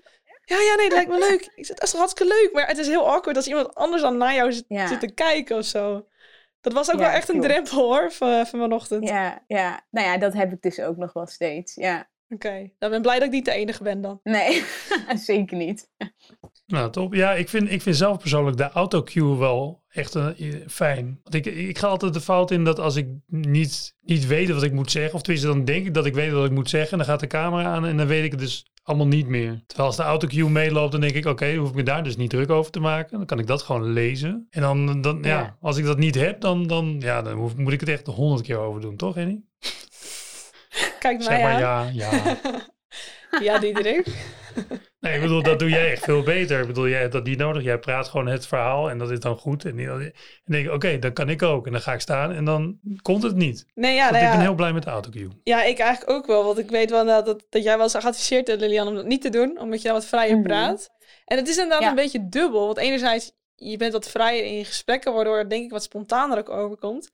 Ja, 0.53 0.61
ja, 0.61 0.75
nee, 0.75 0.89
dat 0.89 0.93
lijkt 0.93 1.11
me 1.11 1.19
leuk. 1.31 1.41
Ik 1.55 1.65
zei, 1.65 1.79
dat 1.79 1.83
is 1.83 1.91
toch 1.91 2.01
hartstikke 2.01 2.35
leuk. 2.35 2.51
Maar 2.53 2.67
het 2.67 2.79
is 2.79 2.87
heel 2.87 3.09
awkward 3.09 3.37
als 3.37 3.47
iemand 3.47 3.75
anders 3.75 4.03
dan 4.03 4.17
naar 4.17 4.35
jou 4.35 4.53
zit, 4.53 5.01
te 5.01 5.13
kijken 5.15 5.57
of 5.57 5.65
zo. 5.65 6.07
Dat 6.61 6.73
was 6.73 6.93
ook 6.93 6.99
wel 6.99 7.09
echt 7.09 7.29
een 7.29 7.41
drempel 7.41 7.79
hoor, 7.79 8.13
van, 8.13 8.47
van 8.47 8.61
vanochtend. 8.61 9.09
Ja, 9.09 9.45
ja, 9.47 9.87
nou 9.91 10.07
ja, 10.07 10.19
dat 10.19 10.33
heb 10.33 10.53
ik 10.53 10.63
dus 10.63 10.81
ook 10.81 10.97
nog 10.97 11.13
wel 11.13 11.27
steeds, 11.27 11.75
ja. 11.75 12.11
Oké, 12.29 12.47
okay. 12.47 12.75
dan 12.79 12.89
ben 12.89 12.99
ik 12.99 13.05
blij 13.05 13.19
dat 13.19 13.27
ik 13.27 13.33
niet 13.33 13.45
de 13.45 13.53
enige 13.53 13.83
ben 13.83 14.01
dan. 14.01 14.21
Nee, 14.23 14.65
zeker 15.15 15.57
niet. 15.57 15.89
Nou, 16.67 16.91
top. 16.91 17.15
Ja, 17.15 17.33
ik 17.33 17.49
vind, 17.49 17.71
ik 17.71 17.83
vind 17.83 17.97
zelf 17.97 18.19
persoonlijk 18.19 18.57
de 18.57 18.71
autocue 18.71 19.37
wel 19.37 19.83
echt 19.89 20.15
uh, 20.15 20.27
fijn. 20.69 21.21
Want 21.23 21.35
ik, 21.35 21.47
ik 21.47 21.79
ga 21.79 21.87
altijd 21.87 22.15
de 22.15 22.21
fout 22.21 22.51
in 22.51 22.65
dat 22.65 22.79
als 22.79 22.97
ik 22.97 23.09
niet, 23.27 23.97
niet 24.01 24.27
weet 24.27 24.51
wat 24.51 24.63
ik 24.63 24.73
moet 24.73 24.91
zeggen, 24.91 25.15
of 25.15 25.23
tenminste 25.23 25.49
dan 25.49 25.65
denk 25.65 25.87
ik 25.87 25.95
dat 25.95 26.07
ik 26.07 26.15
weet 26.15 26.33
wat 26.33 26.45
ik 26.45 26.51
moet 26.51 26.71
zeggen, 26.71 26.99
dan 26.99 27.07
gaat 27.07 27.21
de 27.21 27.27
camera 27.27 27.75
aan 27.75 27.87
en 27.87 27.97
dan 27.97 28.07
weet 28.07 28.25
ik 28.25 28.31
het 28.31 28.41
dus 28.41 28.72
allemaal 28.83 29.07
niet 29.07 29.27
meer. 29.27 29.63
Terwijl 29.67 29.89
als 29.89 29.97
de 29.97 30.03
autocue 30.03 30.51
meeloopt, 30.51 30.93
dan 30.93 31.01
denk 31.01 31.15
ik, 31.15 31.27
oké, 31.27 31.55
hoef 31.55 31.69
ik 31.69 31.75
me 31.75 31.83
daar 31.83 32.05
dus 32.05 32.17
niet 32.17 32.31
druk 32.31 32.51
over 32.51 32.73
te 32.73 32.81
maken. 32.81 33.17
Dan 33.17 33.27
kan 33.27 33.39
ik 33.39 33.47
dat 33.47 33.63
gewoon 33.63 33.93
lezen. 33.93 34.47
En 34.51 34.61
dan, 34.61 35.01
dan 35.01 35.19
ja, 35.23 35.57
als 35.61 35.77
ik 35.77 35.85
dat 35.85 35.99
niet 35.99 36.15
heb, 36.15 36.41
dan, 36.41 36.67
dan, 36.67 36.97
ja, 36.99 37.23
dan 37.23 37.33
hoef, 37.33 37.57
moet 37.57 37.73
ik 37.73 37.81
het 37.81 37.89
echt 37.89 38.07
honderd 38.07 38.43
keer 38.43 38.59
over 38.59 38.81
doen, 38.81 38.97
toch, 38.97 39.15
Henny? 39.15 39.43
Kijk 40.99 41.19
mij 41.19 41.27
zeg 41.27 41.43
maar, 41.43 41.59
ja, 41.59 41.91
ja. 41.93 42.11
ja, 43.47 43.59
Diederik. 43.59 44.07
Nee, 45.01 45.15
ik 45.15 45.21
bedoel, 45.21 45.43
dat 45.43 45.59
doe 45.59 45.69
jij 45.69 45.91
echt 45.91 46.05
veel 46.05 46.23
beter. 46.23 46.61
Ik 46.61 46.67
bedoel, 46.67 46.89
jij 46.89 47.01
hebt 47.01 47.13
dat 47.13 47.25
niet 47.25 47.39
nodig. 47.39 47.63
Jij 47.63 47.79
praat 47.79 48.09
gewoon 48.09 48.27
het 48.27 48.47
verhaal 48.47 48.91
en 48.91 48.99
dat 48.99 49.11
is 49.11 49.21
dan 49.21 49.37
goed. 49.37 49.65
En 49.65 49.77
dan 49.77 50.13
denk 50.45 50.67
ik, 50.67 50.73
oké, 50.73 50.99
dan 50.99 51.13
kan 51.13 51.29
ik 51.29 51.43
ook. 51.43 51.67
En 51.67 51.73
dan 51.73 51.81
ga 51.81 51.93
ik 51.93 52.01
staan 52.01 52.33
en 52.33 52.45
dan 52.45 52.79
komt 53.03 53.23
het 53.23 53.35
niet. 53.35 53.67
Nee, 53.75 53.95
ja, 53.95 54.11
nou 54.11 54.25
ik 54.25 54.31
ben 54.31 54.41
heel 54.41 54.55
blij 54.55 54.73
met 54.73 54.83
de 54.83 54.91
autocue. 54.91 55.29
Ja, 55.45 55.63
ik 55.63 55.79
eigenlijk 55.79 56.11
ook 56.11 56.27
wel. 56.27 56.45
Want 56.45 56.59
ik 56.59 56.71
weet 56.71 56.91
wel 56.91 57.05
dat, 57.05 57.27
dat, 57.27 57.47
dat 57.49 57.63
jij 57.63 57.75
wel 57.75 57.83
eens 57.83 57.95
geadviseerd 57.95 58.47
hebt, 58.47 58.61
Lilian, 58.61 58.89
om 58.89 58.95
dat 58.95 59.07
niet 59.07 59.23
te 59.23 59.31
doen. 59.31 59.59
Omdat 59.61 59.83
je 59.83 59.89
dan 59.89 59.97
wat 59.97 60.07
vrijer 60.07 60.37
mhm. 60.37 60.43
praat. 60.43 60.91
En 61.25 61.37
het 61.37 61.49
is 61.49 61.59
inderdaad 61.59 61.89
een 61.89 61.95
beetje 61.95 62.29
dubbel. 62.29 62.67
Want 62.67 62.79
enerzijds, 62.79 63.33
je 63.55 63.77
bent 63.77 63.93
wat 63.93 64.11
vrijer 64.11 64.45
in 64.45 64.57
je 64.57 64.65
gesprekken, 64.65 65.13
waardoor 65.13 65.39
het 65.39 65.51
denk 65.51 65.65
ik 65.65 65.71
wat 65.71 65.83
spontaner 65.83 66.39
ook 66.39 66.51
overkomt. 66.51 67.13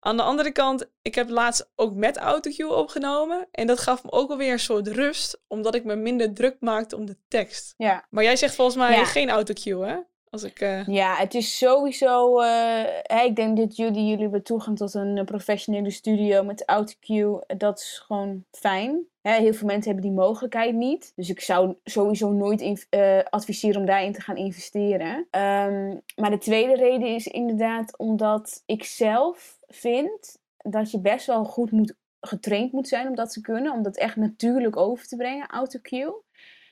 Aan 0.00 0.16
de 0.16 0.22
andere 0.22 0.52
kant, 0.52 0.90
ik 1.02 1.14
heb 1.14 1.28
laatst 1.28 1.70
ook 1.76 1.94
met 1.94 2.16
autocue 2.16 2.74
opgenomen. 2.74 3.48
En 3.50 3.66
dat 3.66 3.78
gaf 3.78 4.04
me 4.04 4.12
ook 4.12 4.30
alweer 4.30 4.52
een 4.52 4.58
soort 4.58 4.88
rust, 4.88 5.42
omdat 5.48 5.74
ik 5.74 5.84
me 5.84 5.96
minder 5.96 6.34
druk 6.34 6.56
maakte 6.60 6.96
om 6.96 7.06
de 7.06 7.16
tekst. 7.28 7.74
Ja. 7.76 8.06
Maar 8.10 8.24
jij 8.24 8.36
zegt 8.36 8.54
volgens 8.54 8.76
mij 8.76 9.04
geen 9.04 9.30
autocue, 9.30 9.86
hè? 9.86 9.96
Als 10.30 10.42
ik, 10.42 10.60
uh... 10.60 10.86
Ja, 10.86 11.14
het 11.14 11.34
is 11.34 11.58
sowieso. 11.58 12.42
Uh, 12.42 12.84
ik 13.24 13.36
denk 13.36 13.56
dat 13.56 13.76
jullie, 13.76 14.06
jullie 14.06 14.22
hebben 14.22 14.42
toegang 14.42 14.76
tot 14.76 14.94
een 14.94 15.18
eh, 15.18 15.24
professionele 15.24 15.90
studio 15.90 16.42
met 16.42 16.64
autocue. 16.66 17.40
Dat 17.56 17.78
is 17.78 18.02
gewoon 18.06 18.44
fijn. 18.50 19.04
Hè, 19.20 19.32
heel 19.32 19.52
veel 19.52 19.66
mensen 19.66 19.92
hebben 19.92 20.10
die 20.10 20.18
mogelijkheid 20.20 20.74
niet. 20.74 21.12
Dus 21.16 21.30
ik 21.30 21.40
zou 21.40 21.76
sowieso 21.84 22.32
nooit 22.32 22.86
adviseren 23.30 23.80
om 23.80 23.86
daarin 23.86 24.12
te 24.12 24.20
gaan 24.20 24.36
investeren. 24.36 25.16
Um, 25.16 26.00
maar 26.16 26.30
de 26.30 26.38
tweede 26.38 26.74
reden 26.74 27.14
is 27.14 27.26
inderdaad 27.26 27.98
omdat 27.98 28.62
ik 28.66 28.84
zelf 28.84 29.58
vind 29.66 30.38
dat 30.56 30.90
je 30.90 31.00
best 31.00 31.26
wel 31.26 31.44
goed 31.44 31.70
moet, 31.70 31.94
getraind 32.20 32.72
moet 32.72 32.88
zijn 32.88 33.08
om 33.08 33.14
dat 33.14 33.32
te 33.32 33.40
kunnen. 33.40 33.72
Om 33.72 33.82
dat 33.82 33.96
echt 33.96 34.16
natuurlijk 34.16 34.76
over 34.76 35.06
te 35.06 35.16
brengen, 35.16 35.46
autocue. 35.46 36.22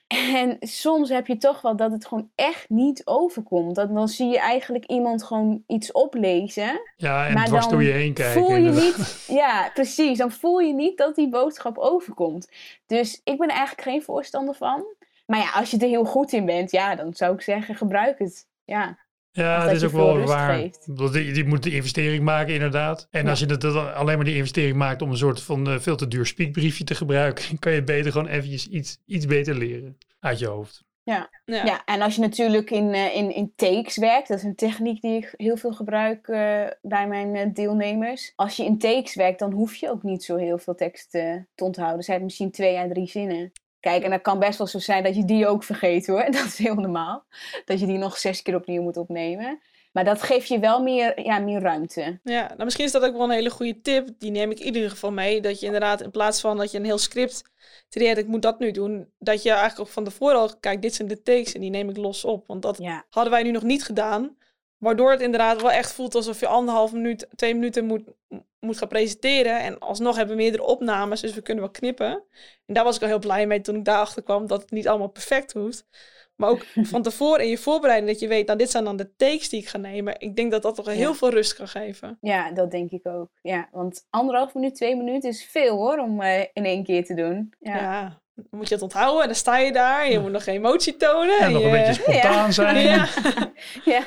En 0.09 0.57
soms 0.59 1.09
heb 1.09 1.27
je 1.27 1.37
toch 1.37 1.61
wel 1.61 1.75
dat 1.75 1.91
het 1.91 2.05
gewoon 2.05 2.31
echt 2.35 2.69
niet 2.69 3.01
overkomt. 3.05 3.75
Dat, 3.75 3.93
dan 3.93 4.07
zie 4.07 4.27
je 4.27 4.39
eigenlijk 4.39 4.85
iemand 4.85 5.23
gewoon 5.23 5.63
iets 5.67 5.91
oplezen. 5.91 6.81
Ja, 6.95 7.27
en 7.27 7.33
maar 7.33 7.45
dwars 7.45 7.67
door 7.67 7.83
je 7.83 7.91
heen 7.91 8.13
kijken. 8.13 8.41
Voel 8.41 8.55
je 8.55 8.69
niet, 8.69 9.25
ja, 9.27 9.69
precies. 9.73 10.17
Dan 10.17 10.31
voel 10.31 10.59
je 10.59 10.73
niet 10.73 10.97
dat 10.97 11.15
die 11.15 11.29
boodschap 11.29 11.77
overkomt. 11.77 12.51
Dus 12.85 13.21
ik 13.23 13.37
ben 13.37 13.47
er 13.47 13.55
eigenlijk 13.55 13.87
geen 13.87 14.03
voorstander 14.03 14.55
van. 14.55 14.85
Maar 15.25 15.39
ja, 15.39 15.51
als 15.51 15.71
je 15.71 15.77
er 15.77 15.87
heel 15.87 16.05
goed 16.05 16.33
in 16.33 16.45
bent, 16.45 16.71
ja, 16.71 16.95
dan 16.95 17.13
zou 17.13 17.33
ik 17.33 17.41
zeggen, 17.41 17.75
gebruik 17.75 18.19
het. 18.19 18.47
Ja. 18.65 18.97
Ja, 19.31 19.63
het 19.63 19.75
is 19.75 19.83
ook 19.83 19.91
wel 19.91 20.19
waar. 20.19 20.59
Je, 20.59 21.35
je 21.35 21.45
moet 21.45 21.63
de 21.63 21.71
investering 21.71 22.23
maken, 22.23 22.53
inderdaad. 22.53 23.07
En 23.11 23.27
als 23.27 23.39
je 23.39 23.45
het, 23.45 23.63
alleen 23.65 24.15
maar 24.15 24.25
die 24.25 24.35
investering 24.35 24.75
maakt 24.75 25.01
om 25.01 25.09
een 25.09 25.17
soort 25.17 25.41
van 25.41 25.69
uh, 25.69 25.79
veel 25.79 25.95
te 25.95 26.07
duur 26.07 26.25
speakbriefje 26.25 26.83
te 26.83 26.95
gebruiken, 26.95 27.43
kan 27.59 27.71
je 27.71 27.83
beter 27.83 28.11
gewoon 28.11 28.27
eventjes 28.27 28.67
iets, 28.67 29.01
iets 29.05 29.25
beter 29.25 29.55
leren 29.55 29.97
uit 30.19 30.39
je 30.39 30.47
hoofd. 30.47 30.87
Ja. 31.03 31.29
Ja. 31.45 31.65
ja, 31.65 31.85
en 31.85 32.01
als 32.01 32.15
je 32.15 32.21
natuurlijk 32.21 32.71
in, 32.71 32.93
uh, 32.93 33.15
in, 33.15 33.35
in 33.35 33.53
takes 33.55 33.97
werkt, 33.97 34.27
dat 34.27 34.37
is 34.37 34.43
een 34.43 34.55
techniek 34.55 35.01
die 35.01 35.17
ik 35.17 35.33
heel 35.37 35.57
veel 35.57 35.73
gebruik 35.73 36.27
uh, 36.27 36.67
bij 36.81 37.07
mijn 37.07 37.35
uh, 37.35 37.53
deelnemers. 37.53 38.33
Als 38.35 38.55
je 38.55 38.65
in 38.65 38.77
takes 38.77 39.15
werkt, 39.15 39.39
dan 39.39 39.51
hoef 39.51 39.75
je 39.75 39.89
ook 39.89 40.03
niet 40.03 40.23
zo 40.23 40.35
heel 40.35 40.57
veel 40.57 40.75
tekst 40.75 41.11
te 41.11 41.63
onthouden. 41.63 42.03
Ze 42.03 42.09
hebben 42.09 42.27
misschien 42.27 42.51
twee 42.51 42.77
à 42.77 42.87
drie 42.87 43.07
zinnen. 43.07 43.51
Kijk, 43.79 44.03
en 44.03 44.09
dat 44.09 44.21
kan 44.21 44.39
best 44.39 44.57
wel 44.57 44.67
zo 44.67 44.79
zijn 44.79 45.03
dat 45.03 45.15
je 45.15 45.25
die 45.25 45.47
ook 45.47 45.63
vergeet 45.63 46.07
hoor. 46.07 46.25
Dat 46.31 46.45
is 46.45 46.57
heel 46.57 46.75
normaal. 46.75 47.23
Dat 47.65 47.79
je 47.79 47.85
die 47.85 47.97
nog 47.97 48.17
zes 48.17 48.41
keer 48.41 48.55
opnieuw 48.55 48.81
moet 48.81 48.97
opnemen. 48.97 49.59
Maar 49.91 50.05
dat 50.05 50.21
geeft 50.21 50.47
je 50.47 50.59
wel 50.59 50.81
meer, 50.81 51.21
ja, 51.21 51.39
meer 51.39 51.61
ruimte. 51.61 52.19
Ja, 52.23 52.47
nou 52.47 52.63
misschien 52.63 52.85
is 52.85 52.91
dat 52.91 53.03
ook 53.03 53.13
wel 53.13 53.23
een 53.23 53.29
hele 53.29 53.49
goede 53.49 53.81
tip. 53.81 54.09
Die 54.17 54.31
neem 54.31 54.51
ik 54.51 54.59
in 54.59 54.65
ieder 54.65 54.89
geval 54.89 55.11
mee. 55.11 55.41
Dat 55.41 55.59
je 55.59 55.65
inderdaad 55.65 56.01
in 56.01 56.11
plaats 56.11 56.41
van 56.41 56.57
dat 56.57 56.71
je 56.71 56.77
een 56.77 56.85
heel 56.85 56.97
script 56.97 57.43
creëert, 57.89 58.17
ik 58.17 58.27
moet 58.27 58.41
dat 58.41 58.59
nu 58.59 58.71
doen. 58.71 59.09
Dat 59.19 59.43
je 59.43 59.49
eigenlijk 59.49 59.79
ook 59.79 59.87
van 59.87 60.03
tevoren 60.03 60.35
al, 60.35 60.57
kijk, 60.59 60.81
dit 60.81 60.95
zijn 60.95 61.07
de 61.07 61.21
takes 61.21 61.53
en 61.53 61.61
die 61.61 61.69
neem 61.69 61.89
ik 61.89 61.97
los 61.97 62.25
op. 62.25 62.47
Want 62.47 62.61
dat 62.61 62.79
hadden 63.09 63.33
wij 63.33 63.43
nu 63.43 63.51
nog 63.51 63.63
niet 63.63 63.83
gedaan. 63.83 64.37
Waardoor 64.79 65.11
het 65.11 65.21
inderdaad 65.21 65.61
wel 65.61 65.71
echt 65.71 65.93
voelt 65.93 66.15
alsof 66.15 66.39
je 66.39 66.47
anderhalf 66.47 66.91
minuut, 66.91 67.27
twee 67.35 67.53
minuten 67.53 67.85
moet, 67.85 68.03
moet 68.59 68.77
gaan 68.77 68.87
presenteren. 68.87 69.59
En 69.59 69.79
alsnog 69.79 70.15
hebben 70.15 70.35
we 70.35 70.41
meerdere 70.41 70.63
opnames, 70.63 71.21
dus 71.21 71.33
we 71.33 71.41
kunnen 71.41 71.63
wel 71.63 71.73
knippen. 71.73 72.23
En 72.65 72.73
daar 72.73 72.83
was 72.83 72.95
ik 72.95 73.01
al 73.01 73.07
heel 73.07 73.19
blij 73.19 73.47
mee 73.47 73.61
toen 73.61 73.75
ik 73.75 73.85
daarachter 73.85 74.23
kwam 74.23 74.47
dat 74.47 74.61
het 74.61 74.71
niet 74.71 74.87
allemaal 74.87 75.09
perfect 75.09 75.53
hoeft. 75.53 75.85
Maar 76.35 76.49
ook 76.49 76.65
van 76.91 77.01
tevoren 77.01 77.43
in 77.43 77.49
je 77.49 77.57
voorbereiding 77.57 78.11
dat 78.11 78.19
je 78.21 78.27
weet, 78.27 78.45
nou 78.45 78.57
dit 78.57 78.71
zijn 78.71 78.83
dan 78.83 78.97
de 78.97 79.15
takes 79.15 79.49
die 79.49 79.61
ik 79.61 79.67
ga 79.67 79.77
nemen. 79.77 80.19
Ik 80.19 80.35
denk 80.35 80.51
dat 80.51 80.61
dat 80.61 80.75
toch 80.75 80.85
heel 80.85 81.13
veel 81.13 81.29
rust 81.29 81.55
kan 81.55 81.67
geven. 81.67 82.17
Ja, 82.21 82.51
dat 82.51 82.71
denk 82.71 82.91
ik 82.91 83.07
ook. 83.07 83.29
Ja, 83.41 83.69
want 83.71 84.07
anderhalf 84.09 84.53
minuut, 84.53 84.75
twee 84.75 84.95
minuten 84.95 85.29
is 85.29 85.45
veel 85.45 85.77
hoor 85.77 85.97
om 85.97 86.21
uh, 86.21 86.39
in 86.39 86.65
één 86.65 86.83
keer 86.83 87.05
te 87.05 87.13
doen. 87.13 87.53
Ja. 87.59 87.75
ja. 87.75 88.21
Dan 88.49 88.59
moet 88.59 88.67
je 88.67 88.73
het 88.73 88.83
onthouden 88.83 89.21
en 89.21 89.27
dan 89.27 89.35
sta 89.35 89.57
je 89.57 89.71
daar. 89.71 90.11
Je 90.11 90.19
moet 90.19 90.31
nog 90.31 90.43
geen 90.43 90.55
emotie 90.55 90.97
tonen. 90.97 91.39
En 91.39 91.51
nog 91.51 91.63
een 91.63 91.71
beetje 91.71 91.93
spontaan 92.01 92.53
zijn. 92.53 92.83
ja. 92.83 93.07
ja. 93.93 94.03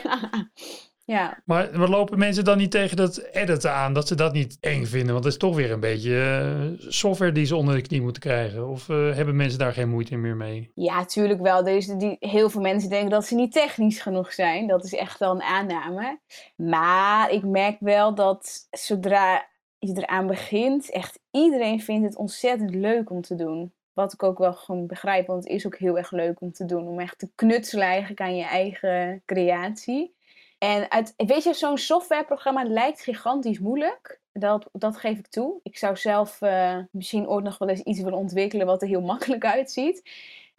Ja. 1.04 1.42
Maar 1.44 1.88
lopen 1.88 2.18
mensen 2.18 2.44
dan 2.44 2.58
niet 2.58 2.70
tegen 2.70 2.96
dat 2.96 3.18
editen 3.18 3.72
aan, 3.72 3.92
dat 3.92 4.08
ze 4.08 4.14
dat 4.14 4.32
niet 4.32 4.56
eng 4.60 4.84
vinden? 4.84 5.12
Want 5.12 5.24
het 5.24 5.32
is 5.32 5.38
toch 5.38 5.56
weer 5.56 5.70
een 5.70 5.80
beetje 5.80 6.42
uh, 6.80 6.90
software 6.90 7.32
die 7.32 7.44
ze 7.44 7.56
onder 7.56 7.74
de 7.74 7.80
knie 7.80 8.02
moeten 8.02 8.22
krijgen. 8.22 8.68
Of 8.68 8.88
uh, 8.88 9.14
hebben 9.14 9.36
mensen 9.36 9.58
daar 9.58 9.72
geen 9.72 9.88
moeite 9.88 10.16
meer 10.16 10.36
mee? 10.36 10.70
Ja, 10.74 10.96
natuurlijk 10.96 11.40
wel. 11.40 11.66
Is 11.66 11.86
die, 11.86 12.16
heel 12.18 12.50
veel 12.50 12.60
mensen 12.60 12.90
denken 12.90 13.10
dat 13.10 13.26
ze 13.26 13.34
niet 13.34 13.52
technisch 13.52 14.00
genoeg 14.00 14.32
zijn. 14.32 14.66
Dat 14.66 14.84
is 14.84 14.94
echt 14.94 15.18
wel 15.18 15.30
een 15.30 15.42
aanname. 15.42 16.20
Maar 16.56 17.30
ik 17.30 17.44
merk 17.44 17.76
wel 17.80 18.14
dat 18.14 18.66
zodra 18.70 19.50
je 19.78 19.96
eraan 19.96 20.26
begint, 20.26 20.90
echt 20.90 21.18
iedereen 21.30 21.80
vindt 21.80 22.06
het 22.06 22.16
ontzettend 22.16 22.74
leuk 22.74 23.10
om 23.10 23.20
te 23.20 23.34
doen. 23.34 23.72
Wat 23.94 24.12
ik 24.12 24.22
ook 24.22 24.38
wel 24.38 24.52
gewoon 24.52 24.86
begrijp, 24.86 25.26
want 25.26 25.44
het 25.44 25.52
is 25.52 25.66
ook 25.66 25.76
heel 25.76 25.98
erg 25.98 26.10
leuk 26.10 26.40
om 26.40 26.52
te 26.52 26.64
doen. 26.64 26.88
Om 26.88 27.00
echt 27.00 27.18
te 27.18 27.30
knutselen 27.34 27.86
eigenlijk 27.86 28.20
aan 28.20 28.36
je 28.36 28.44
eigen 28.44 29.22
creatie. 29.26 30.14
En 30.58 30.90
uit, 30.90 31.14
weet 31.16 31.42
je, 31.42 31.54
zo'n 31.54 31.78
softwareprogramma 31.78 32.62
lijkt 32.62 33.02
gigantisch 33.02 33.58
moeilijk. 33.58 34.20
Dat, 34.32 34.68
dat 34.72 34.96
geef 34.96 35.18
ik 35.18 35.26
toe. 35.26 35.60
Ik 35.62 35.78
zou 35.78 35.96
zelf 35.96 36.40
uh, 36.40 36.78
misschien 36.90 37.28
ooit 37.28 37.44
nog 37.44 37.58
wel 37.58 37.68
eens 37.68 37.80
iets 37.80 38.00
willen 38.00 38.18
ontwikkelen 38.18 38.66
wat 38.66 38.82
er 38.82 38.88
heel 38.88 39.00
makkelijk 39.00 39.44
uitziet. 39.44 40.02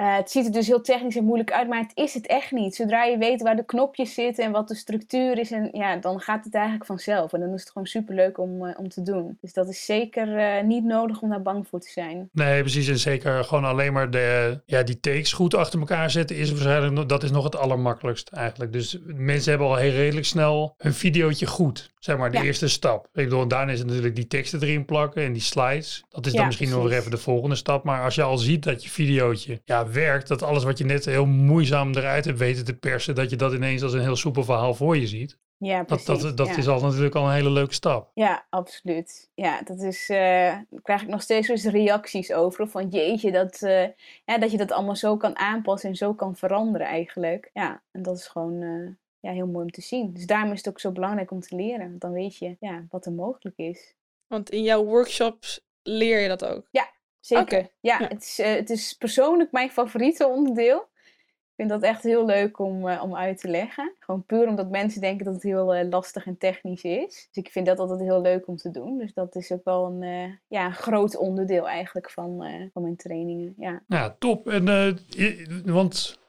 Uh, 0.01 0.15
het 0.15 0.31
ziet 0.31 0.45
er 0.45 0.51
dus 0.51 0.67
heel 0.67 0.81
technisch 0.81 1.15
en 1.15 1.23
moeilijk 1.23 1.51
uit, 1.51 1.67
maar 1.67 1.79
het 1.79 1.91
is 1.93 2.13
het 2.13 2.27
echt 2.27 2.51
niet. 2.51 2.75
Zodra 2.75 3.03
je 3.03 3.17
weet 3.17 3.41
waar 3.41 3.55
de 3.55 3.65
knopjes 3.65 4.13
zitten 4.13 4.43
en 4.43 4.51
wat 4.51 4.67
de 4.67 4.75
structuur 4.75 5.37
is, 5.37 5.51
en, 5.51 5.69
ja, 5.71 5.95
dan 5.95 6.19
gaat 6.19 6.45
het 6.45 6.53
eigenlijk 6.53 6.85
vanzelf. 6.85 7.33
En 7.33 7.39
dan 7.39 7.53
is 7.53 7.59
het 7.61 7.71
gewoon 7.71 7.87
superleuk 7.87 8.37
om, 8.37 8.65
uh, 8.65 8.71
om 8.77 8.89
te 8.89 9.01
doen. 9.01 9.37
Dus 9.41 9.53
dat 9.53 9.69
is 9.69 9.85
zeker 9.85 10.27
uh, 10.27 10.63
niet 10.63 10.83
nodig 10.83 11.21
om 11.21 11.29
daar 11.29 11.41
bang 11.41 11.67
voor 11.67 11.79
te 11.79 11.89
zijn. 11.89 12.29
Nee, 12.31 12.61
precies. 12.61 12.87
En 12.87 12.99
zeker 12.99 13.43
gewoon 13.43 13.65
alleen 13.65 13.93
maar 13.93 14.11
de, 14.11 14.61
ja, 14.65 14.83
die 14.83 14.99
takes 14.99 15.33
goed 15.33 15.55
achter 15.55 15.79
elkaar 15.79 16.09
zetten 16.09 16.35
is 16.35 16.51
waarschijnlijk 16.51 17.09
dat 17.09 17.23
is 17.23 17.31
nog 17.31 17.43
het 17.43 17.55
allermakkelijkst 17.55 18.29
eigenlijk. 18.29 18.73
Dus 18.73 18.97
mensen 19.05 19.49
hebben 19.49 19.67
al 19.67 19.75
heel 19.75 19.91
redelijk 19.91 20.25
snel 20.25 20.75
een 20.77 20.93
videootje 20.93 21.45
goed. 21.45 21.91
Zeg 21.99 22.17
maar 22.17 22.31
de 22.31 22.37
ja. 22.37 22.43
eerste 22.43 22.67
stap. 22.67 23.05
Ik 23.05 23.23
bedoel, 23.23 23.47
daarna 23.47 23.71
is 23.71 23.79
het 23.79 23.87
natuurlijk 23.87 24.15
die 24.15 24.27
teksten 24.27 24.61
erin 24.61 24.85
plakken 24.85 25.23
en 25.23 25.33
die 25.33 25.41
slides. 25.41 26.03
Dat 26.09 26.25
is 26.25 26.33
dan 26.33 26.45
misschien 26.45 26.67
precies. 26.67 26.83
nog 26.83 26.93
even 26.93 27.11
de 27.11 27.17
volgende 27.17 27.55
stap. 27.55 27.83
Maar 27.83 28.03
als 28.03 28.15
je 28.15 28.21
al 28.21 28.37
ziet 28.37 28.63
dat 28.63 28.83
je 28.83 28.89
videootje 28.89 29.61
ja, 29.65 29.82
werkt, 29.91 30.27
dat 30.27 30.43
alles 30.43 30.63
wat 30.63 30.77
je 30.77 30.85
net 30.85 31.05
heel 31.05 31.25
moeizaam 31.25 31.95
eruit 31.95 32.25
hebt 32.25 32.39
weten 32.39 32.65
te 32.65 32.77
persen, 32.77 33.15
dat 33.15 33.29
je 33.29 33.35
dat 33.35 33.53
ineens 33.53 33.83
als 33.83 33.93
een 33.93 34.01
heel 34.01 34.15
soepel 34.15 34.43
verhaal 34.43 34.73
voor 34.73 34.97
je 34.97 35.07
ziet. 35.07 35.37
Ja, 35.57 35.83
precies. 35.83 36.05
Dat, 36.05 36.21
dat, 36.21 36.37
dat 36.37 36.47
ja. 36.47 36.57
is 36.57 36.67
al 36.67 36.81
natuurlijk 36.81 37.15
al 37.15 37.25
een 37.25 37.33
hele 37.33 37.49
leuke 37.49 37.73
stap. 37.73 38.11
Ja, 38.13 38.45
absoluut. 38.49 39.29
Ja, 39.33 39.61
dat 39.61 39.79
is, 39.79 40.09
uh, 40.09 40.17
daar 40.17 40.81
krijg 40.81 41.01
ik 41.01 41.07
nog 41.07 41.21
steeds 41.21 41.47
eens 41.47 41.65
reacties 41.65 42.33
over. 42.33 42.67
Van 42.67 42.89
jeetje, 42.89 43.31
dat, 43.31 43.61
uh, 43.61 43.87
ja, 44.25 44.37
dat 44.37 44.51
je 44.51 44.57
dat 44.57 44.71
allemaal 44.71 44.95
zo 44.95 45.17
kan 45.17 45.37
aanpassen 45.37 45.89
en 45.89 45.95
zo 45.95 46.13
kan 46.13 46.35
veranderen 46.35 46.87
eigenlijk. 46.87 47.49
Ja, 47.53 47.83
en 47.91 48.01
dat 48.01 48.17
is 48.17 48.27
gewoon 48.27 48.61
uh, 48.61 48.89
ja, 49.19 49.31
heel 49.31 49.47
mooi 49.47 49.63
om 49.63 49.71
te 49.71 49.81
zien. 49.81 50.13
Dus 50.13 50.25
daarom 50.25 50.51
is 50.51 50.57
het 50.57 50.69
ook 50.69 50.79
zo 50.79 50.91
belangrijk 50.91 51.31
om 51.31 51.39
te 51.39 51.55
leren. 51.55 51.89
Want 51.89 52.01
dan 52.01 52.11
weet 52.11 52.37
je 52.37 52.55
ja, 52.59 52.85
wat 52.89 53.05
er 53.05 53.11
mogelijk 53.11 53.57
is. 53.57 53.95
Want 54.27 54.49
in 54.49 54.63
jouw 54.63 54.83
workshops 54.83 55.65
leer 55.83 56.19
je 56.19 56.27
dat 56.27 56.45
ook? 56.45 56.67
Ja, 56.71 56.91
Zeker. 57.25 57.43
Okay. 57.43 57.71
Ja, 57.79 57.97
ja, 57.99 58.07
Het, 58.07 58.23
is, 58.23 58.39
uh, 58.39 58.45
het 58.45 58.69
is 58.69 58.93
persoonlijk 58.93 59.51
mijn 59.51 59.69
favoriete 59.69 60.27
onderdeel. 60.27 60.77
Ik 60.77 61.53
vind 61.55 61.69
dat 61.69 61.81
echt 61.81 62.03
heel 62.03 62.25
leuk 62.25 62.59
om, 62.59 62.87
uh, 62.87 63.03
om 63.03 63.15
uit 63.15 63.37
te 63.37 63.47
leggen. 63.47 63.95
Gewoon 63.99 64.25
puur 64.25 64.47
omdat 64.47 64.69
mensen 64.69 65.01
denken 65.01 65.25
dat 65.25 65.33
het 65.33 65.43
heel 65.43 65.75
uh, 65.75 65.89
lastig 65.89 66.25
en 66.25 66.37
technisch 66.37 66.83
is. 66.83 67.27
Dus 67.31 67.43
ik 67.43 67.51
vind 67.51 67.65
dat 67.65 67.79
altijd 67.79 67.99
heel 67.99 68.21
leuk 68.21 68.47
om 68.47 68.55
te 68.55 68.71
doen. 68.71 68.97
Dus 68.97 69.13
dat 69.13 69.35
is 69.35 69.51
ook 69.51 69.63
wel 69.63 69.85
een 69.85 70.39
ja, 70.47 70.71
groot 70.71 71.17
onderdeel 71.17 71.67
eigenlijk 71.67 72.09
van, 72.09 72.45
van 72.73 72.81
mijn 72.81 72.95
trainingen. 72.95 73.53
Ja, 73.57 73.83
ja 73.87 74.15
top. 74.19 74.49
En, 74.49 74.65
je, 75.07 75.61
want, 75.65 76.19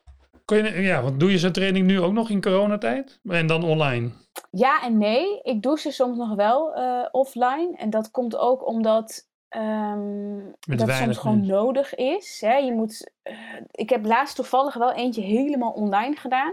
kun 0.44 0.64
je, 0.64 0.80
ja, 0.80 1.02
want 1.02 1.20
doe 1.20 1.30
je 1.30 1.38
zo'n 1.38 1.52
training 1.52 1.86
nu 1.86 2.00
ook 2.00 2.12
nog 2.12 2.30
in 2.30 2.40
coronatijd? 2.40 3.20
En 3.24 3.46
dan 3.46 3.64
online? 3.64 4.10
Ja 4.50 4.82
en 4.82 4.98
nee. 4.98 5.40
Ik 5.42 5.62
doe 5.62 5.78
ze 5.78 5.90
soms 5.90 6.16
nog 6.16 6.34
wel 6.34 6.66
offline. 7.10 7.72
En 7.76 7.90
dat 7.90 8.10
komt 8.10 8.36
ook 8.36 8.66
omdat 8.66 9.32
Um, 9.56 10.54
dat 10.60 10.90
soms 10.90 11.18
gewoon 11.18 11.46
nodig 11.46 11.94
is. 11.94 12.40
Hè. 12.40 12.56
Je 12.56 12.72
moet, 12.72 13.10
uh, 13.24 13.34
ik 13.70 13.90
heb 13.90 14.04
laatst 14.04 14.36
toevallig 14.36 14.74
wel 14.74 14.92
eentje 14.92 15.22
helemaal 15.22 15.70
online 15.70 16.16
gedaan. 16.16 16.52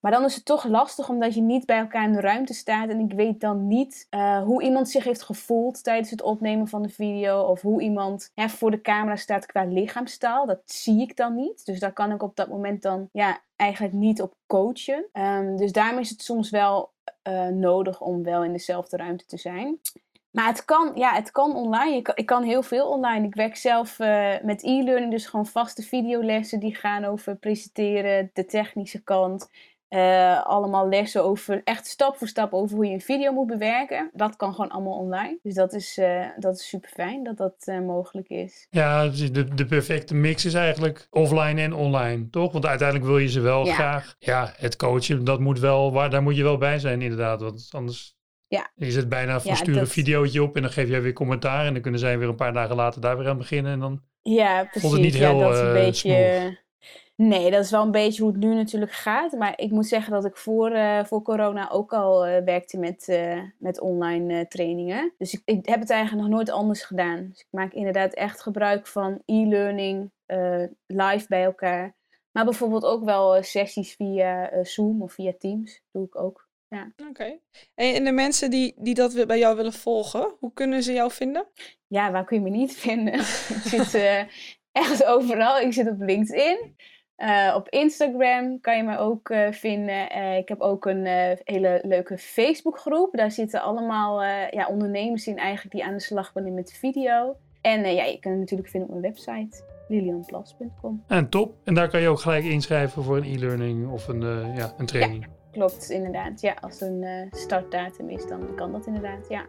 Maar 0.00 0.12
dan 0.12 0.24
is 0.24 0.34
het 0.34 0.44
toch 0.44 0.64
lastig 0.64 1.08
omdat 1.08 1.34
je 1.34 1.40
niet 1.40 1.66
bij 1.66 1.78
elkaar 1.78 2.04
in 2.04 2.12
de 2.12 2.20
ruimte 2.20 2.54
staat. 2.54 2.88
En 2.88 3.00
ik 3.00 3.12
weet 3.12 3.40
dan 3.40 3.66
niet 3.66 4.06
uh, 4.10 4.42
hoe 4.42 4.62
iemand 4.62 4.88
zich 4.88 5.04
heeft 5.04 5.22
gevoeld 5.22 5.84
tijdens 5.84 6.10
het 6.10 6.22
opnemen 6.22 6.68
van 6.68 6.82
de 6.82 6.88
video. 6.88 7.42
Of 7.42 7.60
hoe 7.60 7.82
iemand 7.82 8.30
hè, 8.34 8.48
voor 8.48 8.70
de 8.70 8.80
camera 8.80 9.16
staat 9.16 9.46
qua 9.46 9.64
lichaamstaal. 9.64 10.46
Dat 10.46 10.62
zie 10.64 11.00
ik 11.00 11.16
dan 11.16 11.34
niet. 11.34 11.66
Dus 11.66 11.80
daar 11.80 11.92
kan 11.92 12.12
ik 12.12 12.22
op 12.22 12.36
dat 12.36 12.48
moment 12.48 12.82
dan 12.82 13.08
ja, 13.12 13.40
eigenlijk 13.56 13.94
niet 13.94 14.22
op 14.22 14.34
coachen. 14.46 15.06
Um, 15.12 15.56
dus 15.56 15.72
daarom 15.72 15.98
is 15.98 16.10
het 16.10 16.22
soms 16.22 16.50
wel 16.50 16.92
uh, 17.28 17.46
nodig 17.46 18.00
om 18.00 18.22
wel 18.22 18.44
in 18.44 18.52
dezelfde 18.52 18.96
ruimte 18.96 19.24
te 19.24 19.36
zijn. 19.36 19.78
Maar 20.30 20.46
het 20.46 20.64
kan, 20.64 20.92
ja, 20.94 21.14
het 21.14 21.30
kan 21.30 21.54
online. 21.54 21.96
Ik 21.96 22.02
kan, 22.02 22.16
ik 22.16 22.26
kan 22.26 22.42
heel 22.42 22.62
veel 22.62 22.88
online. 22.88 23.26
Ik 23.26 23.34
werk 23.34 23.56
zelf 23.56 23.98
uh, 23.98 24.32
met 24.42 24.62
e-learning, 24.62 25.10
dus 25.10 25.26
gewoon 25.26 25.46
vaste 25.46 25.82
videolessen 25.82 26.60
die 26.60 26.74
gaan 26.74 27.04
over 27.04 27.36
presenteren, 27.36 28.30
de 28.32 28.44
technische 28.44 29.02
kant. 29.02 29.50
Uh, 29.88 30.46
allemaal 30.46 30.88
lessen 30.88 31.24
over, 31.24 31.60
echt 31.64 31.86
stap 31.86 32.16
voor 32.16 32.28
stap 32.28 32.52
over 32.52 32.76
hoe 32.76 32.86
je 32.86 32.92
een 32.92 33.00
video 33.00 33.32
moet 33.32 33.46
bewerken. 33.46 34.10
Dat 34.12 34.36
kan 34.36 34.54
gewoon 34.54 34.70
allemaal 34.70 34.98
online. 34.98 35.38
Dus 35.42 35.54
dat 35.54 35.72
is, 35.72 35.98
uh, 35.98 36.26
dat 36.36 36.54
is 36.54 36.68
super 36.68 36.90
fijn 36.90 37.24
dat 37.24 37.36
dat 37.36 37.54
uh, 37.64 37.80
mogelijk 37.80 38.28
is. 38.28 38.66
Ja, 38.70 39.08
de, 39.08 39.54
de 39.54 39.66
perfecte 39.66 40.14
mix 40.14 40.44
is 40.44 40.54
eigenlijk 40.54 41.06
offline 41.10 41.60
en 41.60 41.72
online, 41.72 42.30
toch? 42.30 42.52
Want 42.52 42.66
uiteindelijk 42.66 43.08
wil 43.08 43.18
je 43.18 43.28
ze 43.28 43.40
wel 43.40 43.66
ja. 43.66 43.74
graag. 43.74 44.14
Ja, 44.18 44.52
het 44.56 44.76
coachen, 44.76 45.24
dat 45.24 45.40
moet 45.40 45.58
wel, 45.58 45.92
waar, 45.92 46.10
daar 46.10 46.22
moet 46.22 46.36
je 46.36 46.42
wel 46.42 46.58
bij 46.58 46.78
zijn 46.78 47.02
inderdaad. 47.02 47.40
Want 47.40 47.68
anders 47.70 48.18
ja. 48.50 48.70
Je 48.74 48.90
zet 48.90 49.08
bijna 49.08 49.40
van 49.40 49.50
ja, 49.50 49.56
stuur 49.56 49.74
dat... 49.74 49.82
een 49.82 49.88
videootje 49.88 50.42
op 50.42 50.56
en 50.56 50.62
dan 50.62 50.70
geef 50.70 50.88
jij 50.88 51.02
weer 51.02 51.12
commentaar. 51.12 51.66
En 51.66 51.72
dan 51.72 51.82
kunnen 51.82 52.00
zij 52.00 52.18
weer 52.18 52.28
een 52.28 52.34
paar 52.34 52.52
dagen 52.52 52.76
later 52.76 53.00
daar 53.00 53.18
weer 53.18 53.28
aan 53.28 53.38
beginnen. 53.38 53.72
En 53.72 53.80
dan 53.80 54.00
ja, 54.22 54.60
precies. 54.62 54.80
voelt 54.80 54.92
het 54.92 55.02
niet 55.02 55.14
heel 55.14 55.38
dat 55.38 55.54
is 55.54 55.60
een 55.60 55.66
uh, 55.66 55.72
beetje... 55.72 56.10
smooth. 56.10 56.58
Nee, 57.14 57.50
dat 57.50 57.64
is 57.64 57.70
wel 57.70 57.82
een 57.82 57.90
beetje 57.90 58.22
hoe 58.22 58.32
het 58.32 58.40
nu 58.40 58.54
natuurlijk 58.54 58.92
gaat. 58.92 59.32
Maar 59.32 59.52
ik 59.58 59.70
moet 59.70 59.86
zeggen 59.86 60.12
dat 60.12 60.24
ik 60.24 60.36
voor, 60.36 60.70
uh, 60.70 61.04
voor 61.04 61.22
corona 61.22 61.70
ook 61.70 61.92
al 61.92 62.28
uh, 62.28 62.44
werkte 62.44 62.78
met, 62.78 63.08
uh, 63.08 63.42
met 63.58 63.80
online 63.80 64.48
trainingen. 64.48 65.12
Dus 65.18 65.32
ik, 65.32 65.42
ik, 65.44 65.66
heb 65.66 65.80
het 65.80 65.90
eigenlijk 65.90 66.22
nog 66.22 66.36
nooit 66.36 66.50
anders 66.50 66.82
gedaan. 66.82 67.28
Dus 67.28 67.40
ik 67.40 67.46
maak 67.50 67.72
inderdaad 67.72 68.14
echt 68.14 68.42
gebruik 68.42 68.86
van 68.86 69.22
e-learning, 69.26 70.10
live 70.86 71.24
bij 71.28 71.44
elkaar. 71.44 71.94
Maar 72.30 72.44
bijvoorbeeld 72.44 72.84
ook 72.84 73.04
wel 73.04 73.42
sessies 73.42 73.94
via 73.94 74.50
Zoom 74.62 75.02
of 75.02 75.12
via 75.12 75.32
Teams. 75.38 75.82
doe 75.92 76.06
ik 76.06 76.16
ook. 76.16 76.48
Ja. 76.70 76.92
Oké. 76.96 77.08
Okay. 77.08 77.40
En 77.74 78.04
de 78.04 78.12
mensen 78.12 78.50
die, 78.50 78.74
die 78.76 78.94
dat 78.94 79.26
bij 79.26 79.38
jou 79.38 79.56
willen 79.56 79.72
volgen, 79.72 80.34
hoe 80.38 80.52
kunnen 80.52 80.82
ze 80.82 80.92
jou 80.92 81.10
vinden? 81.10 81.46
Ja, 81.86 82.10
waar 82.10 82.24
kun 82.24 82.36
je 82.36 82.42
me 82.42 82.50
niet 82.50 82.76
vinden? 82.76 83.14
ik 83.56 83.62
zit 83.64 83.94
uh, 83.94 84.20
echt 84.72 85.04
overal. 85.04 85.58
Ik 85.58 85.72
zit 85.72 85.88
op 85.88 86.00
LinkedIn. 86.00 86.76
Uh, 87.16 87.52
op 87.56 87.68
Instagram 87.68 88.60
kan 88.60 88.76
je 88.76 88.82
me 88.82 88.98
ook 88.98 89.28
uh, 89.28 89.52
vinden. 89.52 90.16
Uh, 90.16 90.36
ik 90.36 90.48
heb 90.48 90.60
ook 90.60 90.84
een 90.84 91.06
hele 91.44 91.80
leuke 91.82 92.18
Facebookgroep. 92.18 93.16
Daar 93.16 93.30
zitten 93.30 93.62
allemaal 93.62 94.22
ja, 94.50 94.68
ondernemers 94.68 95.26
in 95.26 95.38
eigenlijk 95.38 95.74
die 95.74 95.84
aan 95.84 95.94
de 95.94 96.00
slag 96.00 96.32
willen 96.32 96.54
met 96.54 96.72
video. 96.72 97.36
En 97.60 97.94
ja, 97.94 98.04
je 98.04 98.18
kan 98.18 98.30
het 98.30 98.40
natuurlijk 98.40 98.68
vinden 98.68 98.88
op 98.88 99.00
mijn 99.00 99.12
website. 99.14 99.64
lilianplas.com. 99.88 101.04
En 101.06 101.28
top. 101.28 101.54
En 101.64 101.74
daar 101.74 101.88
kan 101.88 102.00
je 102.00 102.08
ook 102.08 102.20
gelijk 102.20 102.44
inschrijven 102.44 103.02
voor 103.02 103.16
een 103.16 103.24
e-learning 103.24 103.90
of 103.90 104.08
een, 104.08 104.22
eh, 104.22 104.56
ja, 104.56 104.74
een 104.78 104.86
training. 104.86 105.26
Klopt, 105.52 105.90
inderdaad. 105.90 106.40
Ja, 106.40 106.56
als 106.60 106.80
er 106.80 106.88
een 106.88 107.02
eh, 107.02 107.40
startdatum 107.40 108.08
is, 108.08 108.26
dan 108.26 108.54
kan 108.56 108.72
dat 108.72 108.86
inderdaad, 108.86 109.28
ja. 109.28 109.42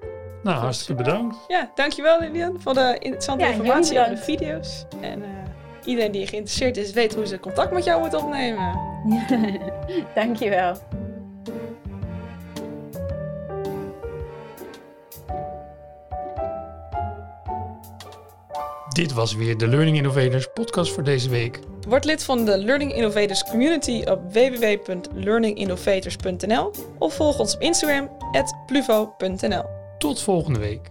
Nou, 0.43 0.57
hartstikke 0.57 1.03
bedankt. 1.03 1.37
Ja, 1.47 1.71
dankjewel 1.75 2.19
Lilian 2.19 2.61
voor 2.61 2.73
de 2.73 2.95
interessante 2.99 3.43
Ja, 3.43 3.49
informatie 3.49 3.99
over 3.99 4.15
de 4.15 4.21
video's. 4.21 4.85
En 5.01 5.23
eh, 5.23 5.29
iedereen 5.85 6.11
die 6.11 6.27
geïnteresseerd 6.27 6.77
is, 6.77 6.93
weet 6.93 7.15
hoe 7.15 7.25
ze 7.25 7.39
contact 7.39 7.71
met 7.71 7.83
jou 7.83 8.01
moet 8.01 8.13
opnemen. 8.13 8.79
Dankjewel. 10.15 10.75
Dit 18.91 19.13
was 19.13 19.35
weer 19.35 19.57
de 19.57 19.67
Learning 19.67 19.97
Innovators 19.97 20.47
podcast 20.53 20.93
voor 20.93 21.03
deze 21.03 21.29
week. 21.29 21.59
Word 21.87 22.05
lid 22.05 22.23
van 22.23 22.45
de 22.45 22.57
Learning 22.57 22.93
Innovators 22.93 23.43
community 23.43 24.03
op 24.05 24.33
www.learninginnovators.nl 24.33 26.71
of 26.99 27.13
volg 27.13 27.39
ons 27.39 27.55
op 27.55 27.61
Instagram, 27.61 28.09
pluvo.nl. 28.65 29.63
Tot 29.97 30.21
volgende 30.21 30.59
week. 30.59 30.89